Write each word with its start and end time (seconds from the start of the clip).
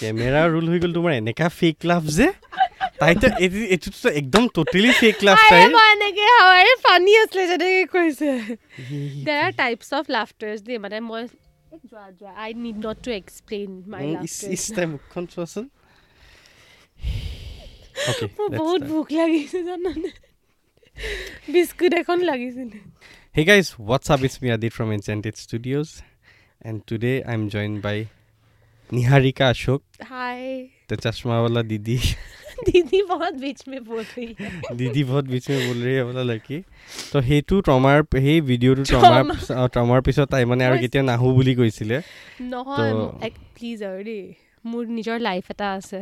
Camera 0.00 0.42
roll 0.52 0.66
হৈ 0.72 0.78
গ'ল 0.82 0.92
তোমাৰ 0.98 1.12
এনেকা 1.12 1.48
ফেক 1.48 1.76
লাভ 1.84 2.02
যে। 2.18 2.26
তাইতো 3.00 3.26
এইটো- 3.44 3.68
এইটোতো 3.74 4.08
একদম 4.20 4.44
টটেলি 4.54 4.92
ফেক 5.00 5.16
লাভ 5.24 5.36
তাইৰ 5.50 5.68
মই 5.76 5.88
এনেকে 5.96 6.24
হাৱাৰে 6.36 6.72
ফানি 6.84 7.12
আছিলে 7.22 7.44
যেনেকে 7.50 7.84
কৈছে। 7.94 8.30
দেৰ 9.26 9.38
আৰ 9.46 9.52
টাইপছ 9.52 9.88
অফ 9.94 10.04
লাফটাৰ্ছ 10.10 10.60
দেই 10.62 10.78
মানে 10.78 11.00
মই 11.00 11.22
এক 11.22 11.82
যোৱা 11.90 12.06
যোৱা 12.20 12.32
I 12.44 12.50
need 12.54 12.76
not 12.86 12.96
to 13.04 13.10
explain 13.10 13.70
my 13.86 14.04
each 14.24 14.36
each 14.56 14.64
তাই 14.76 14.86
মুখখন 14.86 15.24
চোৱাচোন। 15.26 15.66
মোৰ 18.38 18.48
বহুত 18.56 18.80
ভোক 18.92 19.08
লাগিছে 19.12 19.58
জানানে? 19.62 20.10
বিস্কুট 21.52 21.92
এখন 21.94 22.18
লাগিছিলে। 22.20 22.78
Hey 23.36 23.44
guys, 23.44 23.68
what's 23.88 24.08
up? 24.12 24.20
It's 24.24 24.40
me 24.42 24.48
Adit 24.50 24.72
from 24.72 24.88
Enchanted 24.96 25.36
Studios, 25.36 25.88
and 26.65 26.85
today 26.87 27.15
I'm 27.25 27.49
joined 27.49 27.81
by 27.81 27.95
Niharika 28.89 29.45
Ashok, 29.51 29.81
hi 30.03 30.67
the 30.89 30.97
चश्मा 30.97 31.39
वाला 31.41 31.61
दीदी 31.63 31.97
दीदी 32.65 33.01
बहुत 33.09 33.33
बीच 33.41 33.61
में 33.67 33.83
बोल 33.85 34.01
रही 34.01 34.35
है 34.39 34.75
दीदी 34.77 35.03
बहुत 35.03 35.25
बीच 35.25 35.49
में 35.49 35.59
बोल 35.67 35.77
रही 35.83 35.93
है 35.95 36.03
बोला 36.05 36.23
लड़की 36.31 36.59
তো 37.13 37.17
সেইটো 37.29 37.55
ট্ৰমাৰ 37.67 37.97
সেই 38.17 38.41
ভিডিঅ'টো 38.49 38.83
ট্ৰমাৰ 38.91 39.67
ট্ৰমাৰ 39.73 39.99
পিছত 40.07 40.27
তাই 40.31 40.45
মানে 40.51 40.63
আৰু 40.67 40.75
মই- 40.75 40.81
কেতিয়া 40.83 41.03
নাহো 41.09 41.27
বুলি 41.37 41.53
কৈছিলে 41.61 41.97
নহয় 42.51 42.91
তো- 42.91 43.31
প্লিজ 43.55 43.77
আৰু 43.89 44.01
দেই 44.09 44.23
মোৰ 44.65 44.83
নিজৰ 44.97 45.17
লাইফ 45.27 45.45
এটা 45.51 45.67
আছে 45.77 45.99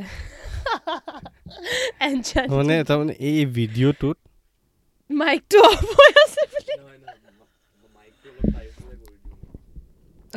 মানে 2.51 2.75
তাৰমানে 2.89 3.13
এই 3.29 3.45
ভিডিঅ'টোত 3.55 4.17
মাইকটো 5.09 5.57
অফ 5.69 5.85
হৈ 5.99 6.11
আছে 6.23 6.32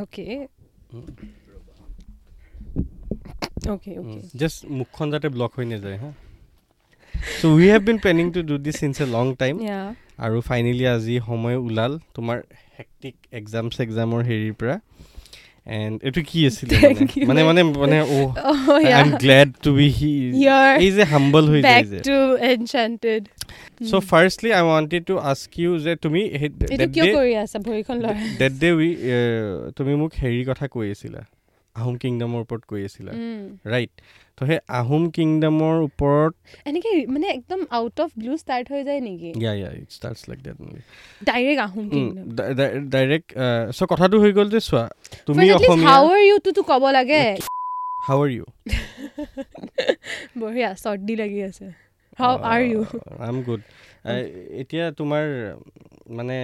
অ'কে 0.02 0.24
অ'কে 3.74 3.92
অ'কে 4.02 4.20
জাষ্ট 4.40 4.60
মুখখন 4.78 5.08
যাতে 5.14 5.28
ব্লক 5.36 5.52
হৈ 5.58 5.66
নাযায় 5.72 5.98
হা? 6.04 6.10
So' 7.40 7.46
we 7.56 7.66
have 7.72 7.82
been 7.88 7.98
planning 8.04 8.26
to 8.36 8.40
do 8.50 8.56
this 8.66 8.76
since 8.82 8.96
a 9.04 9.06
long 9.16 9.26
time 9.42 9.56
আৰু 10.26 10.38
ফাইনেলি 10.50 10.86
আজি 10.96 11.16
সময় 11.30 11.58
ওলাল 11.68 11.94
তোমাৰ 12.16 12.38
হেক্টিক 12.78 13.16
এক্সাম 13.40 13.66
চেক্সামৰ 13.78 14.22
হেৰিৰ 14.30 14.54
পৰা। 14.60 14.76
এণ্ড 15.80 15.96
এইটো 16.08 16.22
কি 16.30 16.40
আছিলে. 16.50 16.74
মানে 17.30 17.42
মানে 17.50 17.62
মানে 17.84 17.98
অ' 18.16 18.30
I. 18.76 18.84
Am 19.02 19.10
glad 19.24 19.50
to 19.64 19.70
be 19.80 19.88
here 19.98 20.12
You're 20.46 20.76
এই 20.84 20.92
যে 20.98 21.04
হাম্বল 21.14 21.44
হৈ 21.52 21.60
যায় 21.62 21.86
যে 21.92 22.00
to 22.10 22.18
Enchanted. 22.52 23.22
So' 23.90 24.02
firstly 24.12 24.50
I 24.58 24.64
wanted 24.72 25.04
to 25.10 25.16
ask 25.32 25.52
you 25.62 25.72
যে 25.86 25.94
তুমি 26.04 26.22
এইটো 26.74 26.88
কিয় 26.96 27.06
কৰি 27.18 27.34
আছা 27.44 27.58
ভৰিখন 27.68 27.98
লৰাই 28.04 28.28
ডেট 28.40 28.54
ডে 28.62 28.70
উই 28.78 28.90
তুমি 29.78 29.94
মোক 30.02 30.12
হেৰিৰ 30.22 30.44
কথা 30.50 30.66
কৈ 30.76 30.88
আছিলা 30.96 31.22
আহোম 31.80 31.96
কিংডমৰ 32.04 32.40
ওপৰত 32.46 32.62
কৈ 32.72 32.82
আছিলা। 32.88 33.12
ৰাইট 33.74 33.92
ত' 34.38 34.46
সেই 34.50 34.60
আহোম 34.80 35.04
কিংডমৰ 35.16 35.76
ওপৰত 35.88 36.34
এনেকে 36.70 36.92
মানে 37.14 37.28
একদম 37.38 37.60
আউট 37.78 37.98
অফ 38.04 38.10
ব্লু 38.22 38.34
ষ্টাৰ্ট 38.44 38.66
হৈ 38.74 38.82
যায় 38.88 39.02
নেকি? 39.08 39.30
Yeah 39.42 39.54
yeah 39.60 39.70
it 39.82 39.90
starts 39.98 40.22
like 40.30 40.40
that 40.46 40.58
direct 41.30 41.60
Ahom 41.68 41.86
direct 42.96 43.28
so' 43.78 43.90
কথাটো 43.92 44.16
হৈ 44.24 44.32
গ'ল 44.38 44.48
যে 44.56 44.60
চোৱা 44.68 44.86
তুমি 45.28 45.46
অসমীয়া 45.58 45.88
হাউ 45.88 46.04
আৰ 46.14 46.22
ইউ 46.28 46.36
টোতো 46.46 46.62
ক'ব 46.72 46.84
লাগে। 46.98 47.24
হাউ 48.08 48.18
আৰ 48.24 48.30
ইউ 48.38 48.46
বঢ়িয়া 50.40 50.70
চৰ্দি 50.84 51.14
লাগি 51.22 51.40
আছে। 51.50 51.66
How 52.20 52.34
are 52.52 52.62
you 52.72 52.82
I 53.24 53.30
am 53.30 53.38
good 53.48 53.62
এতিয়া 54.62 54.86
তোমাৰ 55.00 55.26
মানে 56.18 56.38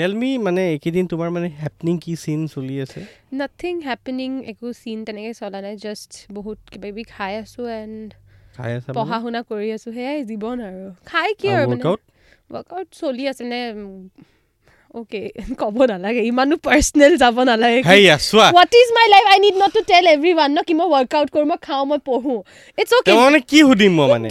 টেল 0.00 0.14
মি 0.14 0.28
মানে 0.38 0.62
এইকেইদিন 0.72 1.06
তোমাৰ 1.06 1.28
মানে 1.30 1.48
হেপনিং 1.62 1.96
কি 1.98 2.12
চিন 2.16 2.40
চলি 2.46 2.76
আছে? 2.80 3.00
নাথিং 3.32 3.74
হেপেনিং 3.80 4.30
একো 4.44 4.68
চিন 4.72 4.98
তেনেকৈ 5.06 5.32
চলা 5.32 5.58
নাই 5.60 5.74
জাষ্ট 5.76 6.10
বহুত 6.32 6.58
কিবা 6.72 6.86
কিবি 6.86 7.02
খাই 7.04 7.32
আছোঁ 7.36 7.64
এণ্ড 7.80 8.08
পঢ়া 8.96 9.16
শুনা 9.20 9.40
কৰি 9.50 9.68
আছোঁ 9.76 9.90
সেয়াই 9.92 10.18
জীৱন 10.24 10.58
আৰু। 10.60 10.86
খাই 11.04 11.30
কি 11.40 11.46
আৰু 11.48 11.64
মানে? 11.68 11.84
ৱৰ্কআউট 11.84 12.00
ৱৰ্কআউট 12.50 12.88
চলি 12.92 13.24
আছে 13.28 13.44
নে 13.44 13.60
অ'কে 14.94 15.20
ক'ব 15.60 15.76
নালাগে 15.90 16.22
ইমানো 16.30 16.54
পাৰ্চনেল 16.66 17.12
যাব 17.22 17.36
নালাগে 17.48 17.80
what 18.46 18.72
is 18.78 18.88
my 18.96 19.06
life 19.12 19.26
I 19.32 19.38
need 19.44 19.56
not 19.62 19.70
to 19.76 19.82
tell 19.90 20.04
everyone 20.34 20.50
ন 20.50 20.58
কি 20.68 20.74
মই 20.78 20.88
ৱৰ্কআউট 20.94 21.28
কৰোঁ 21.34 21.46
মই 21.50 21.58
খাওঁ 21.66 21.84
মই 21.90 21.98
পঢ়োঁ। 22.08 22.40
ইটছ 22.78 22.92
অ'কে 22.98 23.12
মানে 23.18 23.40
কি 23.50 23.58
সুধিম 23.66 23.92
মই 23.98 24.06
মানে? 24.12 24.28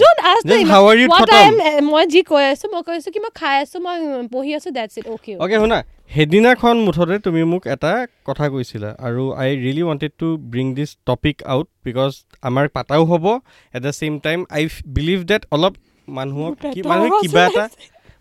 খতম? 1.11 1.55
I 1.61 1.71
am 1.71 1.87
মই 1.89 2.03
যি 2.13 2.21
কৈ 2.23 2.43
আছোঁ 2.51 2.67
মই 2.73 2.81
কৈ 2.87 2.95
আছোঁ 2.99 3.11
কি 3.15 3.19
মই 3.19 3.31
খাই 3.35 3.55
আছোঁ 3.63 3.79
মই 3.85 3.97
পঢ়ি 4.33 4.51
আছোঁ 4.57 4.71
দেটছ 4.77 4.95
ইট 4.99 5.05
অ'কে 5.13 5.31
অ'কে 5.39 5.55
শুনা 5.63 5.79
সেইদিনাখন 6.11 6.75
মুঠতে 6.85 7.15
তুমি 7.19 7.41
মোক 7.51 7.63
এটা 7.75 7.93
কথা 8.27 8.45
কৈছিলা 8.53 8.89
আৰু 9.07 9.23
I 9.41 9.49
really 9.57 9.83
wanted 9.83 10.13
to 10.21 10.27
bring 10.51 10.65
this 10.77 10.89
topic 11.05 11.35
out 11.53 11.67
because 11.85 12.11
আমাৰ 12.43 12.65
পাতাও 12.75 13.03
হ'ব 13.11 13.25
at 13.73 13.81
the 13.85 13.91
same 13.99 14.13
time 14.25 14.39
I 14.51 14.63
believe 14.95 15.19
that 15.25 15.43
অলপ 15.51 15.73
মানুহক 16.07 16.53
মানুহে 16.85 17.09
কিবা 17.21 17.41
এটা 17.47 17.65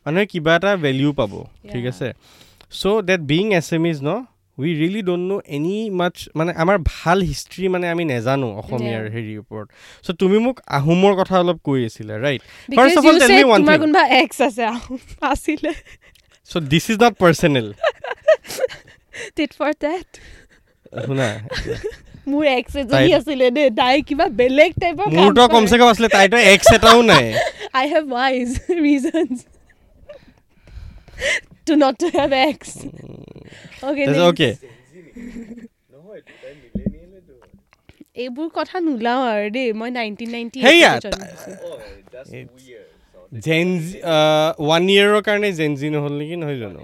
মানুহে 0.08 0.26
কিবা 0.32 0.52
এটা 0.58 0.70
ভেলিউ 0.86 1.10
পাব 1.20 1.32
ঠিক. 1.70 1.84
আছে? 1.92 2.08
So' 2.80 3.00
that 3.08 3.20
being 3.32 3.44
as 3.58 3.68
um 3.76 3.84
is 3.92 3.98
no 4.08 4.10
we 4.58 4.70
really 4.80 5.02
don't 5.08 5.24
know' 5.30 5.42
any 5.56 5.74
much 5.98 6.14
মানে 6.38 6.52
আমাৰ 6.62 6.76
ভাল 6.92 7.18
হিষ্ট্ৰী 7.30 7.64
মানে 7.74 7.86
আমি 7.94 8.04
নেজানো 8.12 8.48
অসমীয়াৰ. 8.60 9.04
হেৰিৰ 9.14 9.38
ওপৰত। 9.42 9.66
চ' 10.04 10.16
তুমি 10.22 10.38
মোক 10.46 10.56
আহোমৰ 10.78 11.12
কথা 11.20 11.34
অলপ 11.42 11.58
কৈ 11.68 11.80
আছিলা 11.88 12.14
right 12.24 12.40
all, 12.78 12.90
tell 13.04 13.18
said 13.20 13.30
me 13.36 13.44
one 13.52 13.60
তোমাৰ 13.60 13.76
thing. 13.76 13.82
কোনোবা 13.82 14.02
এক্স 14.22 14.38
আছে 14.46 14.62
আহোম 14.74 15.00
আছিলে। 15.32 15.72
So' 16.50 16.64
this 16.72 16.84
is 16.92 16.96
not 17.04 17.14
personal 17.22 17.66
tit 19.36 19.50
for 19.58 19.70
tat 19.84 20.08
শুনা 21.06 21.28
মোৰ 22.30 22.44
এক্স 22.58 22.72
এজনী 22.80 23.10
আছিলে 23.18 23.46
দেই 23.56 23.68
তাই 23.80 23.96
কিবা 24.08 24.26
বেলেগ 24.40 24.72
টাইপৰ 24.82 25.06
মোৰতো 25.18 25.42
কমচে 25.54 25.76
কম 25.80 25.88
আছিলে 25.92 26.08
তাইতো 26.16 26.36
এক্স 26.52 26.66
এটাও 26.76 26.98
নাই। 27.12 27.26
I 27.78 27.84
have 27.92 28.04
wise 28.16 28.48
reasons 28.86 29.36
to 31.66 31.72
not 31.74 31.94
to 32.00 32.06
have 32.16 32.30
ex 32.42 32.70
okay 33.84 34.02
okay 34.22 34.50
এইবোৰ 38.16 38.48
কথা 38.54 38.76
নোলাওঁ 38.86 39.22
আৰু 39.32 39.48
দেই 39.50 39.68
মই 39.80 39.90
নাইনটিন 39.90 40.30
নাইনটি 40.30 40.58
ওৱান 44.58 44.82
ইয়েৰৰ 44.88 45.20
কাৰণে 45.22 45.48
জেনজি 45.52 45.88
নহ'ল 45.90 46.14
নেকি? 46.20 46.36
নহয় 46.36 46.58
জানো? 46.58 46.80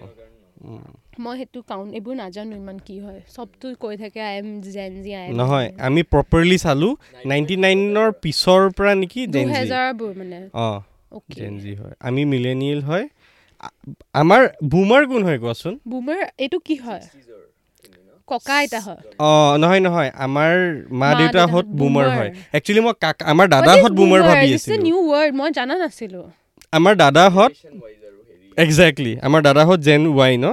মই 1.24 1.34
সেইটো 1.38 1.60
কাউণ্ট 1.68 1.90
এইবোৰ 1.98 2.14
নাজানো 2.14 2.54
ইমান 2.56 2.78
কি 2.86 2.96
হয়। 3.00 3.20
চবটো 3.34 3.66
কৈ 3.80 3.94
থাকে 3.96 4.20
I 4.20 4.34
am 4.38 4.48
Gen 4.66 4.92
Z 5.02 5.12
I 5.14 5.26
নহয় 5.32 5.68
আমি 5.88 6.00
প্ৰপাৰলি 6.12 6.56
চালোঁ 6.58 6.92
নাইণ্টি 7.24 7.56
নাইনৰ 7.56 8.08
পিছৰ 8.22 8.62
পৰা 8.76 8.92
নেকি 8.94 9.20
জেনজি 9.26 9.52
দুহেজাৰবোৰ 9.52 10.12
মানে। 10.16 10.38
অঁ 10.64 10.78
জেনজি 11.36 11.72
হয়। 11.74 11.94
আমি 12.00 12.22
মিলেনিয়েল 12.24 12.80
হয় 12.82 13.06
আমাৰ 14.14 14.42
বুমাৰ 14.64 15.02
কোন 15.06 15.20
হয় 15.24 15.38
কোৱাচোন। 15.38 15.74
বুমাৰ 15.88 16.20
এইটো 16.38 16.58
কি 16.58 16.76
হয়? 16.76 17.02
ককা 18.28 18.54
আইতা 18.56 18.80
হয়। 18.80 19.00
অঁ 19.18 19.58
নহয় 19.58 19.80
নহয় 19.80 20.10
আমাৰ 20.16 20.52
মা 20.90 20.98
মা 21.00 21.08
দেউতাহঁত 21.18 21.20
দেউতাহঁত 21.20 21.66
বুমাৰ 21.80 22.04
boomer। 22.04 22.16
হয়। 22.18 22.30
একচুৱেলি 22.52 22.80
মই 22.80 22.94
কাক 23.00 23.16
আমাৰ 23.22 23.46
দাদাহঁত 23.48 23.92
বুমাৰ 23.92 24.20
ভাবি 24.22 24.48
আছিলোঁ। 24.54 24.82
নিউ 24.82 24.98
ৱৰ্ড 25.12 25.32
মই 25.34 25.48
জানা 25.52 25.74
নাছিলো। 25.76 26.22
আমাৰ 26.72 26.94
দাদাহঁত 26.96 27.52
একজেক্টলি 28.58 29.12
আমাৰ 29.22 29.40
দাদাহঁত 29.42 29.78
জেন 29.80 30.02
ৱাই 30.18 30.34
ন? 30.36 30.46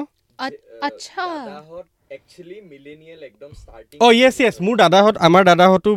আচ্ছা। 0.81 1.25
অ' 4.01 4.13
য়েছ 4.13 4.35
য়েছ 4.41 4.56
মোৰ 4.62 4.75
দাদাহঁত 4.75 5.16
আমাৰ 5.18 5.44
দাদাহঁতো 5.44 5.89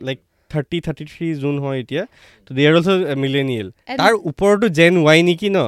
like 0.00 0.18
thirty 0.50 0.78
thirty 0.80 1.04
three 1.04 1.26
June 1.34 1.58
হয় 1.58 1.78
এতিয়া। 1.80 2.02
ত' 2.46 2.52
they 2.52 2.62
are 2.68 2.74
also' 2.74 3.16
millennial 3.16 3.68
And- 3.86 3.98
তাৰ 4.00 4.12
ওপৰতো 4.30 4.66
জেন 4.68 4.92
ৱাই 5.04 5.20
নেকি 5.22 5.48
ন? 5.48 5.58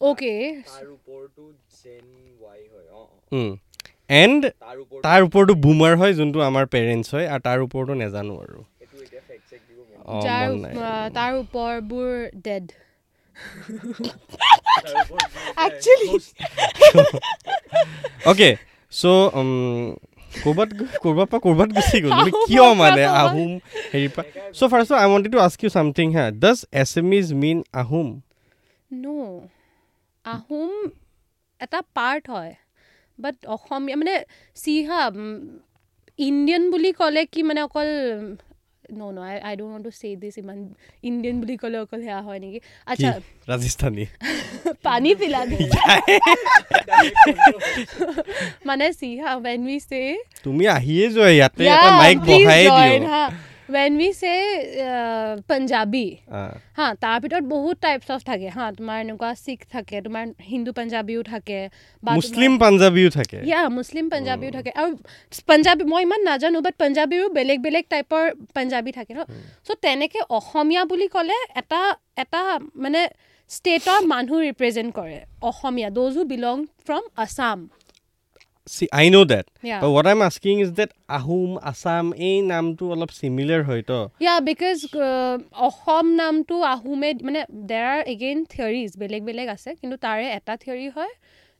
অ'কে 0.00 0.34
এণ্ড 4.22 4.40
তাৰ 5.06 5.20
ওপৰতো 5.26 5.52
বুমাৰ 5.64 5.92
হয় 6.00 6.12
যোনটো 6.18 6.38
আমাৰ 6.48 6.64
পেৰেণ্টছ 6.74 7.08
হয় 7.14 7.26
আৰু 7.32 7.40
তাৰ 7.46 7.58
ওপৰতো 7.66 7.92
নেজানো 8.02 8.34
আৰু। 8.44 8.58
তাৰ 11.16 11.32
ওপৰবোৰ 11.42 12.10
ডেড 12.46 12.64
অ'কে 18.30 18.50
চ' 18.92 19.04
ক'ৰবাত 20.44 20.68
ক'ৰবাৰ 21.02 21.26
পৰা 21.30 21.40
ক'ৰবাত 21.44 21.68
গুচি 21.76 21.98
গ'ল। 22.04 22.18
কিয় 22.48 22.66
মানে। 22.80 23.02
আহোম 23.22 23.50
হেৰিৰ 23.92 24.10
পৰা? 24.14 24.24
So' 24.58 24.70
first 24.72 24.90
I 25.00 25.06
wanted 25.12 25.32
to 25.34 25.38
ask 25.46 25.58
you 25.64 25.70
something 25.76 26.06
হা 26.16 26.24
does 26.42 26.58
Assam 27.02 27.08
is 27.18 27.26
mean 27.42 27.58
Ahom? 27.82 28.08
No 28.90 29.16
Ahom 30.26 30.72
এটা 31.60 31.78
পাৰ্ট 31.96 32.24
হয়। 32.34 32.52
বাট 33.18 33.36
অসমীয়া 33.54 33.96
মানে 34.00 34.14
চি 34.62 34.74
হা 34.88 35.00
ইণ্ডিয়ান 36.18 36.62
বুলি 36.72 36.90
ক'লে 37.00 37.22
কি 37.32 37.40
মানে 37.48 37.60
অকল 37.68 37.88
ন 38.98 39.00
ন 39.16 39.18
I 39.28 39.34
I 39.48 39.54
don't 39.58 39.72
want 39.72 39.84
to 39.86 39.92
say 40.00 40.08
this 40.22 40.34
ইমান 40.42 40.58
ইণ্ডিয়ান 41.08 41.36
বুলি 41.42 41.54
ক'লে 41.62 41.76
অকল 41.84 42.00
সেয়া 42.06 42.20
হয় 42.26 42.38
নেকি? 42.44 42.58
আচ্ছা 42.90 43.10
ৰাজস্থানী? 43.50 44.04
পানী 44.86 45.10
পিলা 45.20 45.40
মানে 48.68 48.86
চি 49.00 49.10
হা 49.22 49.30
when 49.44 49.60
we 49.68 49.76
say 49.90 50.08
তুমি 50.44 50.64
আহিয়ে 50.76 51.04
যোৱা 51.14 51.30
ইয়াতে 51.36 51.62
এটা 51.74 51.90
মাইক 52.00 52.18
বহাই 52.28 52.62
join 52.78 53.02
we 53.68 54.12
say 54.12 54.38
uh, 54.86 55.42
Punjabi 55.50 56.06
হা 56.78 56.86
তাৰ 57.02 57.16
ভিতৰত 57.22 57.44
বহুত 57.54 57.76
টাইপছ 57.84 58.08
অফ 58.14 58.20
থাকে। 58.30 58.48
হা 58.56 58.64
তোমাৰ 58.78 58.96
এনেকুৱা 59.04 59.30
শিখ 59.44 59.60
থাকে 59.74 59.96
তোমাৰ 60.06 60.24
হিন্দু 60.52 60.70
পাঞ্জাবীও 60.78 61.22
থাকে 61.32 61.58
মুছলিম 62.02 62.52
পাঞ্জাবীও 62.62 63.10
থাকে। 63.18 63.38
ইয়া 63.50 63.60
মুছলিম 63.76 64.06
পাঞ্জাবীও 64.12 64.50
থাকে। 64.56 64.70
আৰু 64.80 64.90
পাঞ্জাবী 65.50 65.82
মই 65.92 66.02
ইমান 66.06 66.20
নাজানো 66.30 66.58
বাট 66.66 66.74
পাঞ্জাবীৰো 66.82 67.26
বেলেগ 67.38 67.58
বেলেগ 67.66 67.84
টাইপৰ 67.94 68.22
পাঞ্জাবী 68.56 68.92
থাকে 68.98 69.12
ন 69.18 69.20
চ' 69.66 69.78
তেনেকৈ 69.84 70.20
অসমীয়া 70.38 70.82
বুলি 70.90 71.06
ক'লে 71.14 71.38
এটা 71.60 71.80
এটা 72.22 72.42
মানে 72.84 73.00
ষ্টেটৰ 73.50 74.00
মানুহ 74.12 74.36
ৰিপ্ৰেজেণ্ট 74.48 74.90
কৰে 74.98 75.18
Asomiya 75.50 75.88
those 75.98 76.12
who 76.18 76.22
belong 76.32 76.56
from 76.86 77.04
Assam 77.24 77.58
See, 78.66 78.88
I 78.92 79.08
know 79.08 79.24
that. 79.24 79.46
Yeah. 79.62 79.80
But 79.80 79.90
what 79.92 80.06
I'm 80.06 80.22
asking 80.22 80.58
is 80.58 80.72
that 80.72 80.92
Ahom, 81.08 81.58
Assam, 81.62 82.06
এই 82.20 82.36
নামটো 82.52 82.84
অলপ 82.94 83.10
চিমিলাৰ 83.18 83.60
হয় 83.68 83.82
তো 83.90 83.98
ইয়া 84.24 84.36
বিকজ 84.48 84.76
অসম 85.68 86.06
নামটো 86.22 86.54
আহোমে 86.74 87.10
মানে 87.26 87.40
দেৰ 87.70 87.84
আৰ 87.90 88.00
এগেইন 88.14 88.38
থিয়ৰিজ 88.52 88.90
বেলেগ 89.02 89.22
বেলেগ 89.28 89.48
আছে 89.56 89.70
কিন্তু 89.80 89.96
তাৰে 90.06 90.24
এটা 90.38 90.54
থিয়ৰি 90.62 90.88
হয় 90.96 91.12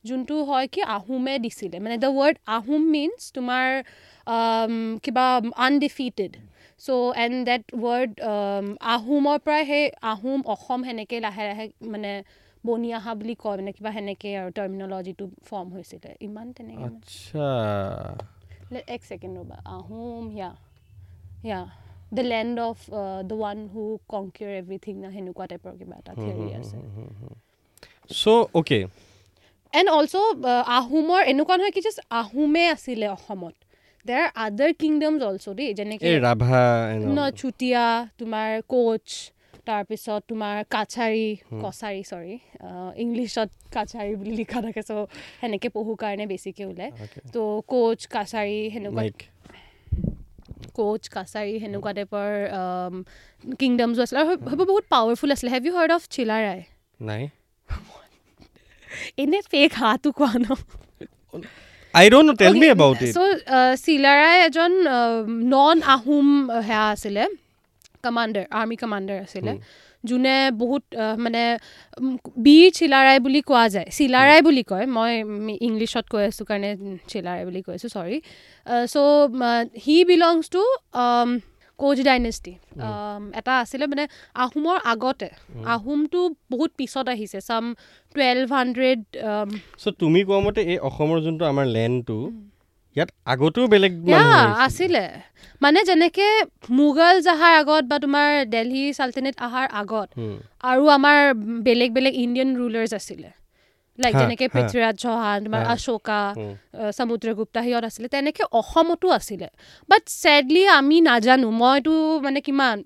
যোনটো 0.04 0.34
হয় 0.48 0.66
কি 0.74 0.80
আহোমে 0.96 1.34
দিছিলে 1.44 1.76
মানে 1.84 1.96
দ্য 2.04 2.10
ৱৰ্ড 2.18 2.36
আহোম 2.56 2.82
মিনছ 2.96 3.20
তোমাৰ 3.36 3.66
um, 4.26 4.74
কিবা 5.04 5.26
undefeated 5.68 6.32
so' 6.80 6.88
and 7.24 7.36
that 7.48 7.62
word 7.84 8.12
আহোমৰ 8.94 9.38
পৰাই 9.44 9.62
সেই 9.70 9.84
আহোম 10.12 10.40
অসম 10.54 10.80
সেনেকৈ 10.86 11.18
লাহে 11.26 11.44
লাহে 11.50 11.66
মানে 11.92 12.12
বনি 12.66 12.88
অহা 12.98 13.12
বুলি 13.18 13.34
কয় 13.42 13.56
মানে 13.58 13.72
কিবা 13.76 13.90
সেনেকৈ 13.96 14.32
আৰু 14.40 14.50
টাৰ্মিনলজিটো 14.58 15.24
ফৰ্ম 15.48 15.66
হৈছিলে। 15.74 16.10
ইমান 16.20 16.46
তেনেকৈ 16.56 16.84
আচ্ছা। 16.86 17.48
এক 18.88 19.02
ছেকেণ্ড 19.08 19.34
ৰ'বা। 19.40 19.56
Ahom 19.76 20.24
yeah 20.30 20.50
yeah 21.44 21.60
the 22.12 22.22
land 22.24 22.56
of 22.60 22.78
the 23.28 23.34
one 23.36 23.58
who 23.72 23.82
conquer 24.08 24.52
everything 24.62 24.94
না 25.02 25.08
সেনেকুৱা 25.14 25.44
টাইপৰ 25.50 25.72
কিবা 25.78 25.94
এটা 25.98 26.12
থিয়ৰি 26.16 26.48
আছে। 26.58 26.76
চ' 28.10 28.46
অ'কে 28.54 28.80
এণ্ড 29.72 29.88
অলছ' 29.90 30.16
আহোমৰ 30.78 31.20
এনেকুৱা 31.32 31.54
নহয় 31.58 31.72
কি 31.72 31.80
জাষ্ট 31.80 32.00
আহোমে 32.20 32.64
আছিলে 32.70 33.06
অসমত। 33.08 33.54
দেৰ 34.06 34.20
আৰ 34.22 34.28
আদাৰ 34.44 34.70
কিংডমছ 34.80 35.22
অলছ' 35.22 35.54
দেই 35.58 35.70
যেনেকৈ 35.78 36.12
ৰাভা 36.20 36.62
ন 37.08 37.18
চুতীয়া 37.40 37.84
তোমাৰ 38.18 38.50
কোচ 38.68 39.06
তাৰপিছত 39.68 40.20
তোমাৰ 40.30 40.56
কাছাৰী 40.74 41.26
কছাৰী 41.64 42.02
চৰি 42.10 42.34
ইংলিছত 43.04 43.48
কাছাৰী 43.76 44.10
বুলি 44.20 44.32
লিখা 44.40 44.58
থাকে 44.66 44.82
চ' 44.88 44.92
সেনেকৈ 45.40 45.68
পঢ়োঁ 45.76 45.96
কাৰণে 46.02 46.24
বেছিকৈ 46.32 46.64
ওলায় 46.70 46.92
ত' 47.34 47.38
কোচ 47.72 48.00
কাছাৰী 48.14 48.58
সেনেকুৱা 48.74 49.02
কোচ 50.78 51.02
কাছাৰী 51.16 51.52
সেনেকুৱা 51.62 51.92
টাইপৰ 51.98 52.28
কিংডমছো 53.60 54.00
আছিলে। 54.04 54.18
আৰু 54.22 54.28
সেইবোৰ 54.32 54.66
বহুত 54.72 54.84
পাৱাৰফুল 54.94 55.30
আছিলে। 55.34 55.50
Have 55.54 55.62
you 55.66 55.72
heard 55.78 55.90
of 55.96 56.02
Chilarai 56.14 56.60
নাই। 57.08 57.22
এনে 59.22 59.38
ফেক 59.52 59.70
হাঁহটো 59.80 60.08
কোৱা 60.18 60.34
ন? 60.44 60.46
আই 61.94 62.06
ডোণ্ট 62.12 62.30
টেল 62.40 62.54
মি 62.62 62.66
এবাউট 62.76 62.98
ইট 63.06 63.12
চ' 63.16 63.20
চিলাৰাই 63.84 64.36
এজন 64.46 64.72
নন 65.52 65.76
আহোম 65.94 66.26
সেয়া 66.68 66.86
আছিলে। 66.94 67.24
কমাণ্ডাৰ 68.06 68.44
আৰ্মি 68.60 68.76
কমাণ্ডাৰ 68.82 69.18
আছিলে 69.26 69.52
যোনে 70.04 70.36
বহুত 70.60 70.82
মানে 71.24 71.42
বীৰ 72.44 72.68
চিলাৰাই 72.78 73.18
বুলি 73.24 73.40
কোৱা 73.50 73.64
যায়। 73.74 73.88
চিলাৰাই 73.98 74.40
বুলি 74.46 74.62
কয় 74.70 74.86
মই 74.96 75.12
ইংলিছত 75.68 76.04
কৈ 76.12 76.22
আছোঁ 76.30 76.44
কাৰণে 76.50 76.70
চিলাৰাই 77.10 77.44
বুলি 77.48 77.60
কৈ 77.66 77.72
আছোঁ 77.78 77.90
sorry 77.96 78.16
so' 78.92 78.96
he 79.84 79.96
belongs 80.10 80.44
to 80.54 80.62
Koch 81.78 81.98
dynasty 82.00 82.52
এটা 83.38 83.52
আছিলে 83.62 83.84
মানে 83.92 84.04
আহোমৰ 84.44 84.76
আগতে 84.92 85.28
আহোমটো 85.74 86.20
বহুত 86.52 86.70
পিছত 86.78 87.06
আহিছে 87.14 87.38
চাম 87.48 87.64
টুৱেলভ 88.14 88.48
হাণ্ড্ৰেড 88.58 89.00
চ' 89.82 89.94
তুমি 90.00 90.20
কোৱা 90.28 90.40
মতে 90.46 90.60
এই 90.72 90.78
অসমৰ 90.88 91.18
যোনটো 91.24 91.44
আমাৰ 91.52 91.66
লেণ্ডটো 91.76 92.18
ইয়াত 92.96 93.10
আগতেও 93.32 93.64
বেলেগ। 93.74 93.92
আছিলে। 94.66 95.04
মানে 95.62 95.78
যেনেকে 95.88 96.26
মোগল 96.78 97.16
অহাৰ 97.34 97.52
আগত 97.62 97.82
বা 97.90 97.96
তোমাৰ 98.04 98.28
দেলহি 98.54 98.84
চাল্টানেট 98.98 99.34
অহাৰ 99.46 99.66
আগত 99.80 100.08
আৰু 100.70 100.82
আমাৰ 100.96 101.18
বেলেগ 101.66 101.90
বেলেগ 101.96 102.14
ইণ্ডিয়ান 102.24 102.50
ৰুলাৰ্ছ 102.60 102.92
আছিলে। 103.00 103.28
লাইক 103.98 104.12
যেনেকে। 104.22 104.46
পৃথ্বীৰাজ 104.54 104.94
চৌহান 105.04 105.38
তোমাৰ। 105.46 105.62
অশোকা 105.74 106.20
সমুদ্ৰগুপ্তা 106.98 107.60
সিহঁত 107.66 107.84
আছিলে। 107.90 108.06
তেনেকে 108.14 108.42
অসমতো 108.60 109.06
আছিলে। 109.18 109.48
বাট 109.88 110.02
ছেডলি 110.22 110.62
আমি 110.78 110.96
নাজানো। 111.08 111.48
মইতো 111.62 111.94
মানে 112.24 112.40
কিমান 112.46 112.76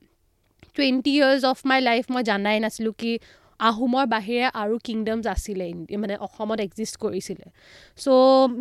twenty 0.76 1.12
years 1.18 1.42
of 1.52 1.58
my 1.68 1.78
life 1.88 2.04
মই 2.14 2.22
জানাই 2.30 2.56
নাছিলোঁ 2.64 2.92
কি 3.00 3.12
আহোমৰ 3.60 4.04
বাহিৰে 4.06 4.46
আৰু 4.62 4.74
কিংডমছ 4.84 5.26
আছিলে 5.26 5.66
মানে 5.96 6.14
অসমত 6.16 6.60
এক্সিষ্ট 6.60 6.94
কৰিছিলে। 6.96 7.46
So' 7.98 8.08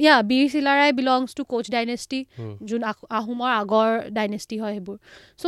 yeah 0.01 0.15
Bir 0.29 0.45
Chilarai 0.51 0.91
belongs 0.93 1.29
to 1.35 1.43
Koch 1.43 1.65
dynasty. 1.71 2.19
যোন 2.65 2.81
আহ- 2.83 3.07
আহোমৰ 3.09 3.51
আগৰ 3.61 3.89
ডাইনেষ্টি 4.11 4.55
হয় 4.59 4.73
সেইবোৰ। 4.73 4.97
চ' 5.39 5.45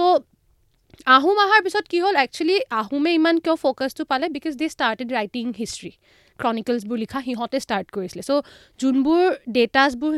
আহোম 1.06 1.38
অহাৰ 1.38 1.62
পিছত 1.64 1.86
কি 1.88 1.98
হ'ল 2.00 2.16
একচুৱেলি 2.16 2.58
আহোমে 2.70 3.12
ইমান 3.14 3.36
কিয় 3.40 3.56
ফ'কাছটো 3.56 4.04
পালে 4.06 4.26
because 4.30 4.54
they 4.58 4.66
started 4.70 5.10
writing 5.12 5.46
history 5.58 5.92
ক্ৰনিকলছবোৰ 6.44 6.98
লিখা 7.04 7.20
সিহঁতে 7.28 7.58
ষ্টাৰ্ট 7.66 7.88
কৰিছিলে। 7.96 8.24
চ' 8.30 8.42
যোনবোৰ 8.80 9.24
ডেটাছবোৰ 9.58 10.14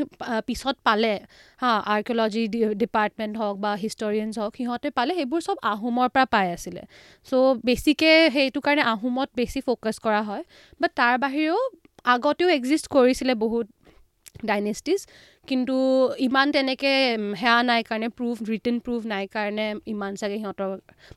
পিছত 0.47 0.75
পালে 0.87 1.13
হা 1.61 1.71
আৰ্কিঅ'লজি 1.93 2.43
ডিপাৰ্টমেণ্ট 2.83 3.33
হওক 3.41 3.55
বা 3.65 3.71
হিষ্টৰিয়ানছ 3.83 4.35
হওক 4.41 4.53
সিহঁতে 4.59 4.89
পালে 4.97 5.11
সেইবোৰ 5.19 5.41
চব 5.47 5.57
আহোমৰ 5.73 6.07
পৰা 6.13 6.25
পাই 6.33 6.47
আছিলে। 6.55 6.81
চ' 7.27 7.33
বেছিকৈ 7.67 8.15
সেইটো 8.35 8.59
কাৰণে 8.65 8.83
আহোমত 8.93 9.29
বেছি 9.39 9.59
ফ'কাছ 9.67 9.95
কৰা 10.05 10.21
হয়। 10.29 10.43
বাট 10.81 10.91
তাৰ 10.99 11.15
বাহিৰেও 11.23 11.59
আগতেও 12.13 12.49
এক্সিষ্ট 12.57 12.85
কৰিছিলে 12.95 13.33
বহুত 13.43 13.67
ডাইনেষ্টিজ 14.49 14.99
কিন্তু 15.47 15.75
ইমান 16.27 16.47
তেনেকৈ 16.55 16.95
সেয়া 17.41 17.57
নাই 17.69 17.81
কাৰণে 17.89 18.07
প্ৰুফ 18.17 18.35
ৰিটেন 18.51 18.75
প্ৰুফ 18.85 19.01
নাই 19.13 19.23
কাৰণে 19.35 19.65
ইমান 19.93 20.11
চাগে 20.21 20.37
সিহঁতৰ 20.41 20.69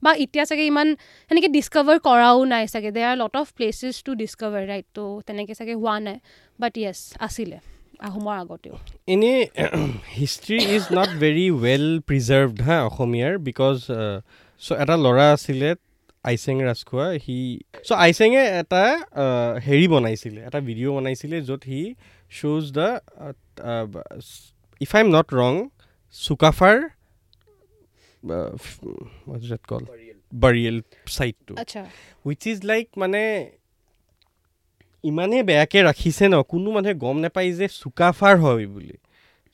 বা 0.04 0.10
এতিয়া 0.24 0.44
চাগে 0.50 0.64
ইমান 0.72 0.88
সেনেকৈ 1.30 1.50
ডিছকভাৰ 1.56 1.96
কৰাও 2.08 2.38
নাই 2.52 2.64
চাগে। 2.74 2.90
They 2.96 3.02
are 3.10 3.16
lot 3.22 3.34
of 3.40 3.46
places 3.56 3.94
to 4.06 4.10
discover 4.22 4.62
right 4.72 4.86
ত' 4.96 5.00
তেনেকৈ 5.26 5.54
চাগে 5.60 5.74
হোৱা 5.82 5.96
নাই। 6.06 6.16
বাট 6.58 6.72
য়েছ 6.84 6.98
আছিলে 7.26 7.58
আহোমৰ 8.08 8.34
আগতেও। 8.42 8.74
এনেই 9.14 9.38
history 10.18 10.58
is 10.76 10.84
not 10.98 11.10
very 11.22 11.46
well 11.64 11.86
preserved 12.08 12.58
হা 12.66 12.76
অসমীয়াৰ 12.90 13.32
বিকজ 13.48 13.76
চ' 14.62 14.78
এটা 14.82 14.94
ল'ৰা 15.04 15.26
আছিলে 15.36 15.70
আইচেং 16.24 16.56
ৰাজখোৱা 16.68 17.06
সি 17.24 17.36
চ' 17.86 17.98
আইচেঙে 18.04 18.44
এটা 18.60 18.84
হেৰি 19.66 19.86
বনাইছিলে 19.94 20.40
এটা 20.48 20.58
ভিডিঅ' 20.68 20.94
বনাইছিলে 20.96 21.36
য'ত 21.48 21.62
সি 21.70 21.80
শ্ব'জ 22.32 22.64
the 22.78 22.88
if 24.80 24.90
I 24.96 25.00
am 25.04 25.08
not 25.16 25.28
wrong 25.40 25.52
চুকাফাৰ 26.16 26.76
কল 29.70 29.82
বাৰিয়েল। 30.32 30.76
আচ্ছা। 31.62 31.82
উইচ 32.26 32.42
ইজ 32.52 32.58
লাইক 32.70 32.86
মানে 33.02 33.22
ইমানেই 35.04 35.42
বেয়াকৈ 35.50 35.80
ৰাখিছে 35.88 36.24
ন 36.32 36.34
কোনো 36.52 36.68
মানুহে 36.76 36.94
গম 37.04 37.16
নাপায় 37.24 37.48
যে 37.58 37.66
চুকাফাৰ 37.80 38.34
হয় 38.44 38.66
বুলি। 38.74 38.96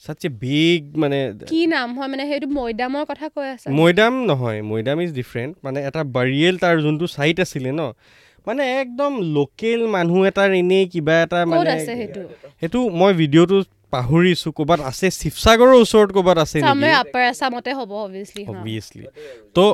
চাচ্ছে 0.05 0.29
বিগ 0.43 0.83
মানে 1.03 1.19
কি 1.51 1.61
নাম 1.75 1.89
হয় 1.99 2.09
মানে 2.13 2.25
সেইটো 2.31 2.49
মৈদামৰ 2.59 3.05
কথা 3.11 3.27
কৈ 3.35 3.47
আছা? 3.55 3.69
মৈদাম 3.81 4.15
নহয় 4.31 4.59
মৈদাম 4.71 4.97
ইজ 5.05 5.11
ডিফাৰেণ্ট 5.21 5.53
মানে 5.65 5.79
এটা 5.89 6.01
বাৰিয়েল 6.17 6.55
তাৰ 6.63 6.75
যোনটো 6.85 7.07
চাইট 7.17 7.37
আছিলে 7.45 7.71
ন 7.81 7.83
মানে 8.47 8.63
একদম 8.83 9.13
লোকেল 9.37 9.81
মানুহ 9.97 10.19
এটাৰ 10.31 10.51
এনেই 10.63 10.85
কিবা 10.93 11.15
এটা 11.25 11.41
মানে 11.51 11.75
সেইটো? 12.61 12.79
মই 13.01 13.13
ভিডিঅ'টো 13.21 13.59
পাহৰিছোঁ 13.93 14.51
ক'ৰবাত 14.59 14.81
আছে 14.91 15.07
শিৱসাগৰৰ 15.19 15.73
ওচৰত 15.83 16.09
ক'ৰবাত 16.17 16.39
আছে 16.45 16.57
চামৰে 16.61 16.89
নেকি 16.89 17.01
আপাৰ 17.03 17.23
আছামতে 17.33 17.71
হ'ব 17.79 17.91
অভিয়াছলি 18.07 18.43
অবভিয়াছলি 18.53 19.05
তো 19.57 19.65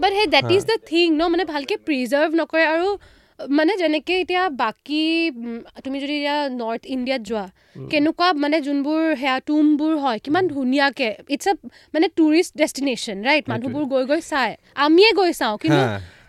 বাট 0.00 0.10
সেই 0.18 0.28
দেট 0.34 0.50
ইজ 0.56 0.62
দ্য 0.70 0.76
থিং 0.90 1.06
ন 1.14 1.22
মানে 1.32 1.44
ভালকৈ 1.52 1.76
প্ৰিজাৰ্ভ 1.86 2.30
নকৰে 2.40 2.64
আৰু 2.74 2.88
মানে 3.38 3.72
যেনেকৈ 3.76 4.16
এতিয়া 4.20 4.42
বাকী 4.56 5.04
তুমি 5.84 5.96
যদি 6.02 6.14
এতিয়া 6.16 6.36
নৰ্থ 6.60 6.82
ইণ্ডিয়াত 6.94 7.22
যোৱা 7.28 7.46
কেনেকুৱা 7.90 8.28
মানে 8.42 8.56
যোনবোৰ 8.66 9.00
সেয়া 9.20 9.36
টুমবোৰ 9.46 9.92
হয় 10.02 10.18
কিমান 10.24 10.44
ধুনীয়াকৈ 10.48 11.10
ইটছ 11.34 11.46
আ 11.48 11.54
মানে 11.94 12.06
টুৰিষ্ট 12.18 12.52
ডেষ্টিনেশ্যন 12.62 13.16
ৰাইট 13.28 13.44
মানুহবোৰ 13.52 13.84
গৈ 13.92 14.04
গৈ 14.10 14.20
চায়। 14.30 14.52
আমিয়ে 14.86 15.10
গৈ 15.12 15.30
চাওঁ 15.32 15.56
কিন্তু 15.62 15.82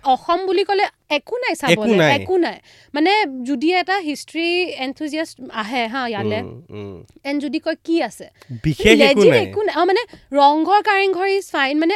অসম 0.04 0.40
বুলি 0.46 0.64
ক'লে 0.64 0.86
একো 1.10 1.36
নাই 1.44 1.54
চাবলৈ 1.56 1.98
নাই। 1.98 2.12
একো 2.18 2.36
নাই। 2.38 2.58
মানে 2.94 3.12
যদি 3.44 3.68
এটা 3.74 3.96
হিষ্ট্ৰী 4.00 4.46
এনথুজিয়াষ্ট 4.86 5.36
আহে 5.54 5.84
হা 5.88 6.02
ইয়ালে। 6.08 6.40
এণ্ড 7.26 7.40
যদি 7.46 7.60
কয় 7.60 7.78
কি 7.84 7.96
আছে? 8.02 8.26
একো 9.10 9.24
নাই। 9.24 9.44
নাই। 9.46 9.46
অঁ 9.80 9.86
মানে 9.86 10.02
ৰংঘৰ 10.32 10.80
কাৰেংঘৰ 10.90 11.28
ইজ 11.28 11.46
ফাইন 11.52 11.76
মানে 11.80 11.96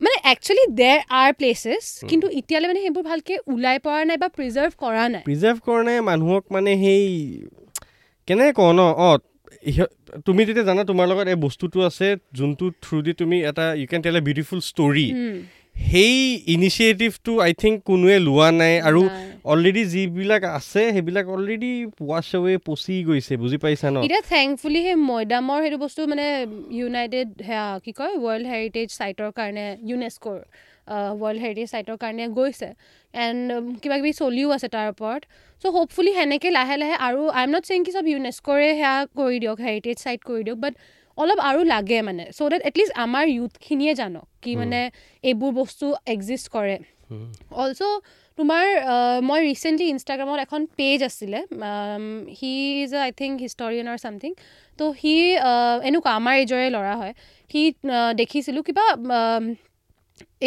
মানে 0.00 0.16
একচুৱেলি 0.32 0.64
দেৰ 0.74 0.98
আৰ 1.10 1.30
প্লেচেছ 1.32 1.84
কিন্তু 2.10 2.26
এতিয়ালৈ 2.30 2.68
মানে 2.68 2.80
সেইবোৰ 2.80 3.02
ভালকৈ 3.02 3.36
ওলাই 3.52 3.76
পৰা 3.78 4.00
নাই 4.04 4.16
বা 4.16 4.28
প্ৰিজাৰ্ভ 4.38 4.72
কৰা 4.78 5.04
নাই। 5.08 5.22
প্ৰিজাৰ্ভ 5.28 5.58
কাৰণে 5.66 5.94
মানুহক 6.00 6.44
মানে 6.50 6.70
সেই 6.76 7.04
কেনেকৈ 8.28 8.52
কওঁ 8.52 8.72
ন 8.72 8.80
অঁ 9.06 9.16
তুমি 10.26 10.44
তেতিয়া 10.46 10.64
জানা 10.64 10.82
তোমাৰ 10.84 11.06
লগত 11.06 11.26
এই 11.28 11.36
বস্তুটো 11.36 11.78
আছে 11.86 12.06
যোনটো 12.32 12.64
থ্ৰু 12.82 12.96
দি 13.02 13.12
তুমি 13.12 13.36
এটা 13.40 13.64
ইউ 13.74 13.86
কেন 13.86 14.00
টেল 14.02 14.16
এ 14.16 14.20
বিউটিফুল 14.20 14.58
ষ্টৰী 14.60 15.06
সেই 15.76 16.16
ইনিচিয়েটিভটো 16.54 17.32
আই 17.46 17.52
থিংক 17.62 17.76
কোনোৱে 17.88 18.16
লোৱা 18.28 18.48
নাই 18.60 18.74
আৰু। 18.88 19.02
অলৰেডি 19.52 19.82
যিবিলাক 19.94 20.42
আছে 20.58 20.82
সেইবিলাক 20.94 21.26
অলৰেডি 21.34 21.72
ৱাশ্ব 22.10 22.42
ৱে 22.44 22.54
পচি 22.66 22.94
গৈছে 23.08 23.34
বুজি 23.42 23.58
পাইছা 23.64 23.88
ন? 23.94 23.96
এতিয়া 24.06 24.22
থেংকফুলি 24.34 24.80
সেই 24.86 24.96
মৈদামৰ 25.10 25.58
সেইটো 25.64 25.78
বস্তু 25.84 26.00
মানে 26.12 26.26
ইউনাইটেড 26.80 27.28
সেয়া 27.46 27.66
কি 27.84 27.92
কয় 27.98 28.14
ৱৰ্ল্ড 28.24 28.44
হেৰিটেজ 28.52 28.88
চাইটৰ 29.00 29.30
কাৰণে 29.38 29.66
ইউনেস্ক'ৰ 29.90 30.38
ৱৰ্ল্ড 31.20 31.38
হেৰিটেজ 31.44 31.68
চাইটৰ 31.74 31.96
কাৰণে 32.02 32.24
গৈছে। 32.38 32.68
এণ্ড 33.14 33.46
কিবা 33.82 33.96
কিবি 34.00 34.12
চলিও 34.22 34.48
আছে 34.56 34.68
তাৰ 34.74 34.86
ওপৰত। 34.94 35.22
চ' 35.62 35.72
হোপফুলি 35.76 36.12
সেনেকৈ 36.18 36.50
লাহে 36.58 36.76
লাহে 36.82 36.96
আৰু 37.08 37.22
আই 37.38 37.42
এম 37.46 37.50
নট 37.54 37.64
চেইং 37.68 37.80
কি 37.86 37.92
চব 37.96 38.04
ইউনেস্ক'ৰে 38.14 38.68
সেয়া 38.80 38.94
কৰি 39.18 39.36
দিয়ক 39.42 39.58
হেৰিটেজ 39.66 39.96
চাইট 40.04 40.20
কৰি 40.28 40.42
দিয়ক 40.46 40.58
বাট 40.64 40.74
অলপ 41.18 41.38
আৰু 41.48 41.60
লাগে 41.74 41.98
মানে। 42.08 42.24
চ' 42.36 42.48
ডেট 42.52 42.62
এটলিষ্ট 42.68 42.92
আমাৰ 43.04 43.24
ইউথখিনিয়ে 43.36 43.92
জানক 44.00 44.26
কি 44.42 44.52
মানে 44.62 44.80
এইবোৰ 45.24 45.50
বস্তু 45.60 45.86
এক্সিষ্ট 46.14 46.46
কৰে। 46.56 46.76
অলছ' 47.62 47.82
তোমাৰ 48.38 48.64
মই 49.28 49.40
ৰিচেণ্টলি 49.50 49.86
ইনষ্টাগ্ৰামত 49.94 50.38
এখন 50.46 50.60
পেজ 50.78 50.98
আছিলে 51.08 51.38
he 52.38 52.52
is 52.84 52.90
I 53.04 53.10
think 53.20 53.34
historian 53.44 53.86
or 53.92 53.98
something 54.04 54.32
তো 54.78 54.84
সি 55.00 55.14
এনেকুৱা 55.88 56.10
আমাৰ 56.18 56.34
এইজৰে 56.42 56.66
ল'ৰা 56.76 56.94
হয়। 57.00 57.12
সি 57.50 57.60
দেখিছিলোঁ 58.20 58.62
কিবা 58.68 58.84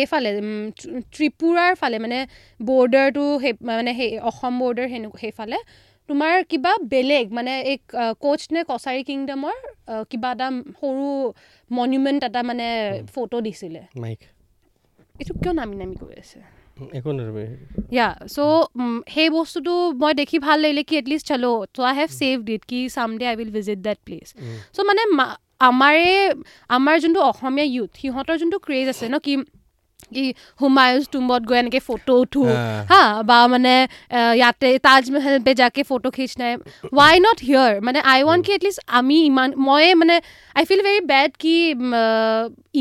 এইফালে 0.01 0.29
ত্ৰিপুৰাৰ 1.13 1.71
ফালে 1.81 1.97
মানে 2.05 2.19
বৰ্ডাৰটো 2.59 3.23
সেই 3.43 3.53
মানে 3.69 3.91
সেই 3.99 4.09
অসম 4.29 4.53
বৰ্ডাৰ 4.61 4.87
সেনে 4.93 5.07
সেইফালে। 5.23 5.57
তোমাৰ 6.09 6.33
কিবা 6.51 6.71
বেলেগ 6.93 7.25
মানে 7.37 7.53
এই 7.71 7.77
কোচ 8.23 8.41
নে 8.53 8.61
কছাৰী 8.71 9.01
কিংডমৰ 9.09 9.57
কিবা 10.11 10.29
এটা 10.35 10.47
সৰু 10.79 11.07
মনুমেণ্ট 11.71 12.21
এটা 12.29 12.41
মানে 12.49 12.67
ফটো 13.13 13.37
দিছিলে। 13.47 13.81
এইটো 15.15 15.33
কিয় 15.41 15.53
নামি 15.59 15.75
নামি 15.81 15.95
গৈ 16.01 16.15
আছে 16.23 16.39
ইয়া 17.95 18.07
চ' 18.35 18.39
সেই 19.13 19.29
বস্তুটো 19.37 19.73
মই 20.01 20.13
দেখি 20.21 20.37
ভাল 20.47 20.57
লাগিলে 20.63 20.83
কি 20.89 20.93
এটলিষ্ট 21.01 21.25
চলো 21.31 21.51
চ' 21.75 21.79
আই 21.89 21.93
হেভ 21.99 22.09
ছেভ 22.19 22.35
ডিট 22.49 22.63
কি 22.69 22.79
some 22.95 23.09
day 23.19 23.25
I 23.31 23.35
will 23.39 23.51
visit 23.57 23.79
that 23.87 23.99
place 24.05 24.27
so' 24.75 24.79
মানে 24.89 25.03
আমাৰে 25.69 26.07
আমাৰ 26.77 26.95
যোনটো 27.03 27.21
অসমীয়া 27.31 27.67
ইউথ 27.75 27.91
সিহঁতৰ 28.01 28.35
যোনটো 28.41 28.57
ক্ৰেজ 28.65 28.85
আছে 28.93 29.05
ন 29.13 29.15
কি 29.25 29.33
কি 30.15 30.23
হুমায়ুজ 30.61 31.03
টুম্বত 31.13 31.41
গৈ 31.49 31.57
এনেকৈ 31.61 31.81
ফটো 31.87 32.13
উঠো। 32.23 32.41
হা 32.91 33.03
বা 33.29 33.37
মানে 33.53 33.75
ইয়াতে 34.39 34.69
তাজমহল 34.85 35.35
পে 35.45 35.51
যাকে 35.61 35.81
ফটো 35.89 36.09
খিচনাই 36.17 36.53
ৱাই 36.99 37.15
নট 37.25 37.37
হিয়ৰ 37.47 37.71
মানে 37.87 37.99
আই 38.13 38.19
ৱান্ট 38.27 38.41
কি 38.45 38.51
এটলিষ্ট 38.57 38.79
আমি 38.99 39.17
ইমান 39.29 39.49
মই 39.67 39.85
মানে 40.01 40.15
আই 40.57 40.63
ফিল 40.69 40.81
ভেৰি 40.87 41.01
বেড 41.11 41.31
কি 41.43 41.55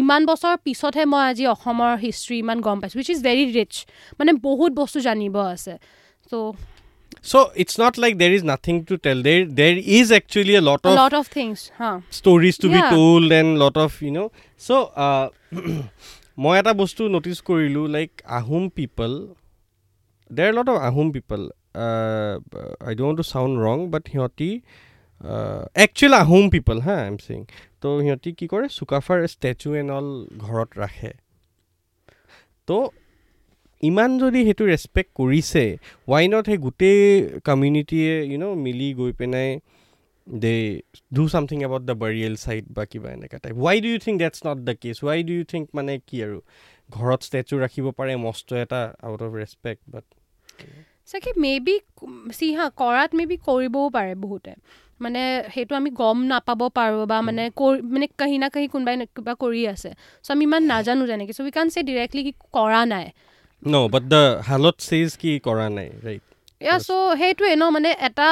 ইমান 0.00 0.20
বছৰ 0.30 0.54
পিছতহে 0.66 1.04
মই 1.12 1.22
আজি 1.30 1.44
অসমৰ 1.54 1.92
হিষ্ট্ৰী 2.04 2.36
ইমান 2.44 2.58
গম 2.66 2.76
পাইছোঁ 2.80 2.98
উইচ 3.00 3.08
ইজ 3.14 3.20
ভেৰি 3.28 3.44
ৰিচ 3.58 3.72
মানে 4.18 4.30
বহুত 4.48 4.70
বস্তু 4.80 4.98
জানিব 5.08 5.34
আছে 5.54 5.74
so' 6.30 6.34
So 7.30 7.38
it's 7.62 7.76
not 7.82 7.94
like 8.02 8.14
there 8.22 8.34
is 8.38 8.42
nothing 8.50 8.78
to 8.88 8.94
tell. 9.04 9.18
There 9.26 9.44
there 9.60 9.76
is 9.98 10.06
actually 10.18 10.54
a 10.58 10.64
lot 10.68 10.80
of 10.88 10.92
lot 11.00 11.14
of 11.20 11.24
things 11.36 11.58
হা 11.80 11.90
stories 12.20 12.56
to 12.62 12.66
Yeah. 12.68 12.76
be 12.76 12.80
told 12.96 13.28
and 13.38 13.48
lot 13.62 13.76
of 13.84 13.90
you 14.06 14.12
know. 14.16 14.28
So 14.60 14.74
uh, 15.04 15.26
মই 16.38 16.54
এটা 16.60 16.72
বস্তু 16.82 17.02
notice 17.14 17.38
কৰিলোঁ 17.48 17.84
like 17.96 18.10
Ahom 18.38 18.64
people 18.78 19.12
there 20.30 20.50
lot 20.56 20.68
of 20.72 20.76
Ahom 20.88 21.06
people 21.16 21.40
I 22.88 22.92
don't 23.00 23.16
to 23.20 23.24
sound 23.32 23.54
wrong 23.66 23.78
but 23.92 24.02
সিহঁতি 24.10 24.50
actual 25.84 26.12
Ahom 26.22 26.44
পিপল 26.54 26.76
হা 26.86 26.94
আই 27.02 27.06
am 27.12 27.16
চিং 27.26 27.40
তো 27.80 27.88
সিহঁতি 28.02 28.30
কি 28.38 28.46
কৰে 28.52 28.66
চুকাফাৰ 28.78 29.18
ষ্টেচু 29.34 29.68
এণ্ড 29.80 29.90
অল 29.98 30.08
ঘৰত 30.44 30.70
ৰাখে। 30.82 31.12
তো 32.68 32.76
ইমান 33.82 34.10
যদি 34.22 34.40
সেইটো 34.46 34.64
ৰেচপেক্ট 34.72 35.10
কৰিছে 35.20 35.64
ৱাই 36.10 36.24
নট 36.32 36.44
সেই 36.50 36.58
গোটেই 36.66 37.00
কমিউনিটিয়ে 37.48 38.12
ইউ 38.30 38.38
ন 38.42 38.46
মিলি 38.64 38.88
গৈ 39.00 39.12
পেলাই 39.18 39.48
they 40.26 40.54
do 41.16 41.22
something 41.32 41.58
about 41.66 41.82
the 41.90 41.94
burial 42.02 42.34
site 42.44 42.64
বা 42.76 42.82
কিবা 42.90 43.08
এনেকুৱা 43.16 43.38
type 43.44 43.56
why 43.66 43.76
do 43.84 43.88
you 43.94 43.98
think 44.06 44.16
that's 44.22 44.38
not 44.46 44.58
the 44.68 44.74
case 44.82 44.96
why 45.08 45.18
do 45.28 45.32
you 45.38 45.44
think 45.52 45.64
মানে 45.74 45.92
কি 46.08 46.16
আৰু? 46.26 46.38
ঘৰত 46.90 47.20
ষ্টেচু 47.28 47.54
ৰাখিব 47.64 47.86
পাৰে 47.98 48.12
মস্ত 48.26 48.48
এটা 48.64 48.80
আউট 49.06 49.20
অফ 49.26 49.30
ৰেচপেক্ট 49.40 49.82
বাট 49.94 50.04
চাগে 51.10 51.30
মে 51.44 51.52
বি 51.66 51.74
চি 52.38 52.48
হা 52.56 52.66
কৰাত 52.80 53.10
মে 53.18 53.24
বি 53.30 53.36
কৰিবও 53.48 53.84
পাৰে 53.96 54.12
বহুতে। 54.24 54.52
মানে 55.00 55.22
সেইটো 55.54 55.72
আমি 55.80 55.90
গম 56.00 56.18
নাপাব 56.32 56.60
পাৰোঁ 56.78 57.04
বা 57.12 57.18
মানে 57.28 57.44
কৰি 57.60 57.78
মানে 57.94 58.06
কাহি 58.20 58.36
না 58.42 58.48
কাহি 58.54 58.66
কোনোবাই 58.74 58.94
কিবা 59.16 59.32
কৰি 59.42 59.62
আছে। 59.74 59.90
চ' 60.24 60.30
আমি 60.34 60.44
ইমান 60.48 60.62
নাজানো 60.72 61.04
যেনেকৈ 61.10 61.32
চ' 61.36 61.40
উই 61.46 61.52
কান 61.58 61.66
চে 61.74 61.80
ডিৰেক্টলি 61.88 62.22
কি 62.26 62.32
কৰা 62.56 62.80
নাই। 62.92 63.06
ন 63.62 63.74
বাট 63.94 64.04
দ্য 64.12 64.22
হালত 64.48 64.76
চেজ 64.88 65.08
কি 65.22 65.30
কৰা 65.46 65.66
নাই 65.76 65.88
ৰাইট 66.06 66.22
চ' 66.86 66.90
সেইটোৱে 67.20 67.52
ন 67.62 67.64
মানে 67.76 67.90
এটা 68.08 68.28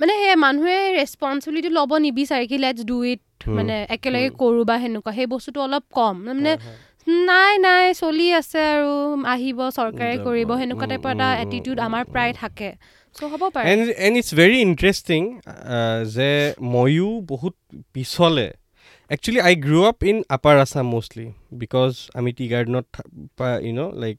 মানে 0.00 0.12
সেই 0.22 0.36
মানুহে 0.44 0.78
ৰেচপনচিবিলিটি 0.98 1.70
ল'ব 1.76 1.90
নিবিচাৰে 2.06 2.46
কি 2.50 2.56
লেটছ 2.64 2.80
ডু 2.90 2.96
ইট. 3.12 3.22
মানে 3.56 3.74
একেলগে 3.94 4.28
কৰোঁ 4.40 4.64
বা 4.70 4.76
সেনেকুৱা 4.82 5.12
সেই 5.16 5.26
বস্তুটো 5.34 5.58
অলপ 5.66 5.84
কম 5.98 6.14
মানে 6.26 6.52
নাই 7.28 7.52
নাই 7.66 7.84
চলি 8.02 8.26
আছে 8.40 8.60
আৰু 8.74 8.92
আহিব 9.34 9.58
চৰকাৰে। 9.78 10.14
কৰিব 10.26 10.50
সেনেকুৱা 10.60 10.86
টাইপৰ 10.92 11.10
এটা 11.14 11.28
এটিটিউড 11.44 11.78
আমাৰ। 11.86 12.02
প্ৰায় 12.14 12.32
থাকে 12.42 12.68
চ' 13.16 13.28
হ'ব 13.32 13.42
পাৰে 13.54 13.64
and 13.72 13.84
and 14.06 14.14
it's 14.20 14.30
very 14.40 14.56
interesting 14.66 15.20
যে 16.16 16.30
ময়ো 16.74 17.08
বহুত 17.32 17.54
পিছলে 17.94 18.46
actually 19.10 19.40
I 19.48 19.54
grow' 19.66 19.84
up 19.90 19.98
in 20.10 20.16
upper 20.36 20.54
Assam 20.64 20.86
mostly 20.94 21.26
because 21.62 21.92
আমি 22.18 22.30
টি 22.38 22.44
গাৰ্ডেনত 22.52 22.86
ইউ 23.64 23.72
ন 23.78 23.80
লাইক 24.02 24.16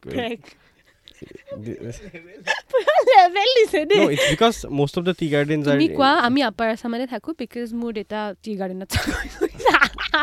কোৱা 5.91 6.11
আমি 6.27 6.39
আপাৰ 6.49 6.67
আছামতে 6.73 7.05
থাকোঁ 7.13 7.33
বিকজ 7.39 7.67
মোৰ 7.79 7.91
দেউতা 7.97 8.19
টি 8.43 8.51
গাৰ্ডেনত 8.59 8.91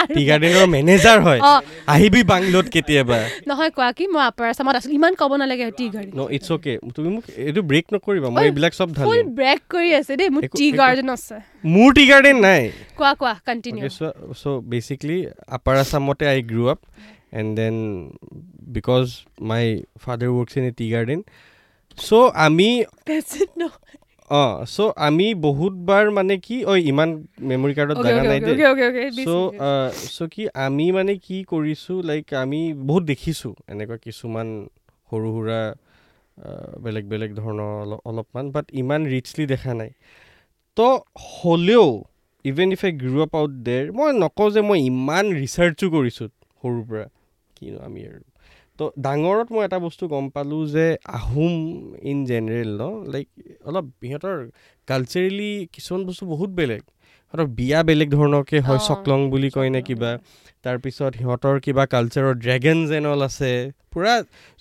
টি 0.09 0.23
গাৰ্ডেনৰ 0.29 0.67
মেনেজাৰ 0.69 1.19
হয় 1.27 1.41
আহিবি 1.89 2.23
বাংলোত 2.33 2.67
কেতিয়াবা 2.75 3.19
নহয় 3.49 3.71
কোৱা 3.77 3.91
কি 3.99 4.05
মই 4.15 4.23
আপাৰ 4.31 4.47
আছামত 4.53 4.75
আছিলোঁ 4.79 4.95
ইমান 4.95 5.13
ক'ব 5.21 5.33
নালাগে 5.43 5.67
টি 5.79 5.87
গাৰ্ডেন 5.95 6.13
ন 6.15 6.21
ইটছ 6.37 6.49
অ'কে 6.55 6.75
তুমি 6.97 7.09
মোক 7.15 7.25
এইটো 7.41 7.61
ব্ৰেক 7.71 7.87
নকৰিবা 7.95 8.29
মই 8.35 8.45
এইবিলাক 8.45 8.73
চব 8.79 8.89
ফুল 8.91 9.05
ঢালিম 9.07 9.35
ব্ৰেক 9.39 9.61
কৰি 9.71 9.91
আছে 10.01 10.13
দেই 10.21 10.29
মোৰ 10.35 10.43
টি 10.53 10.67
গাৰ্ডেন 10.81 11.09
আছে 11.17 11.37
মোৰ 11.75 11.89
টি 11.97 12.05
গাৰ্ডেন 12.11 12.37
নাই 12.47 12.63
কোৱা 12.99 13.13
কোৱা 13.21 13.35
continue 13.47 13.83
so 14.35 14.57
basically 14.71 15.17
upper 15.57 15.75
আছামতে 15.83 16.25
I 16.33 16.41
grew' 16.51 16.71
up 16.73 16.81
and 17.41 17.51
then 17.59 17.77
because 18.77 19.05
my 19.51 19.65
father 20.03 20.31
works 20.37 20.53
in 20.59 20.65
a 20.71 20.73
tea 20.79 20.87
garden 20.95 21.21
so' 21.99 22.31
আমি 22.47 22.69
অঁ 24.31 24.53
চ' 24.75 24.93
আমি 25.09 25.27
বহুতবাৰ 25.47 26.05
মানে 26.19 26.35
কি 26.47 26.57
ঐ 26.71 26.73
ইমান 26.93 27.11
মেমৰি 27.51 27.73
কাৰ্ডত 27.79 27.97
জাগা 28.07 28.23
নাই 28.31 28.41
দেই 28.47 28.57
চ' 29.27 29.51
চ' 30.17 30.29
কি 30.35 30.43
আমি 30.67 30.87
মানে 30.97 31.13
কি 31.27 31.37
কৰিছোঁ 31.53 31.97
লাইক 32.11 32.27
আমি 32.45 32.61
বহুত 32.89 33.03
দেখিছোঁ 33.13 33.53
এনেকুৱা 33.73 33.97
কিছুমান 34.07 34.49
সৰু 35.09 35.29
সুৰা 35.35 35.61
বেলেগ 36.85 37.05
বেলেগ 37.13 37.31
ধৰণৰ 37.41 37.73
অলপ 37.83 38.01
অলপমান 38.11 38.45
বাট 38.55 38.67
ইমান 38.83 39.01
ৰিচলি 39.15 39.45
দেখা 39.53 39.73
নাই। 39.81 39.91
তো 40.77 40.87
হ'লেও 41.35 41.87
even 42.45 42.69
if 42.75 42.81
I 42.89 42.93
grow' 43.03 43.23
up 43.27 43.33
out 43.41 43.53
there 43.69 43.85
মই 43.99 44.11
নকওঁ 44.23 44.49
যে 44.55 44.61
মই 44.69 44.79
ইমান 44.93 45.25
ৰিচাৰ্চো 45.41 45.87
কৰিছোঁ 45.95 46.29
সৰুৰ 46.63 46.83
পৰা। 46.89 47.07
কিনো 47.57 47.79
আমি 47.87 48.01
আৰু। 48.11 48.23
তো 48.79 48.85
ডাঙৰত 48.99 49.49
মই 49.53 49.63
এটা 49.65 49.79
বস্তু 49.79 50.05
গম 50.09 50.25
পালোঁ 50.31 50.63
যে 50.67 50.87
আহোম 51.19 51.55
ইন 52.11 52.19
জেনেৰেল 52.31 52.71
ন 52.81 52.85
লাইক 53.13 53.29
অলপ 53.69 53.87
সিহঁতৰ 54.03 54.37
কালচাৰেলি 54.89 55.51
কিছুমান 55.75 56.03
বস্তু 56.09 56.25
বহুত 56.27 56.51
বেলেগ। 56.61 56.83
সিহঁতৰ 57.35 57.47
বিয়া 57.59 57.81
বেলেগ 57.89 58.09
ধৰণৰকৈ 58.11 58.59
হয় 58.67 58.81
চকলং 58.89 59.21
বুলি 59.31 59.51
কয় 59.51 59.71
নে 59.71 59.81
কিবা। 59.83 60.11
তাৰপিছত 60.65 61.13
সিহঁতৰ 61.21 61.57
কিবা 61.65 61.85
কালচাৰৰ 61.95 62.35
ড্ৰেগনছ 62.45 62.89
এন 62.99 63.05
অল 63.07 63.21
আছে। 63.29 63.53
পূৰা 63.93 64.13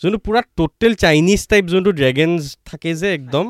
যোনটো 0.01 0.19
পূৰা 0.25 0.41
ট'টেল 0.57 0.93
চাইনিজ 1.03 1.41
টাইপ 1.51 1.63
যোনটো 1.73 1.91
ড্ৰেগনছ 2.00 2.41
থাকে 2.65 2.91
যে 3.01 3.07
একদম। 3.13 3.45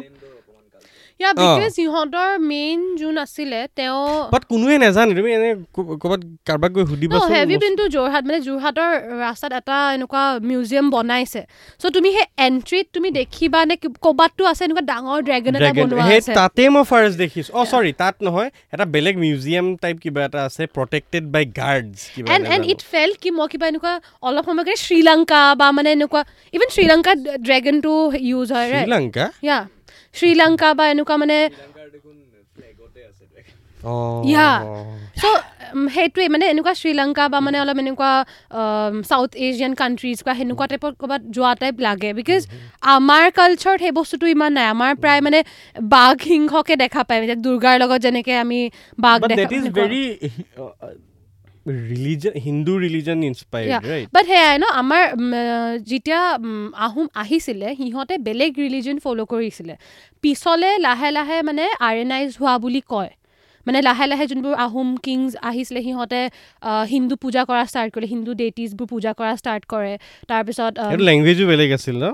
ইয়া 1.23 1.31
বিকজ 1.39 1.69
সিহঁতৰ 1.77 2.29
মেইন 2.51 2.79
যোন 3.01 3.15
আছিলে 3.17 3.59
তেওঁ 3.77 4.01
বাট 4.33 4.43
কোনোৱে 4.51 4.75
নাজানে 4.83 5.11
তুমি 5.19 5.29
এনে 5.37 5.49
ক'ৰবাত 5.75 6.21
কাৰোবাক 6.47 6.71
গৈ 6.75 6.83
সুধিবাচোন 6.91 7.29
হেভি 7.35 7.55
পিনটো 7.63 7.83
যোৰহাট 7.95 8.23
মানে 8.27 8.39
যোৰহাটৰ 8.47 8.89
ৰাস্তাত 9.25 9.51
এটা 9.59 9.77
এনেকুৱা 9.95 10.23
মিউজিয়াম 10.49 10.85
বনাইছে। 10.95 11.41
চ' 11.81 11.91
তুমি 11.95 12.09
সেই 12.15 12.25
এণ্ট্ৰিত 12.47 12.85
তুমি 12.95 13.09
দেখিবা 13.19 13.59
নে 13.69 13.75
কি- 13.81 13.91
ক'ৰবাততো 14.05 14.41
আছে 14.51 14.61
এনেকুৱা 14.67 14.83
ডাঙৰ 14.91 15.19
ড্ৰেগন 15.27 15.53
এটা 15.59 15.71
বনোৱা 15.79 16.03
আছে। 16.17 16.33
তাতে 16.39 16.61
মই 16.75 16.83
ফাৰ্ষ্ট 16.91 17.15
দেখিছো। 17.23 17.49
অ 17.53 17.61
চৰি 17.73 17.91
তাত 18.01 18.15
নহয় 18.25 18.49
এটা 18.73 18.85
বেলেগ 18.95 19.15
মিউজিয়াম 19.25 19.65
টাইপ 19.83 19.95
কিবা 20.03 20.19
এটা 20.27 20.39
আছে 20.47 20.63
প্ৰটেক্টেড 20.77 21.23
বাই 21.33 21.43
গাৰ্ডছ 21.59 21.97
কিবা 22.13 22.27
এণ্ড 22.33 22.43
এণ্ড। 22.53 22.63
ইট 22.71 22.81
ফেল 22.91 23.09
কি 23.21 23.29
মই 23.37 23.47
কিবা 23.53 23.65
এনেকুৱা 23.71 23.93
অলপ 24.27 24.43
সময় 24.49 24.63
কাৰণে 24.67 24.75
শ্ৰীলংকা 24.87 25.41
বা 25.59 25.67
মানে 25.77 25.89
এনেকুৱা 25.97 26.21
ইভেন 26.53 26.69
শ্ৰীলংকাত 26.75 27.17
ড্ৰেগনটো 27.47 27.93
ইউজ 28.29 28.47
হয় 28.55 28.67
শ্ৰীলংকা? 28.73 29.25
ইয়া 29.47 29.59
শ্ৰীলংকা 30.15 30.69
বা 30.73 30.85
এনেকুৱা 30.93 31.15
মানে 31.17 31.37
Yeah. 34.25 34.55
চ' 35.21 35.25
সেইটোৱে 35.93 36.25
মানে 36.29 36.45
এনেকুৱা 36.53 36.73
শ্ৰীলংকা 36.81 37.23
বা 37.29 37.39
মানে 37.39 37.57
অলপ 37.63 37.77
এনেকুৱা 37.83 38.11
চাউথ 39.09 39.31
এছিয়ান 39.45 39.73
কাণ্ট্ৰিজ 39.81 40.17
বা 40.25 40.33
সেনেকুৱা 40.39 40.65
টাইপত 40.71 40.93
ক'ৰবাত 41.01 41.21
যোৱা 41.35 41.51
টাইপ 41.61 41.75
লাগে 41.79 42.09
বিকজ 42.13 42.41
আমাৰ 42.95 43.25
কালচাৰত 43.39 43.79
সেই 43.79 43.93
বস্তুটো 43.99 44.25
ইমান 44.35 44.51
নাই 44.57 44.67
আমাৰ 44.75 44.91
প্ৰায় 45.03 45.21
মানে 45.21 45.39
বাঘ 45.91 46.15
সিংহকে 46.23 46.75
দেখা 46.83 47.01
পায় 47.03 47.19
দুৰ্গাৰ 47.45 47.75
লগত 47.81 47.99
যেনেকে 48.05 48.33
আমি 48.43 48.59
বাঘ 48.97 49.19
দেখা 49.31 49.47
religion 51.65 53.23
inspired, 53.23 53.67
Yeah. 53.67 53.81
right? 53.93 54.07
বাট 54.15 54.23
সেয়াই 54.31 54.55
ন 54.63 54.65
আমাৰ 54.81 55.03
যেতিয়া 55.89 56.21
আহোম 56.87 57.07
আহিছিলে 57.23 57.67
সিহঁতে 57.79 58.15
বেলেগ 58.27 58.51
ৰিলিজন 58.63 58.97
ফ'ল' 59.03 59.21
কৰিছিলে 59.33 59.73
পিছলে 60.23 60.69
লাহে 60.87 61.09
লাহে 61.17 61.37
মানে 61.49 61.63
আৰেনাইজ 61.89 62.29
হোৱা 62.41 62.55
বুলি 62.65 62.81
কয় 62.93 63.11
মানে 63.67 63.79
লাহে 63.87 64.05
লাহে 64.11 64.25
যোনবোৰ 64.31 64.53
আহোম 64.65 64.89
কিংছ 65.05 65.31
আহিছিলে 65.49 65.79
সিহঁতে 65.87 66.21
হিন্দু 66.93 67.15
পূজা 67.23 67.41
কৰা 67.49 67.63
ষ্টাৰ্ট 67.71 67.89
কৰিলে 67.93 68.07
হিন্দু 68.13 68.31
ডেটিজবোৰ 68.41 68.87
পূজা 68.93 69.11
কৰা 69.19 69.33
ষ্টাৰ্ট 69.41 69.63
কৰে 69.73 69.93
তাৰপিছত 70.29 70.73
লেংগুৱেজো 71.09 71.45
বেলেগ 71.51 71.69
আছিল 71.77 71.95
ন 72.03 72.07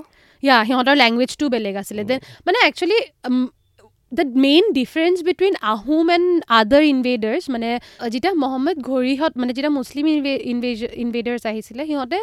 ইয়া 0.44 0.58
সিহঁতৰ 0.68 0.96
লেংগুৱেজটো 1.03 1.46
বেলেগ 1.56 1.75
আছিলে 1.82 2.03
দেন 2.10 2.20
মানে 2.46 2.58
actually 2.68 2.98
the 4.18 4.24
main 4.46 4.63
difference 4.80 5.18
between 5.28 5.54
Ahom 5.74 6.06
and 6.16 6.30
other 6.60 6.84
invaders 6.94 7.44
মানে 7.54 7.70
যেতিয়া 8.13 8.34
মহম্মদ 8.44 8.78
ঘড়ীহঁত 8.89 9.34
মানে 9.39 9.51
যেতিয়া 9.58 9.74
মুছলিম 9.80 10.06
ইনভেডাৰ্ছ 11.04 11.44
আহিছিলে 11.51 11.84
সিহঁতে 11.89 12.20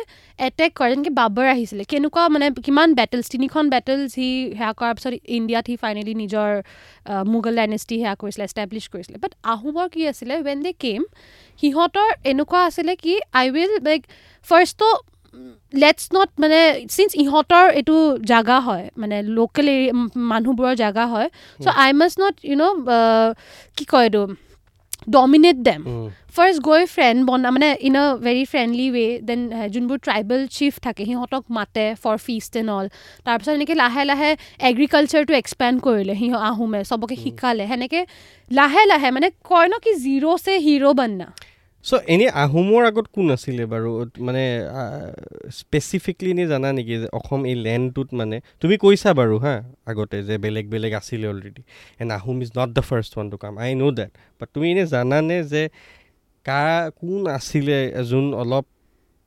এটেক 0.48 0.70
কৰে 0.78 0.90
যেনেকৈ 0.92 1.12
বাবৰ 1.20 1.46
আহিছিলে। 1.54 1.82
কেনেকুৱা 1.92 2.22
মানে 2.34 2.46
কিমান 2.66 2.88
বেটেলছ 2.98 3.26
তিনিখন 3.34 3.64
বেটেলছ 3.74 4.06
সি 4.14 4.26
সেয়া 4.58 4.72
কৰাৰ 4.78 4.92
পিছত 4.96 5.12
ইণ্ডিয়াত 5.38 5.64
সি 5.68 5.74
ফাইনেলি 5.82 6.12
নিজৰ 6.22 6.50
মোগল 7.32 7.54
ডাইনেষ্টি 7.60 7.94
সেয়া 8.02 8.14
কৰিছিলে 8.20 8.44
এষ্টাব্লিছ 8.48 8.84
কৰিছিলে। 8.92 9.16
বাট 9.24 9.32
আহোমৰ 9.54 9.86
কি 9.94 10.00
আছিলে 10.12 10.34
ৱেন 10.46 10.58
দে 10.64 10.72
কেম 10.84 11.00
সিহঁতৰ 11.60 12.08
এনেকুৱা 12.30 12.60
আছিলে 12.68 12.92
কি 13.04 13.14
আই 13.40 13.46
উইল 13.54 13.72
লাইক 13.86 14.02
ফাৰ্ষ্টটো 14.48 14.88
লেটছ 15.72 16.02
নট 16.16 16.30
মানে 16.42 16.60
চিন্স 16.94 17.10
ইহঁতৰ 17.22 17.66
এইটো 17.78 17.96
জাগা 18.32 18.58
হয় 18.66 18.84
মানে 19.00 19.16
লোকেল 19.38 19.66
এৰি 19.74 19.86
মানুহবোৰৰ 20.32 20.74
জাগা 20.82 21.04
হয় 21.12 21.28
so' 21.60 21.76
I 21.84 21.90
must 22.00 22.16
not 22.22 22.34
you 22.50 22.56
ন' 22.62 22.74
কি 23.76 23.84
কয় 23.92 24.06
এইটো 24.08 24.22
ডমিনেট 25.16 25.56
ডেম 25.68 25.80
ফাৰ্ষ্ট 26.36 26.60
গৈ 26.68 26.82
ফ্ৰেণ্ড 26.94 27.18
বনা 27.28 27.48
মানে 27.56 27.68
in 27.88 27.96
a 27.96 28.04
very 28.26 28.44
friendly 28.52 28.86
way 28.96 29.06
then 29.28 29.40
যোনবোৰ 29.74 29.98
ট্ৰাইবেল 30.06 30.40
চিফ 30.56 30.74
থাকে 30.86 31.02
সিহঁতক 31.08 31.44
মাতে 31.56 31.84
ফৰ 32.02 32.16
ফিষ্ট 32.26 32.52
এণ্ড 32.60 32.70
অল 32.76 32.86
তাৰপিছত 33.26 33.52
এনেকৈ 33.58 33.74
লাহে 33.82 34.02
লাহে 34.10 34.30
এগ্ৰিকালচাৰটো 34.70 35.32
এক্সপেণ্ড 35.42 35.76
কৰিলে 35.86 36.14
সিহঁত 36.20 36.42
আহোমে 36.50 36.80
চবকে 36.90 37.16
শিকালে 37.24 37.64
সেনেকৈ 37.70 38.02
লাহে 38.50 38.82
লাহে 38.92 39.08
মানে 39.16 39.28
কয় 39.50 39.68
ন 39.72 39.74
কি 39.84 39.92
জিৰ' 40.04 40.26
চে 40.44 40.52
হিৰ' 40.66 40.94
বন্না। 41.00 41.28
চ' 41.86 42.00
এনেই 42.14 42.30
আহোমৰ 42.44 42.82
আগত 42.90 43.06
কোন 43.14 43.26
আছিলে 43.36 43.64
বাৰু? 43.72 43.90
মানে 44.26 44.42
স্পেচিফিকলি 45.60 46.28
এনেই 46.34 46.48
জানা 46.52 46.68
নেকি 46.76 46.94
যে 47.02 47.08
অসম 47.18 47.40
এই 47.50 47.56
লেণ্ডটোত 47.64 48.08
মানে? 48.20 48.36
তুমি 48.62 48.74
কৈছা 48.84 49.10
বাৰু 49.20 49.36
হা 49.44 49.54
আগতে 49.90 50.16
যে 50.28 50.34
বেলেগ 50.44 50.66
বেলেগ 50.74 50.92
আছিলে 51.00 51.26
already 51.32 51.62
and 52.00 52.10
Ahom 52.18 52.36
is 52.44 52.50
not 52.58 52.70
the 52.76 52.82
first 52.90 53.12
one 53.16 53.26
to 53.32 53.36
come 53.44 53.54
I 53.64 53.70
know' 53.80 53.92
date 53.98 54.12
বাট 54.40 54.48
তুমি 54.54 54.66
এনেই 54.72 54.86
জানানে 54.94 55.36
যে 55.52 55.62
কা 56.46 56.62
কোন 57.00 57.22
আছিলে 57.38 57.78
যোন 58.10 58.26
অলপ 58.42 58.64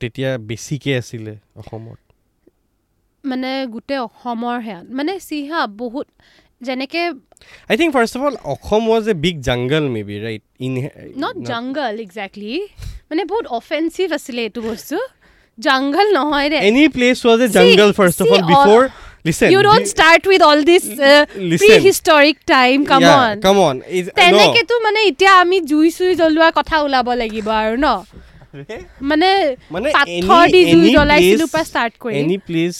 তেতিয়া 0.01 0.29
বেছিকৈ 0.49 0.93
আছিলে 1.01 1.33
অসমত? 1.61 1.99
মানে 3.23 3.49
গোটেই 3.73 3.99
অসমৰ 4.07 4.55
সেয়া 4.65 4.79
মানে 4.97 5.13
চিহা 5.29 5.59
বহুত 5.81 6.07
যেনেকৈ 6.67 7.05
I 7.69 7.75
think 7.79 7.91
first 7.95 8.13
of 8.17 8.23
all 8.27 8.35
Assam 8.53 8.81
was 8.91 9.03
a 9.09 9.15
big 9.25 9.35
jungle 9.49 9.83
maybe 10.09 10.15
right 10.25 10.43
in 10.65 10.73
not 11.23 11.35
jungle 11.51 11.93
exactly 12.05 12.53
মানে 13.09 13.21
বহুত 13.31 13.45
অফেন্সিভ 13.59 14.07
আছিলে 14.17 14.41
এইটো 14.47 14.61
বস্তু 14.69 14.97
জাংগল 15.57 16.07
নহয় 16.17 16.47
they 16.53 16.57
any 16.67 16.83
place 16.97 17.17
was 17.27 17.39
a 17.41 17.47
jungle 17.57 17.89
first 17.99 18.17
of 18.21 18.27
see 18.27 18.35
all 18.35 18.41
all- 18.41 18.51
before 18.51 18.81
listen 19.27 19.47
you 19.53 19.61
don't 19.67 19.85
start 19.93 20.23
with 20.29 20.41
all 20.49 20.59
Listen. 20.69 21.25
Prehistoric 21.87 22.35
time 22.47 22.77
come 22.91 23.01
on 23.13 23.35
come 23.47 23.57
on 23.67 23.75
তেনেকেতো 24.19 24.73
মানে 24.85 24.99
এতিয়া 25.09 25.33
আমি 25.43 25.57
জুই 25.71 25.87
চুই 25.97 26.11
জ্বলোৱা 26.21 26.49
কথা 26.59 26.75
ওলাব 26.85 27.07
লাগিব 27.21 27.47
আৰু 27.61 27.75
ন 27.77 27.87
মানে 29.09 29.29
মানে 29.71 29.87
পাথৰ 29.97 30.45
দি 30.53 30.61
জুই 30.73 30.87
জ্বলাইছিলো 30.97 31.45
পৰা 31.53 31.63
ষ্টাৰ্ট 31.69 31.93
কৰি 32.03 32.13
any 32.19 32.37
place 32.47 32.75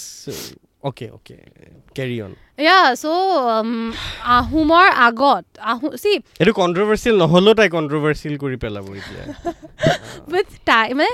okay 0.83 1.05
okay 1.17 1.35
carry 1.95 2.17
on 2.25 2.31
yeah 2.65 2.79
so' 3.01 3.05
আহোমৰ 4.37 4.87
আগত 5.07 5.43
আহোম 5.71 5.91
চি 6.03 6.13
এইটো 6.41 6.53
কণ্ট্ৰভাৰ্চিয়েল 6.61 7.15
নহ'লেও 7.23 7.53
তাই 7.59 7.69
কণ্ট্ৰভাৰ্চিয়েল 7.77 8.35
কৰি 8.43 8.57
পেলাব 8.63 8.85
এতিয়া। 8.99 9.23
টাই 10.69 10.87
মানে 10.99 11.11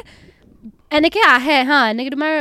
এনেকৈ 0.97 1.21
আহে 1.35 1.57
হা 1.69 1.79
এনেকৈ 1.91 2.09
তোমাৰ 2.15 2.33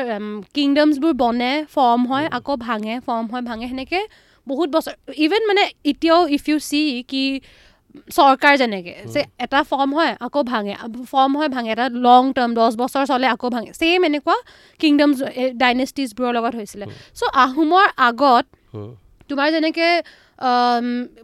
কিংডমছবোৰ 0.57 1.13
বনে 1.23 1.53
ফৰ্ম 1.75 2.01
হয় 2.11 2.27
আকৌ 2.39 2.53
ভাঙে 2.67 2.95
ফৰ্ম 3.07 3.25
হয় 3.33 3.43
ভাঙে 3.51 3.67
সেনেকৈ 3.71 4.03
বহুত 4.47 4.69
বছৰ 4.75 4.95
ইভেন 5.25 5.43
মানে 5.51 5.63
এতিয়াও 5.91 6.21
ইফ 6.37 6.45
ইউ 6.51 6.57
চি 6.71 6.83
কি 7.11 7.23
চৰকাৰ 8.19 8.55
যেনেকৈ 8.61 8.95
যে 9.15 9.21
এটা 9.45 9.61
ফৰ্ম 9.71 9.91
হয় 9.99 10.13
আকৌ 10.27 10.41
ভাঙে 10.53 10.75
ফৰ্ম 11.13 11.33
হয় 11.39 11.51
ভাঙে 11.55 11.71
এটা 11.77 11.87
লং 12.07 12.23
টাৰ্ম 12.37 12.51
দহ 12.59 12.67
বছৰ 12.83 13.05
চলে 13.11 13.27
আকৌ 13.35 13.47
ভাঙে 13.55 13.71
ছেইম 13.81 14.01
এনেকুৱা 14.09 14.37
কিংডমছ 14.81 15.19
ডাইনেষ্টিজবোৰৰ 15.63 16.33
লগত 16.37 16.55
হৈছিলে। 16.61 16.87
চ' 17.19 17.31
আহোমৰ 17.45 17.87
আগত 18.09 18.45
তোমাৰ 19.31 19.49
যেনেকৈ 19.55 19.93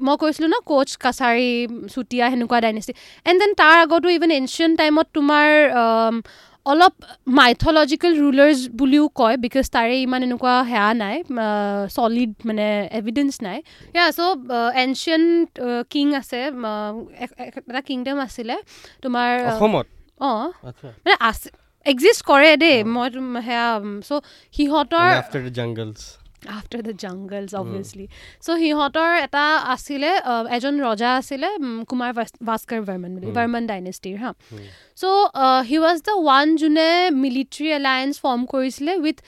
মই 0.07 0.17
কৈছিলোঁ 0.23 0.51
ন 0.51 0.59
কোচ 0.71 0.89
কাছাৰী 1.05 1.51
চুতীয়া 1.95 2.25
সেনেকুৱা 2.33 2.59
ডাইনেষ্টি 2.67 2.93
এণ্ড 3.27 3.39
দেন 3.43 3.53
তাৰ 3.61 3.77
আগতো 3.85 4.09
ইভেন 4.19 4.31
এনচিয়েণ্ট 4.31 4.75
টাইমত 4.79 5.07
তোমাৰ 5.15 5.47
অলপ 6.67 6.95
মাইথলজিকেল 7.41 8.13
ৰুলাৰ্ছ 8.23 8.59
বুলিও 8.81 9.05
কয় 9.21 9.37
বিকজ 9.45 9.65
তাৰে 9.77 9.95
ইমান 10.07 10.21
এনেকুৱা 10.23 10.55
সেয়া 10.71 10.89
নাই 11.03 11.17
চলিড 11.97 12.33
মানে 12.49 12.67
এভিডেঞ্চ 13.01 13.33
নাই। 13.47 13.59
ইয়া 13.95 14.07
চ' 14.11 14.21
এনচিয়েণ্ট 14.85 15.49
কিং 15.91 16.07
আছে 16.21 16.41
এটা 17.69 17.81
কিংডম 17.89 18.17
আছিলে 18.27 18.57
তোমাৰ 19.03 19.31
অসমত? 19.53 19.87
অঁ। 20.21 20.47
মানে 21.05 21.17
আছে 21.21 21.49
এক্সিষ্ট 21.87 22.21
কৰে 22.31 22.51
দেই 22.63 22.77
মই 22.95 23.09
সেয়া 23.47 23.67
চ' 24.09 24.23
সিহঁতৰ 24.55 25.07
after 26.49 26.81
the 26.83 26.93
jungles 27.03 27.51
obviously 27.55 28.07
so' 28.41 28.59
সিহঁতৰ 28.61 29.11
এটা 29.27 29.45
আছিলে 29.75 30.11
এজন 30.57 30.75
ৰজা 30.81 31.11
আছিলে 31.17 31.49
কুমাৰ 31.91 32.11
ভাস- 32.19 32.41
ভাস্কৰ 32.47 32.81
বৰ্মন 32.89 33.11
বুলি 33.15 33.27
বৰ্মন 33.39 33.63
ডাইনেষ্টিৰ 33.67 34.17
হা। 34.23 34.31
So' 34.97 35.05
he 35.69 35.77
was 35.79 35.99
the 36.07 36.15
one 36.23 36.47
যোনে 36.57 36.89
মিলিটৰী 37.25 37.69
এলায়েন্স 37.81 38.15
ফৰ্ম 38.25 38.41
কৰিছিলে 38.47 38.93
উইথ 39.05 39.19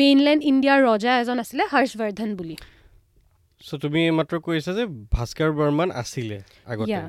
মেইনলেণ্ড 0.00 0.40
ইণ্ডিয়াৰ 0.42 0.78
ৰজা 0.88 1.12
এজন 1.20 1.36
আছিলে 1.38 1.62
হৰ্ষবৰ্ধন 1.72 2.30
বুলি। 2.36 2.56
চ' 3.60 3.78
তুমি 3.82 4.00
মাত্ৰ 4.10 4.34
কৈছা 4.40 4.72
যে 4.72 4.84
ভাস্কৰ 4.86 5.50
বৰ্মন 5.52 5.88
আছিলে 5.90 6.38
আগতে. 6.66 7.00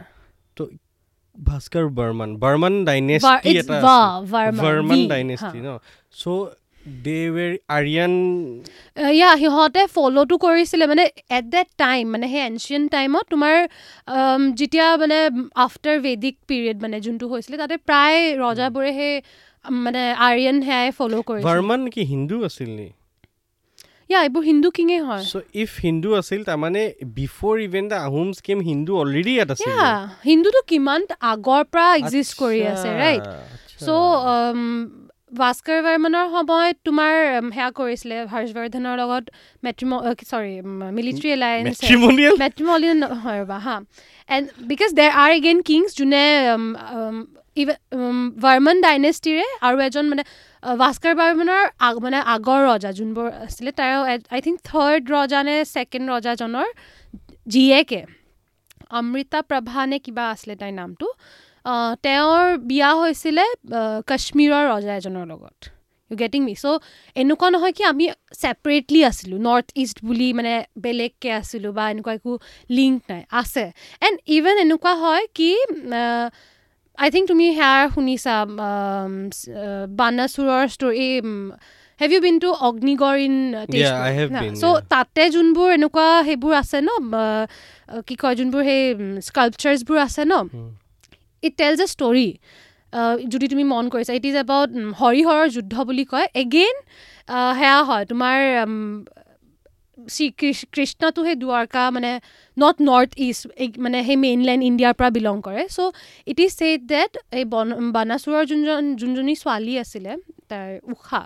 তো 0.58 0.64
ভাস্কৰ 1.38 1.86
বৰ্মন 1.90 2.30
বৰ্মন 2.38 2.74
ডাইনেষ্টি 2.86 3.50
এটা 3.50 3.78
বৰ্মন 4.62 5.08
ডাইনেষ্টি। 5.08 5.60
ন? 5.60 5.78
চ' 6.12 6.26
ইয়া 9.20 9.32
সিহঁতে 9.42 9.82
ফ'ল'টো 9.96 10.36
কৰিছিলে 10.46 10.86
মানে 10.92 11.04
এট 11.38 11.46
দেট 11.56 11.70
টাইম 11.84 12.04
মানে 12.14 12.26
সেই 12.34 12.44
এনচিয়েণ্ট 12.50 12.88
টাইমত 12.96 13.26
তোমাৰ 13.34 13.56
um, 14.16 14.42
যেতিয়া 14.60 14.86
মানে 15.04 15.18
আফটাৰ 15.66 15.98
ভেদিক 16.06 16.36
পিৰিয়ড 16.50 16.78
মানে 16.84 16.98
যোনটো 17.06 17.26
হৈছিলে 17.32 17.56
তাতে 17.64 17.76
প্ৰায় 17.88 18.20
ৰজাবোৰে 18.44 18.92
সেই 19.00 19.14
um, 19.66 19.76
মানে 19.86 20.04
আৰিয়ান 20.30 20.58
সেয়াই 20.68 20.90
ফ'ল' 20.98 21.16
কৰিছিলে। 21.28 21.48
বৰ্মন 21.50 21.82
কি 21.94 22.02
হিন্দু 22.14 22.36
আছিল 22.50 22.70
নি? 22.80 22.88
ইয়া 24.10 24.20
এইবোৰ 24.26 24.44
হিন্দু 24.50 24.70
কিঙে 24.78 25.00
হয়। 25.08 25.24
চ' 25.32 25.46
ইফ 25.64 25.72
হিন্দু 25.86 26.10
আছিল 26.20 26.40
তাৰমানে 26.50 26.84
before 27.18 27.56
even 27.68 27.86
the 27.92 27.98
Ahoms 28.08 28.38
came 28.48 28.60
Hindu 28.70 28.92
already 29.02 29.34
ইয়াত 29.36 29.50
আছিল। 29.56 29.74
হিন্দুটো 30.30 30.62
কিমান 30.72 31.02
আগৰ 31.34 31.62
পৰা 31.72 31.88
এক্সিষ্ট 32.00 32.34
কৰি 32.44 32.62
আছে 32.74 32.90
ৰাইট 33.04 33.24
চ' 33.86 35.07
ভাস্কৰ 35.32 35.80
বৰ্মনৰ 35.86 36.26
সময়ত 36.34 36.78
তোমাৰ 36.88 37.14
সেয়া 37.56 37.70
কৰিছিলে 37.80 38.18
হৰ্ষবৰ্ধনৰ 38.34 38.96
লগত 39.02 39.24
মেট্ৰিম 39.64 39.92
চৰি 40.32 40.54
মিলিটাৰী 40.98 41.30
এলায়েন্স 41.38 41.78
মেট্ৰিমলিয়ন 42.44 42.98
নহয় 43.04 43.40
ৰ'বা 43.44 43.58
হা। 43.66 43.76
And 44.30 44.46
because 44.72 44.90
there 45.00 45.12
are 45.24 45.32
again 45.40 45.60
kings 45.70 45.90
যোনে 46.00 46.24
ভাৰ্মন 48.44 48.76
ডাইনেষ্টিৰে 48.86 49.46
আৰু 49.68 49.78
এজন 49.88 50.06
মানে 50.12 50.24
ভাস্কৰ 50.64 51.14
বৰ্মনৰ 51.20 51.64
আগ- 51.88 52.02
মানে 52.06 52.20
আগৰ 52.36 52.60
ৰজা 52.70 52.92
যোনবোৰ 53.00 53.28
আছিলে 53.46 53.72
তেওঁ 53.80 54.02
আই 54.36 54.40
থিংক 54.46 54.58
থাৰ্ড 54.70 55.04
ৰজা 55.16 55.40
নে 55.48 55.56
ছেকেণ্ড 55.74 56.06
ৰজাজনৰ 56.14 56.68
জীয়েকে 57.48 58.02
অমৃতা 59.00 59.40
প্ৰভা 59.50 59.82
নে 59.92 59.98
কিবা 60.06 60.24
আছিলে 60.34 60.54
তাইৰ 60.62 60.74
নামটো। 60.82 61.08
তেওঁৰ 62.06 62.44
বিয়া 62.70 62.92
হৈছিলে 63.00 63.46
কাশ্মীৰৰ 64.10 64.64
ৰজা 64.74 64.94
এজনৰ 65.00 65.26
লগত। 65.32 65.58
ইউ 66.12 66.16
গেটিং 66.24 66.42
মি 66.48 66.54
চ' 66.64 66.80
এনেকুৱা 67.16 67.48
নহয় 67.54 67.74
কি 67.78 67.84
আমি 67.92 68.06
ছেপাৰেটলি 68.42 69.00
আছিলোঁ 69.10 69.40
নৰ্থ 69.48 69.68
ইষ্ট 69.84 69.98
বুলি 70.08 70.28
মানে 70.38 70.54
বেলেগকৈ 70.86 71.32
আছিলোঁ 71.42 71.72
বা 71.78 71.84
এনেকুৱা 71.94 72.14
একো 72.20 72.34
লিংক 72.78 72.98
নাই 73.12 73.22
আছে। 73.42 73.66
এণ্ড 74.06 74.18
ইভেন 74.38 74.56
এনেকুৱা 74.66 74.94
হয় 75.04 75.24
কি 75.38 75.52
আই 76.98 77.10
থিংক 77.14 77.26
তুমি 77.32 77.46
সেয়া 77.58 77.74
শুনিছা 77.96 78.36
বানাচুৰৰ 80.00 80.64
story 80.76 81.10
have 82.00 82.10
you 82.16 82.22
been 82.28 82.36
to 82.44 82.50
Agnigarh 82.68 83.18
in 83.28 83.36
so' 84.62 84.64
yeah. 84.64 84.80
তাতে 84.94 85.24
যোনবোৰ 85.36 85.68
এনেকুৱা 85.78 86.08
সেইবোৰ 86.28 86.54
আছে 86.62 86.78
ন 86.88 86.90
কি 88.08 88.16
কয় 88.22 88.36
যোনবোৰ 88.40 88.62
সেই 88.70 88.82
স্কাল্পচাৰ্ছবোৰ 89.28 89.98
আছে 90.08 90.24
ন 90.32 90.34
ইট 91.44 91.54
টেলছ 91.62 91.80
এ 91.86 91.88
ষ্টৰি 91.96 92.30
যদি 93.34 93.46
তুমি 93.52 93.64
মন 93.74 93.86
কৰিছা 93.94 94.14
ইট 94.20 94.26
ইজ 94.32 94.36
এবাউট 94.46 94.70
হৰিহৰৰ 95.02 95.46
যুদ্ধ 95.56 95.74
বুলি 95.90 96.06
কয়। 96.12 96.28
এগেইন 96.44 96.76
সেয়া 97.60 97.80
হয় 97.90 98.04
তোমাৰ 98.12 98.38
শ্ৰী 99.98 100.26
কৃষ- 100.40 100.68
কৃষ্ণটো 100.76 101.20
সেই 101.28 101.38
দ্বাৰকা 101.44 101.84
মানে 101.96 102.12
নট 102.58 102.76
নৰ্থ 102.90 103.12
ইষ্ট 103.28 103.44
মানে 103.86 103.98
সেই 104.08 104.18
মেইনলেণ্ড 104.26 104.62
ইণ্ডিয়াৰ 104.70 104.94
পৰা 105.00 105.10
বিলং 105.18 105.36
কৰে। 105.48 105.64
So' 105.76 105.92
it 106.32 106.40
is 106.46 106.52
said 106.60 106.80
that 106.94 107.12
এই 107.40 107.46
বন 107.54 107.68
বানাচুৰৰ 107.98 108.44
যোনজন 108.52 108.84
যোনজনী 109.02 109.36
ছোৱালী 109.42 109.74
আছিলে 109.84 110.12
তাইৰ 110.50 110.72
উষা 110.94 111.24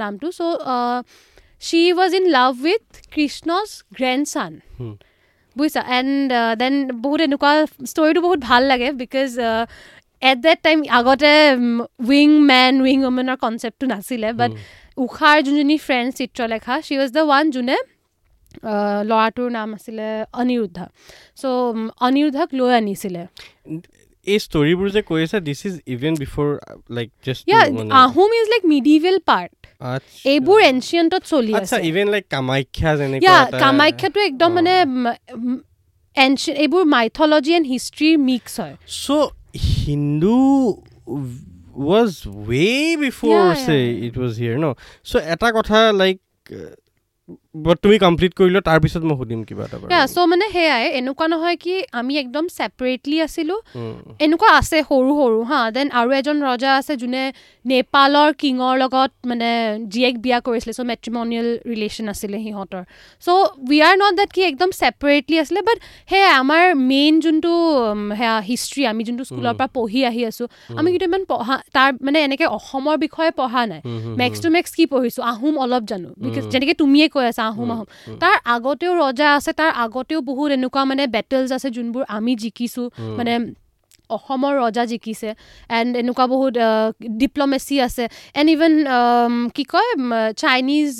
নামটো। 0.00 0.26
So' 0.38 0.40
she 1.68 1.82
was 1.98 2.12
in 2.20 2.24
love 2.36 2.52
with 2.66 2.84
Krishna's 3.14 3.68
grandson. 4.32 4.52
বুজিছা? 5.56 5.82
এণ্ড 5.98 6.28
দেন 6.60 6.74
বহুত 7.04 7.20
এনেকুৱা 7.28 7.52
ষ্টৰিটো 7.90 8.20
বহুত 8.26 8.40
ভাল 8.48 8.62
লাগে 8.72 8.88
বিকজ 9.02 9.28
এট 10.22 10.38
দেট 10.44 10.58
টাইম 10.62 10.78
আগতে 10.98 11.32
উইং 12.08 12.28
মেন 12.50 12.74
উইং 12.84 12.98
ওমেনৰ 13.10 13.36
কনচেপ্টটো 13.44 13.86
নাছিলে 13.94 14.28
বাট 14.40 14.50
উষাৰ 14.98 15.36
যোনজনী 15.46 15.76
friend 15.86 16.08
Chitralekha 16.18 16.74
she 16.86 16.94
was 17.00 17.10
the 17.16 17.22
one 17.28 17.44
যোনে 17.56 17.76
আহ, 18.62 19.00
ল'ৰাটোৰ 19.10 19.48
নাম 19.50 19.68
আছিলে 19.76 20.06
অনিৰুদ্ধা। 20.40 20.84
চ' 21.40 21.44
অনিৰুদ্ধক 22.06 22.48
লৈ 22.58 22.70
আনিছিলে। 22.74 23.22
এই 24.26 24.38
ষ্টৰিবোৰ 24.46 24.88
যে 24.96 25.02
কৈ 25.10 25.20
আছে 25.26 25.38
this 25.46 25.60
is 25.68 25.74
even 25.94 26.14
before 26.22 26.48
like 26.96 27.08
just 27.26 27.42
Ahom 28.04 28.30
is 28.40 28.46
like 28.52 28.62
medieval 28.74 29.16
part 29.30 29.52
এইবোৰ 30.34 30.58
এনচিয়েণ্টত 30.72 31.22
চলি 31.32 31.52
আছে 31.60 31.76
ইভেন 31.90 32.06
লাইক 32.14 32.24
কামাখ্যা 32.34 32.90
যেনেকুৱা 33.00 33.38
কামাখ্যাটো 33.64 34.20
একদম। 34.30 34.50
মানে 34.58 34.74
এনচিয়েণ্ট 36.16 36.58
এইবোৰ 36.64 36.82
মাইথলজি 36.96 37.52
এণ্ড 37.58 37.66
হিষ্ট্ৰীৰ 37.74 38.14
মিক্স 38.30 38.52
হয় 38.60 38.76
way 42.48 42.96
before 42.96 43.30
Yeah, 43.30 43.54
say 43.54 43.82
yeah. 43.90 44.06
it 44.06 44.14
was 44.16 44.32
here, 44.36 44.56
no. 44.64 44.70
So 45.10 45.16
এটা 45.34 45.48
কথা 45.58 45.78
like 46.02 46.22
তুমি 47.54 47.96
কমপ্লিট 48.04 48.32
কৰিলো 48.38 48.60
তাৰপিছত 48.68 49.02
মই 49.08 49.16
সুধিম 49.20 49.40
কিবা 49.48 49.64
এটা 49.66 49.76
চ' 50.14 50.26
মানে 50.32 50.46
সেয়াই 50.54 50.84
এনেকুৱা 50.98 51.26
নহয় 51.32 51.56
কি 51.64 51.74
আমি 52.00 52.12
একদম 52.22 52.44
ছেপাৰেটলি 52.58 53.16
আছিলোঁ। 53.26 53.58
এনেকুৱা 54.24 54.50
আছে 54.60 54.78
সৰু 54.90 55.10
সৰু 55.20 55.40
হা 55.50 55.60
দেন 55.76 55.86
আৰু 56.00 56.10
এজন 56.20 56.36
ৰজা 56.48 56.70
আছে 56.80 56.92
যোনে 57.02 57.22
নেপালৰ 57.64 58.30
কিঙৰ 58.42 58.74
লগত 58.82 59.10
মানে 59.30 59.50
জীয়েক 59.92 60.14
বিয়া 60.24 60.38
কৰিছিলে 60.46 60.72
চ' 60.78 60.88
মেট্ৰিমনিয়েল 60.90 61.48
ৰিলেশ্যন 61.72 62.06
আছিলে 62.12 62.38
সিহঁতৰ। 62.44 62.82
So' 63.24 63.28
we 63.68 63.78
are 63.88 63.94
not 64.02 64.12
that 64.20 64.30
কি 64.36 64.40
একদম 64.50 64.70
ছেপাৰেটলি 64.80 65.36
আছিলে 65.42 65.60
বাট 65.68 65.78
সেয়াই 66.10 66.32
আমাৰ 66.42 66.62
মেইন 66.90 67.14
যোনটো 67.24 67.52
সেয়া 68.18 68.36
হিষ্ট্ৰী 68.50 68.82
আমি 68.92 69.02
যোনটো 69.08 69.24
স্কুলৰ। 69.30 69.54
পৰা 69.58 69.68
পঢ়ি 69.76 70.00
আহি 70.10 70.22
আছোঁ 70.30 70.46
আমি 70.78 70.88
কিন্তু 70.92 71.06
ইমান 71.10 71.22
পঢ়া 71.32 71.54
তাৰ 71.76 71.88
মানে 72.06 72.18
এনেকৈ 72.26 72.46
অসমৰ 72.58 72.96
বিষয়ে 73.04 73.30
পঢ়া 73.40 73.62
নাই। 73.72 73.80
মেক্স 74.22 74.38
টু 74.44 74.48
মেক্স 74.56 74.70
কি 74.76 74.84
পঢ়িছোঁ 74.92 75.22
আহোম 75.32 75.54
অলপ 75.64 75.82
জানো 75.90 76.08
বিকজ। 76.24 76.44
যেনেকৈ 76.52 76.74
তুমিয়ে 76.82 77.06
কৈ 77.14 77.24
আছা 77.30 77.41
আহোম 77.48 77.68
আহোম 77.74 77.86
তাৰ 78.22 78.36
আগতেও 78.54 78.92
ৰজা 79.02 79.28
আছে 79.36 79.52
তাৰ 79.60 79.70
আগতেও 79.84 80.20
বহুত 80.30 80.48
এনেকুৱা 80.58 80.82
মানে 80.90 81.02
বেটেলছ 81.16 81.50
আছে 81.56 81.68
যোনবোৰ 81.76 82.02
আমি 82.16 82.32
জিকিছোঁ 82.44 82.86
মানে 83.18 83.32
অসমৰ 84.16 84.52
ৰজা 84.62 84.84
জিকিছে 84.92 85.28
এণ্ড 85.78 85.90
এনেকুৱা 86.02 86.24
বহুত 86.34 86.54
ডিপ্ল'মেচি 87.22 87.76
আছে 87.86 88.04
এণ্ড 88.38 88.48
ইভেন 88.56 88.72
কি 89.56 89.64
কয় 89.72 89.90
চাইনিজ 90.44 90.90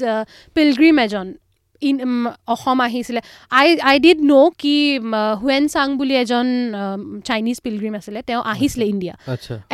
পিলগ্ৰিম 0.56 0.96
এজন 1.06 1.28
ইন 1.82 1.96
অসম 2.54 2.78
আহিছিলে। 2.86 3.20
আই 3.60 3.68
আই 3.90 3.96
ডিড 4.04 4.18
ন' 4.32 4.50
কি 4.62 4.76
হুৱেন 5.42 5.64
চাং 5.74 5.86
বুলি 6.00 6.14
এজন 6.22 6.46
চাইনিজ 7.28 7.56
পিলগ্ৰিম 7.64 7.94
আছিলে 8.00 8.20
তেওঁ 8.28 8.42
আহিছিলে 8.52 8.84
India 8.92 9.14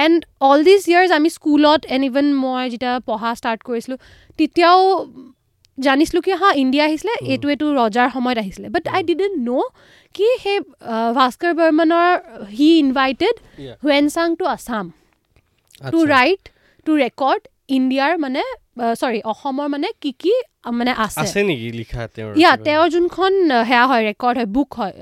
and 0.04 0.18
all 0.48 0.60
these 0.68 0.80
years 0.90 1.10
আমি 1.18 1.28
স্কুলত 1.38 1.80
এণ্ড 1.94 2.04
ইভেন 2.10 2.26
মই 2.44 2.62
যেতিয়া 2.72 2.94
পঢ়া 3.08 3.30
ষ্টাৰ্ট 3.40 3.60
কৰিছিলোঁ 3.68 3.98
তেতিয়াও 4.38 4.80
জানিছিলোঁ 5.86 6.22
কি 6.26 6.32
হা 6.40 6.48
ইণ্ডিয়া 6.62 6.84
আহিছিলে। 6.88 7.14
এইটো 7.32 7.46
এইটো 7.52 7.66
ৰজাৰ 7.80 8.08
সময়ত 8.16 8.38
আহিছিলে 8.42 8.68
বাট 8.74 8.84
আই। 8.96 9.00
ডিডেণ্ট 9.10 9.36
ন' 9.48 9.68
কি 10.14 10.26
সেই 10.44 10.58
ভাস্কৰ 11.18 11.52
বৰ্মনৰ 11.60 12.08
he 12.56 12.68
invited. 12.84 13.34
Hiuen 13.82 14.04
Tsang 14.14 14.28
to 14.38 14.44
Assam 14.54 14.84
too. 15.92 15.98
Right 16.14 16.42
to 16.86 16.92
record 17.04 17.42
ইণ্ডিয়াৰ 17.76 18.12
মানে 18.24 18.42
চৰি 19.02 19.20
অসমৰ 19.32 19.66
মানে 19.74 19.88
কি 20.02 20.10
কি 20.22 20.34
মানে 20.78 20.92
আছে 21.04 21.40
নেকি 21.48 21.68
লিখা 21.80 22.02
তেওঁৰ 22.14 22.30
ইয়া 22.40 22.52
কিবা? 22.52 22.64
তেওঁৰ 22.66 22.88
যোনখন 22.94 23.32
সেয়া 23.68 23.84
হয় 23.90 24.02
ৰেকৰ্ড 24.10 24.34
হয় 24.38 24.48
বুক 24.56 24.70
হয় 24.78 24.94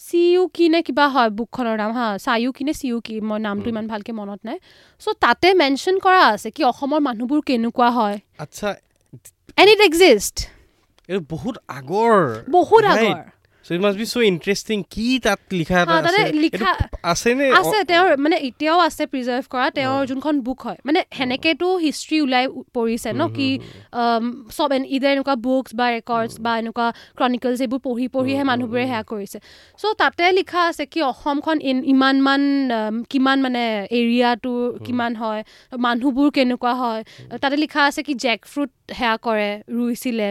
চি 0.00 0.20
ইউ 0.32 0.42
কি 0.56 0.66
নে 0.72 0.80
কিবা 0.86 1.06
হয় 1.14 1.30
বুকখনৰ 1.38 1.76
নাম 1.82 1.90
হা 1.98 2.06
চাইউ 2.26 2.50
কি 2.56 2.62
নে 2.66 2.72
চি 2.80 2.86
ইউ 2.90 2.98
কি 3.06 3.14
মই 3.28 3.38
নামটো। 3.46 3.66
ইমান 3.72 3.86
ভালকৈ 3.92 4.12
মনত 4.20 4.40
নাই 4.48 4.58
চ' 5.02 5.16
তাতে 5.24 5.48
মেনশ্যন 5.62 5.96
কৰা 6.04 6.20
আছে 6.34 6.48
কি 6.56 6.62
অসমৰ 6.72 7.00
মানুহবোৰ 7.08 7.40
কেনেকুৱা 7.48 7.88
হয় 7.98 8.16
আচ্ছা 8.44 8.68
এণ্ড 9.58 9.68
ইট 9.70 9.80
এক্সিষ্ট 9.80 10.36
এইটো 11.08 11.20
বহুত 11.30 11.54
আগৰ 11.70 12.14
বহুত. 12.50 12.82
আগৰ 12.84 13.16
কি 14.90 15.06
তাত 15.18 15.40
লিখা 15.52 15.76
এটা 15.82 15.94
আছে? 16.00 16.22
লিখা 16.44 16.72
আছে 17.04 17.30
নে 17.34 17.46
আছে 17.52 17.76
তেওঁৰ 17.84 18.08
মানে 18.18 18.36
এতিয়াও 18.48 18.78
আছে 18.78 19.02
প্ৰিজাৰ্ভ 19.06 19.44
কৰা 19.50 19.66
তেওঁৰ। 19.70 20.00
যোনখন 20.10 20.34
বুক 20.40 20.58
হয়। 20.66 20.78
মানে 20.84 21.00
সেনেকেতো 21.18 21.68
হিষ্ট্ৰী 21.76 22.16
ওলাই 22.20 22.44
পৰিছে 22.74 23.10
ন? 23.12 23.22
কি 23.28 23.48
চব 24.56 24.70
ইদাৰ 24.96 25.10
এনেকুৱা 25.16 25.34
বুকছ 25.36 25.68
বা 25.74 25.86
ৰেকৰ্ডছ 25.90 26.34
বা 26.40 26.52
এনেকুৱা 26.58 26.86
ক্ৰনিকলছ 27.16 27.58
এইবোৰ 27.60 27.80
পঢ়ি 27.86 28.06
পঢ়িহে 28.08 28.44
মানুহবোৰে 28.44 28.84
সেয়া 28.86 29.02
কৰিছে। 29.02 29.38
চ' 29.80 29.94
তাতে 29.98 30.24
লিখা 30.32 30.60
আছে 30.68 30.84
কি 30.86 31.00
অসমখন 31.02 31.56
ইমানমান 31.92 32.42
কিমান 33.10 33.38
মানে 33.42 33.62
এৰিয়াটো 33.90 34.52
কিমান 34.86 35.12
হয় 35.16 35.40
মানুহবোৰ 35.78 36.28
কেনেকুৱা 36.30 36.72
হয়। 36.74 37.02
তাতে 37.40 37.56
লিখা 37.56 37.80
আছে 37.84 38.00
কি 38.02 38.14
জেক 38.14 38.40
ফ্ৰুট 38.52 38.70
সেয়া 38.98 39.14
কৰে 39.16 39.50
ৰুইছিলে। 39.68 40.28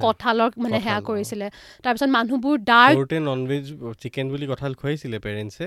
কঁঠালৰ 0.00 0.50
মানে 0.58 0.78
সেয়া। 0.80 0.98
কৰিছিলে। 1.00 1.46
তাৰপিছত 1.84 2.08
মানুহবোৰ 2.08 2.56
ডাৰ্ক 2.64 3.20
নন 3.20 3.40
ভেজ 3.46 3.64
চিকেন 4.02 4.26
বুলি 4.30 4.46
কঁঠাল 4.46 4.72
খুৱাইছিলে 4.74 5.18
পেৰেণ্টছে 5.18 5.66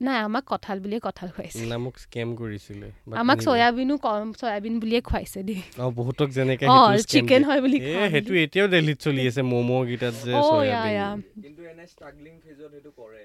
নাই 0.00 0.18
আমাক 0.18 0.44
কঁঠাল 0.44 0.76
বুলিয়ে 0.80 1.00
কঁঠাল 1.00 1.28
খুৱাইছে। 1.34 1.64
না 1.64 1.76
মোক 1.78 1.94
স্কেম 2.04 2.28
কৰিছিলে 2.36 2.88
আমাক. 3.16 3.36
চয়াবিনো 3.46 3.94
কম 3.96 4.28
চয়াবিন 4.40 4.74
বুলিয়ে 4.80 5.00
খুৱাইছে 5.00 5.40
দেই। 5.42 5.60
অ 5.78 5.86
বহুতক 5.90 6.28
যেনেকে 6.30 6.64
অ 6.66 6.76
সেইটো 6.86 7.04
চিকেন। 7.12 7.42
হয় 7.44 7.60
বুলি 7.60 7.78
খুৱাই 7.80 8.08
সেইটো 8.10 8.32
এতিয়াও 8.44 8.68
দিল্লীত 8.68 8.98
চলি 9.06 9.22
আছে 9.26 9.42
ম'ম' 9.42 9.72
কেইটাত 9.86 10.14
যে 10.24 10.32
ইয়া 10.32 10.42
চয়াবিন। 10.42 10.92
ইয়া। 10.92 11.08
কিন্তু 11.42 11.60
এনে 11.70 11.84
ষ্ট্ৰাগলিং 11.92 12.34
ফেজত 12.44 12.70
সেইটো 12.74 12.90
কৰে 12.98 13.20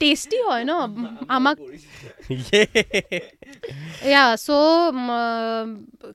টেষ্টি 0.00 0.38
হয় 0.48 0.64
ন? 0.64 0.72
আমাক. 1.28 1.56
এয়া 4.02 4.24
চ' 4.46 4.50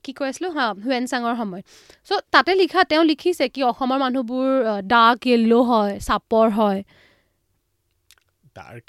কি 0.03 0.11
কৈ 0.13 0.25
আছিলোঁ? 0.29 0.51
হা 0.57 0.65
হুৱেন 0.83 1.03
চাঙৰ 1.05 1.33
সময় 1.37 1.63
চ' 2.07 2.21
তাতে 2.31 2.51
লিখা 2.55 2.81
তেওঁ 2.83 3.03
লিখিছে 3.03 3.45
কি 3.49 3.61
অসমৰ 3.63 3.97
মানুহবোৰ 4.05 4.47
ডাৰ্ক 4.87 5.19
য়েল্ল' 5.27 5.63
হয় 5.63 5.93
চাপৰ 5.99 6.47
হয়। 6.51 6.81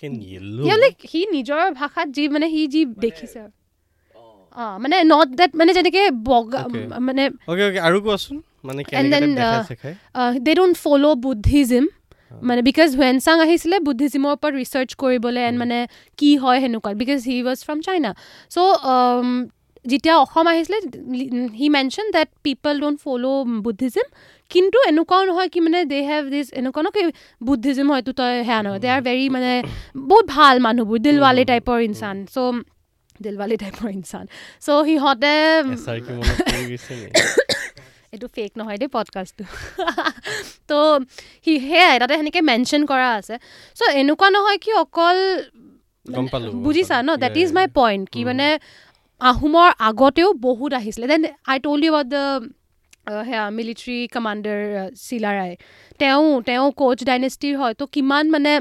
And 0.07 0.17
yellow. 0.33 0.65
ইয়া 0.67 0.77
লাইক 0.83 0.95
সি 1.11 1.21
নিজৰ 1.37 1.63
ভাষাত 1.81 2.09
যি 2.17 2.25
মানে 2.35 2.47
সি 2.55 2.63
যি 2.75 2.83
দেখিছে 3.05 3.41
মানে 4.85 4.97
নট 5.13 5.29
দেট 5.39 5.51
মানে 5.61 5.71
যেনেকে 5.79 6.03
বগা. 6.29 6.63
মানে 7.07 7.23
আৰু 7.89 7.99
কোৱাচোন 8.07 8.37
মানে 8.69 8.81
uh, 8.83 9.63
চেখাই 9.71 9.95
দে 10.47 10.53
ডোণ্ট 10.59 10.77
ফ'ল' 10.85 11.07
বুদ্ধিজিম 11.27 11.85
মানে 12.49 12.61
বিকজ 12.69 12.89
হুৱেন 12.99 13.17
চাং 13.27 13.37
আহিছিলে 13.45 13.77
বুদ্ধিজিমৰ 13.89 14.31
ওপৰত 14.37 14.55
ৰিচাৰ্চ 14.63 14.91
কৰিবলৈ 15.03 15.43
এণ্ড. 15.49 15.59
মানে 15.63 15.79
কি 16.19 16.31
হয় 16.43 16.59
সেনেকুৱা 16.63 16.93
because 17.03 17.19
he 17.29 17.37
was 17.47 17.59
from 17.67 17.79
China 17.87 18.11
so' 18.55 18.59
যেতিয়া 19.85 20.17
অসম 20.17 20.47
আহিছিলে 20.47 20.81
he 21.55 21.69
mention 21.69 22.11
that 22.11 22.29
people 22.43 22.81
don't 22.81 23.01
follow' 23.01 23.63
Buddhism 23.63 24.03
কিন্তু 24.51 24.79
এনেকুৱাও 24.87 25.25
নহয় 25.25 25.49
কি 25.49 25.61
মানে 25.61 25.85
দে 25.85 26.03
হেভ 26.03 26.31
দিছ 26.31 26.53
এনেকুৱা 26.53 26.83
ন 26.83 26.91
কি 26.91 27.13
বুদ্ধিজিম 27.45 27.91
হয়তো 27.91 28.13
তই 28.13 28.45
সেয়া 28.45 28.63
নহয় 28.63 28.79
দে 28.79 28.89
আৰ 28.89 29.01
ভেৰি 29.01 29.31
মানে 29.31 29.63
বহুত 30.09 30.27
ভাল 30.27 30.61
মানুহবোৰ 30.61 30.99
দিলৱালে 30.99 31.45
টাইপৰ 31.45 31.81
ইনচান 31.81 32.25
চ' 32.25 32.65
দিলৱালে 33.23 33.57
টাইপৰ 33.57 33.91
ইনচান 33.91 34.27
চ' 34.61 34.87
সিহঁতে? 34.87 35.35
এইটো 38.13 38.29
ফেক 38.29 38.53
নহয় 38.57 38.79
দেই 38.79 38.89
পডকাষ্টটো 38.89 39.45
তো 40.69 41.01
সি 41.45 41.61
সেয়াই 41.61 41.99
তাতে 41.99 42.15
সেনেকৈ 42.15 42.41
মেনশ্যন 42.41 42.87
কৰা 42.87 43.15
আছে 43.15 43.39
চ' 43.77 43.83
এনেকুৱা 43.93 44.31
নহয় 44.31 44.59
কি 44.59 44.73
অকল 44.73 45.17
বুজিছা 46.63 47.03
ন 47.03 47.11
Yeah, 47.11 47.39
ইজ 47.39 47.53
মাই. 47.53 47.67
পইণ্ট 47.75 48.11
কি। 48.11 48.25
মানে 48.25 48.59
আহোমৰ 49.31 49.69
আগতেও 49.89 50.31
বহুত 50.47 50.71
আহিছিলে। 50.79 51.07
Then 51.13 51.23
I 51.53 51.57
told 51.65 51.81
you 51.85 51.91
about 51.93 52.09
the 52.15 52.23
সেয়া 53.29 53.45
মিলিটাৰী 53.59 53.99
কমাণ্ডাৰ 54.15 54.61
চিলাৰাই 55.07 55.53
তেওঁ 56.01 56.25
তেওঁ 56.49 56.67
কোচ 56.81 56.99
ডাইনেষ্টিৰ 57.11 57.55
হয় 57.61 57.75
তো 57.81 57.85
কিমান 57.95 58.25
মানে 58.35 58.53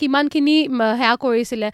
কিমানখিনি 0.00 0.56
সেয়া 1.00 1.14
কৰিছিলে। 1.24 1.68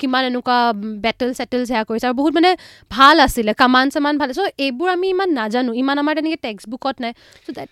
কিমান 0.00 0.22
এনেকুৱা 0.30 0.58
বেটেল 1.04 1.30
চেটেল 1.38 1.62
সেয়া 1.70 1.82
কৰিছে। 1.88 2.04
আৰু 2.08 2.16
বহুত 2.20 2.32
মানে 2.38 2.50
ভাল 2.96 3.16
আছিলে 3.26 3.52
কামান 3.62 3.86
চামান 3.94 4.14
ভাল। 4.20 4.28
চ' 4.38 4.40
এইবোৰ 4.66 4.88
আমি 4.96 5.06
ইমান 5.14 5.30
নাজানো। 5.38 5.70
ইমান 5.82 5.96
আমাৰ 6.02 6.12
তেনেকৈ 6.18 6.38
টেক্সট 6.46 6.66
বুকত 6.72 6.96
নাই। 7.04 7.12
চ' 7.44 7.54
দেট 7.58 7.68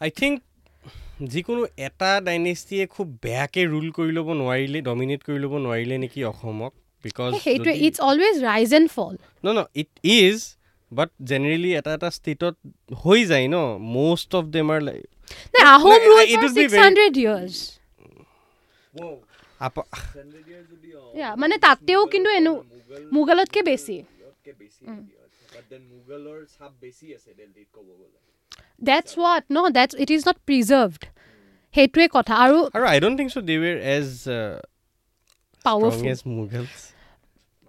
আই 0.00 0.10
থিংক 0.18 0.34
যিকোনো 1.32 1.62
এটা 1.86 2.10
ডাইনেষ্টিয়ে 2.28 2.84
খুব 2.94 3.06
বেয়াকৈ 3.24 3.64
ৰুল 3.72 3.86
কৰি 3.96 4.10
ল'ব 4.18 4.28
নোৱাৰিলে 4.40 4.78
ডমিনেট 4.88 5.20
কৰি 5.26 5.38
ল'ব 5.44 5.54
নোৱাৰিলে 5.64 5.96
নেকি 6.04 6.20
অসমক? 6.32 6.72
বিকজ 7.04 7.30
সেইটোৱে 7.46 7.72
it's 7.86 7.98
always 8.10 8.36
rise 8.50 8.68
and 8.78 8.88
fall 8.96 9.14
ন 9.44 9.46
ন 9.58 9.60
ইট 9.82 9.90
ইজ 10.18 10.36
বাট 10.92 11.10
জেনেৰেলি 11.30 11.70
এটা 11.78 11.90
এটা 11.98 12.10
ষ্টেটত 12.18 12.54
হৈ 13.02 13.20
যায় 13.30 13.46
ন? 13.54 13.56
Most 13.96 14.30
of 14.38 14.44
them 14.56 14.66
are 14.74 14.80
like 14.88 15.04
মানে 21.42 21.54
তাতেও 21.66 22.02
কিন্তু 22.12 22.28
এনো 22.38 22.52
মোগলতকৈ 23.16 23.62
বেছি। 23.70 23.96
That's 28.88 29.08
what 29.18 29.44
no 29.56 29.58
that's 29.78 29.92
it 30.02 30.10
is 30.16 30.22
not 30.28 30.38
preserved 30.48 31.02
সেইটোৱে 31.74 32.06
কথা 32.16 32.34
আৰু 32.44 32.58
আৰু 32.76 32.84
I 32.92 32.98
don't 33.04 33.16
think 33.20 33.30
so' 33.34 33.44
they 33.50 33.56
were 33.64 33.76
as 33.96 34.08
powerful 35.66 36.64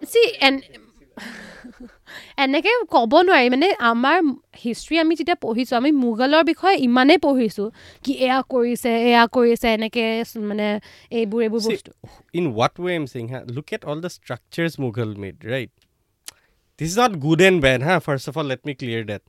see 0.02 0.22
and 0.48 0.58
এনেকৈ 2.44 2.74
ক'ব 2.94 3.12
নোৱাৰি 3.28 3.48
মানে 3.54 3.68
আমাৰ 3.90 4.18
হিষ্ট্ৰী 4.64 4.94
আমি 5.02 5.14
যেতিয়া 5.18 5.38
পঢ়িছোঁ 5.44 5.76
আমি 5.80 5.90
মোগলৰ 6.04 6.42
বিষয়ে 6.50 6.76
ইমানেই 6.88 7.18
পঢ়িছোঁ 7.26 7.66
কি 8.04 8.12
এয়া 8.26 8.38
কৰিছে 8.52 8.92
এয়া 9.10 9.24
কৰিছে 9.36 9.66
এনেকৈ 9.76 10.06
মানে 10.50 10.66
এইবোৰ 11.18 11.40
এইবোৰ 11.46 11.60
বস্তু। 11.66 11.90
In 12.38 12.44
what 12.54 12.74
way 12.84 12.90
am 12.98 13.06
saying 13.14 13.24
হা 13.32 13.40
look 13.56 13.68
at 13.76 13.82
all 13.90 13.98
the 14.04 14.10
structures 14.16 14.72
Mughal 14.84 15.10
made 15.22 15.36
right 15.52 15.72
this 16.80 16.88
is 16.90 16.94
not 17.02 17.12
good 17.24 17.40
and 17.48 17.58
bad 17.66 17.80
হা 17.88 17.94
first 18.06 18.24
of 18.30 18.34
all 18.40 18.46
let 18.52 18.62
me 18.68 18.72
clear 18.80 19.02
that 19.10 19.22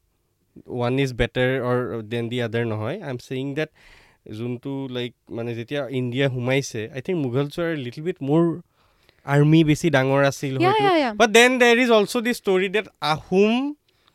one 0.76 0.94
is 1.06 1.12
better 1.22 1.52
or 1.70 1.78
than 2.14 2.26
the 2.32 2.38
other 2.48 2.66
নহয়। 2.74 2.98
I 3.06 3.10
am 3.10 3.20
saying 3.28 3.46
that 3.60 3.70
যোনটো 4.38 4.72
like 4.96 5.12
মানে 5.38 5.52
যেতিয়া 5.60 5.82
India 6.00 6.26
সোমাইছে 6.34 6.82
I 6.96 7.02
think 7.06 7.18
Mughals 7.26 7.56
are 7.64 7.72
little 7.86 8.04
bit 8.08 8.18
more 8.30 8.44
army 9.34 9.60
বেছি 9.70 9.88
ডাঙৰ 9.96 10.22
আছিল. 10.32 10.54
But 11.20 11.30
then 11.38 11.52
there 11.62 11.76
is 11.84 11.90
also' 11.98 12.16
the 12.28 12.34
story 12.42 12.68
that 12.76 12.88
Ahom 13.14 13.54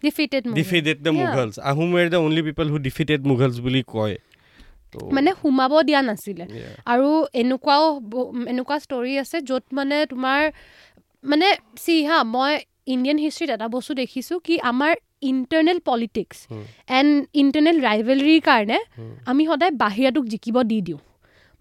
defeated 0.03 0.43
defeated 0.61 0.97
the. 1.05 1.13
Mughals 1.21 1.55
Ahom 1.71 1.89
were 1.97 2.07
the 2.13 2.19
only 2.27 2.43
people 2.49 2.67
who 2.73 2.77
defeated 2.87 3.21
Mughals 3.31 3.57
বুলি 3.67 3.83
কয় 3.95 4.17
মানে 5.17 5.31
সোমাব 5.41 5.73
দিয়া 5.89 6.01
নাছিলে. 6.09 6.45
আৰু 6.93 7.09
এনেকুৱাও 7.43 7.85
এনেকুৱা 8.53 8.77
ষ্টৰি 8.85 9.13
আছে 9.23 9.37
য'ত 9.49 9.65
মানে 9.79 9.97
তোমাৰ 10.13 10.41
মানে 11.25 11.49
চি 11.85 11.97
হা 12.09 12.19
মই 12.35 12.53
ইণ্ডিয়ান 12.87 13.19
হিষ্ট্ৰীত 13.25 13.51
এটা 13.57 13.67
বস্তু 13.77 13.93
দেখিছোঁ 14.03 14.39
কি 14.47 14.55
আমাৰ 14.71 14.93
ইণ্টাৰনেল 15.31 15.79
পলিটিক্স. 15.89 16.37
এণ্ড 16.99 17.13
ইণ্টাৰনেল 17.43 17.77
ৰাইভেলৰীৰ 17.89 18.41
কাৰণে. 18.49 18.79
আমি 19.31 19.43
সদায় 19.51 19.73
বাহিৰাটোক 19.83 20.25
জিকিব 20.33 20.57
দি 20.71 20.79
দিওঁ 20.87 21.01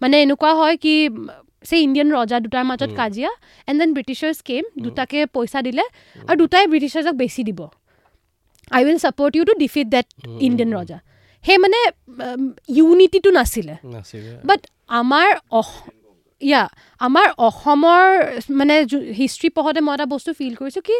মানে 0.01 0.15
এনেকুৱা 0.25 0.51
হয় 0.59 0.75
কি 0.83 0.93
চে 1.69 1.75
ইণ্ডিয়ান 1.85 2.09
ৰজা 2.17 2.37
দুটাৰ 2.45 2.65
মাজত. 2.69 2.91
কাজিয়া 2.99 3.31
এণ্ড 3.67 3.77
দেন 3.81 3.91
ব্ৰিটিছাৰ্ছ 3.97 4.37
কেম 4.49 4.63
দুটাকে 4.85 5.19
পইচা 5.35 5.59
দিলে 5.67 5.83
আৰু 6.29 6.37
দুটাই 6.41 6.65
ব্ৰিটিছাৰ্ছক 6.71 7.15
বেছি 7.21 7.41
দিব 7.47 7.59
I 8.71 8.81
will 8.85 8.99
support 9.05 9.31
you 9.37 9.43
to 9.49 9.53
defeat 9.63 9.87
that 9.95 10.07
Indian 10.47 10.71
ৰজা 10.77 10.97
সেই 11.45 11.57
মানে 11.63 11.79
ইউনিটিটো 12.77 13.29
নাছিলে 13.37 13.75
বাট 14.49 14.61
আমাৰ 14.99 15.27
ইয়া 16.49 16.63
আমাৰ 17.01 17.27
অসমৰ 17.47 18.01
মানে 18.59 18.75
হিষ্ট্ৰী 19.19 19.49
পঢ়োঁতে 19.57 19.81
মই 19.85 19.93
এটা 19.97 20.05
বস্তু 20.15 20.29
ফিল 20.39 20.55
কৰিছোঁ 20.61 20.83
কি 20.89 20.97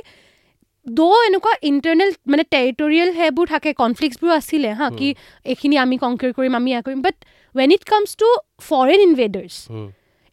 দ' 0.86 1.20
এনেকুৱা 1.28 1.54
ইণ্টাৰনেল 1.72 2.10
মানে 2.32 2.44
টেৰিটৰিয়েল 2.54 3.10
সেইবোৰ 3.18 3.46
থাকে 3.54 3.70
কনফ্লিক্টছবোৰ 3.82 4.32
আছিলে 4.40 4.70
হা 4.80 4.88
কি 5.00 5.08
এইখিনি 5.52 5.76
আমি 5.84 5.96
কংকাৰ 6.06 6.32
কৰিম 6.38 6.54
আমি 6.60 6.70
এয়া 6.74 6.82
কৰিম 6.88 7.02
but 7.08 7.16
when 7.56 7.70
it 7.76 7.84
comes 7.92 8.10
to 8.22 8.30
foreign 8.70 9.00
invaders. 9.10 9.56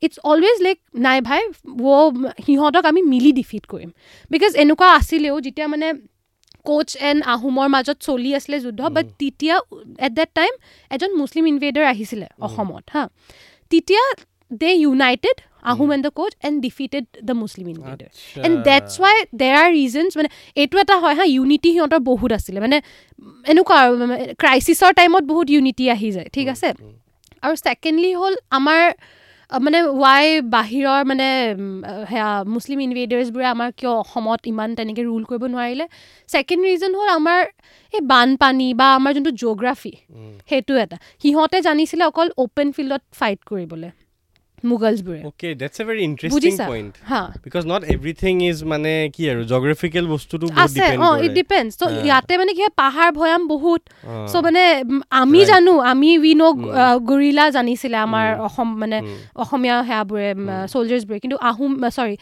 It's 0.03 0.17
always 0.33 0.57
like 0.67 0.79
নাই 1.07 1.19
ভাই 1.29 1.41
ৱ 1.81 2.33
সিহঁতক 2.47 2.85
আমি 2.91 3.01
মিলি 3.13 3.33
ডিফিট 3.41 3.65
কৰিম। 3.73 3.91
বিকজ 4.31 4.53
এনেকুৱা 4.65 4.89
আছিলেও 4.99 5.37
যেতিয়া 5.47 5.67
মানে 5.75 5.89
কোচ 6.67 6.89
এণ্ড 7.11 7.21
আহোমৰ 7.35 7.69
মাজত 7.75 7.97
চলি 8.09 8.31
আছিলে 8.39 8.57
যুদ্ধ 8.65 8.81
বাট 8.97 9.07
তেতিয়া 9.21 9.55
এট 10.07 10.13
দেট 10.19 10.31
টাইম 10.39 10.53
এজন 10.91 11.11
মুছলিম 11.21 11.45
ইনভেডাৰ 11.53 11.85
আহিছিলে 11.93 12.27
অসমত 12.47 12.85
হা 12.95 13.03
তেতিয়া 13.73 14.03
they 14.51 14.71
united 14.75 15.37
Ahom 15.63 15.89
and 15.93 16.03
the 16.07 16.13
Koch 16.19 16.33
and 16.47 16.57
defeated 16.67 17.05
the 17.29 17.35
Muslim 17.35 17.67
invader 17.75 18.09
and 18.47 18.57
that's 18.69 18.93
why 19.03 19.17
there 19.43 19.55
are 19.63 19.69
reasons 19.81 20.11
মানে 20.17 20.29
এইটো 20.57 20.77
এটা 20.85 20.97
হয় 21.03 21.15
হা 21.19 21.25
ইউনিটি 21.37 21.69
সিহঁতৰ 21.75 22.01
বহুত 22.11 22.31
আছিলে 22.39 22.59
মানে 22.61 22.77
এনেকুৱা 23.45 23.77
আৰু 23.85 23.93
ক্ৰাইচিছৰ 24.43 24.93
টাইমত 24.99 25.25
বহুত 25.33 25.47
ইউনিটি 25.51 25.85
আহি 25.97 26.09
যায় 26.17 26.29
ঠিক 26.37 26.47
আছে 26.55 26.69
আৰু 27.43 27.55
ছেকেণ্ডলি 27.67 28.13
হ'ল 28.21 28.35
আমাৰ 28.59 28.81
মানে 29.53 29.79
ৱাই 30.03 30.27
বাহিৰৰ 30.57 31.01
মানে 31.05 31.29
সেয়া 32.11 32.29
মুছলিম 32.55 32.79
ইনভেডাৰ্ছবোৰে 32.87 33.47
আমাৰ 33.55 33.69
কিয় 33.79 33.93
অসমত 33.95 34.41
ইমান 34.47 34.69
তেনেকৈ 34.79 35.05
ৰুল 35.05 35.25
কৰিব 35.31 35.43
নোৱাৰিলে 35.55 35.87
ছেকেণ্ড 36.29 36.63
ৰিজন 36.67 36.93
হ'ল 36.99 37.09
আমাৰ 37.15 37.41
এই 37.95 38.03
বানপানী 38.13 38.69
বা 38.81 38.87
আমাৰ 38.99 39.11
যোনটো 39.17 39.33
জিঅ'গ্ৰাফী 39.41 39.93
সেইটো 40.51 40.73
এটা 40.85 40.97
সিহঁতে 41.23 41.59
জানিছিলে 41.69 42.05
অকল 42.05 42.29
অ'পেন 42.45 42.69
ফিল্ডত 42.73 43.03
ফাইট 43.21 43.41
কৰিবলৈ 43.51 43.91
মোগলছবোৰে 44.65 45.21
okay 45.29 45.49
that's 45.61 45.77
a 45.81 45.85
very 45.89 46.01
interesting 46.09 46.35
বুজিছা? 46.35 46.65
পইণ্ট 46.71 46.93
হা। 47.11 47.23
বিকজ 47.45 47.63
নট 47.67 47.83
এভৰিথিং 47.95 48.35
ইজ 48.51 48.59
মানে 48.65 48.93
কি 49.15 49.23
আৰু 49.33 49.43
জগ্ৰাফিকেল 49.53 50.05
বস্তুটো 50.15 50.47
বহুত 50.47 50.61
আছে 50.65 50.75
ডিপেণ্ড 50.77 51.01
অঁ 51.07 51.15
ইট 51.17 51.23
কৰে 51.23 51.35
ডিপেণ্ডছ 51.39 51.73
ত' 51.81 51.85
হা। 51.85 52.01
ইয়াতে 52.07 52.33
মানে 52.41 52.53
কি 52.57 52.61
হয় 52.65 52.75
পাহাৰ 52.83 53.09
ভৈয়াম 53.19 53.43
বহুত। 53.49 53.81
চ' 54.31 54.43
মানে 54.47 54.63
আমি. 55.23 55.41
জানো 55.51 55.73
আমি 55.93 56.11
উই 56.19 56.33
ন' 56.35 56.49
Mm. 56.51 57.07
গৰিলা 57.11 57.45
জানিছিলে 57.57 57.97
আমাৰ. 58.07 58.27
অসম 58.47 58.69
মানে 58.83 58.99
অসমীয়া 59.43 59.77
সেয়াবোৰে. 59.89 60.29
চলজাৰ্ছবোৰে 60.75 61.19
কিন্তু 61.25 61.37
আহোম 61.51 61.71
চৰি 61.97 62.15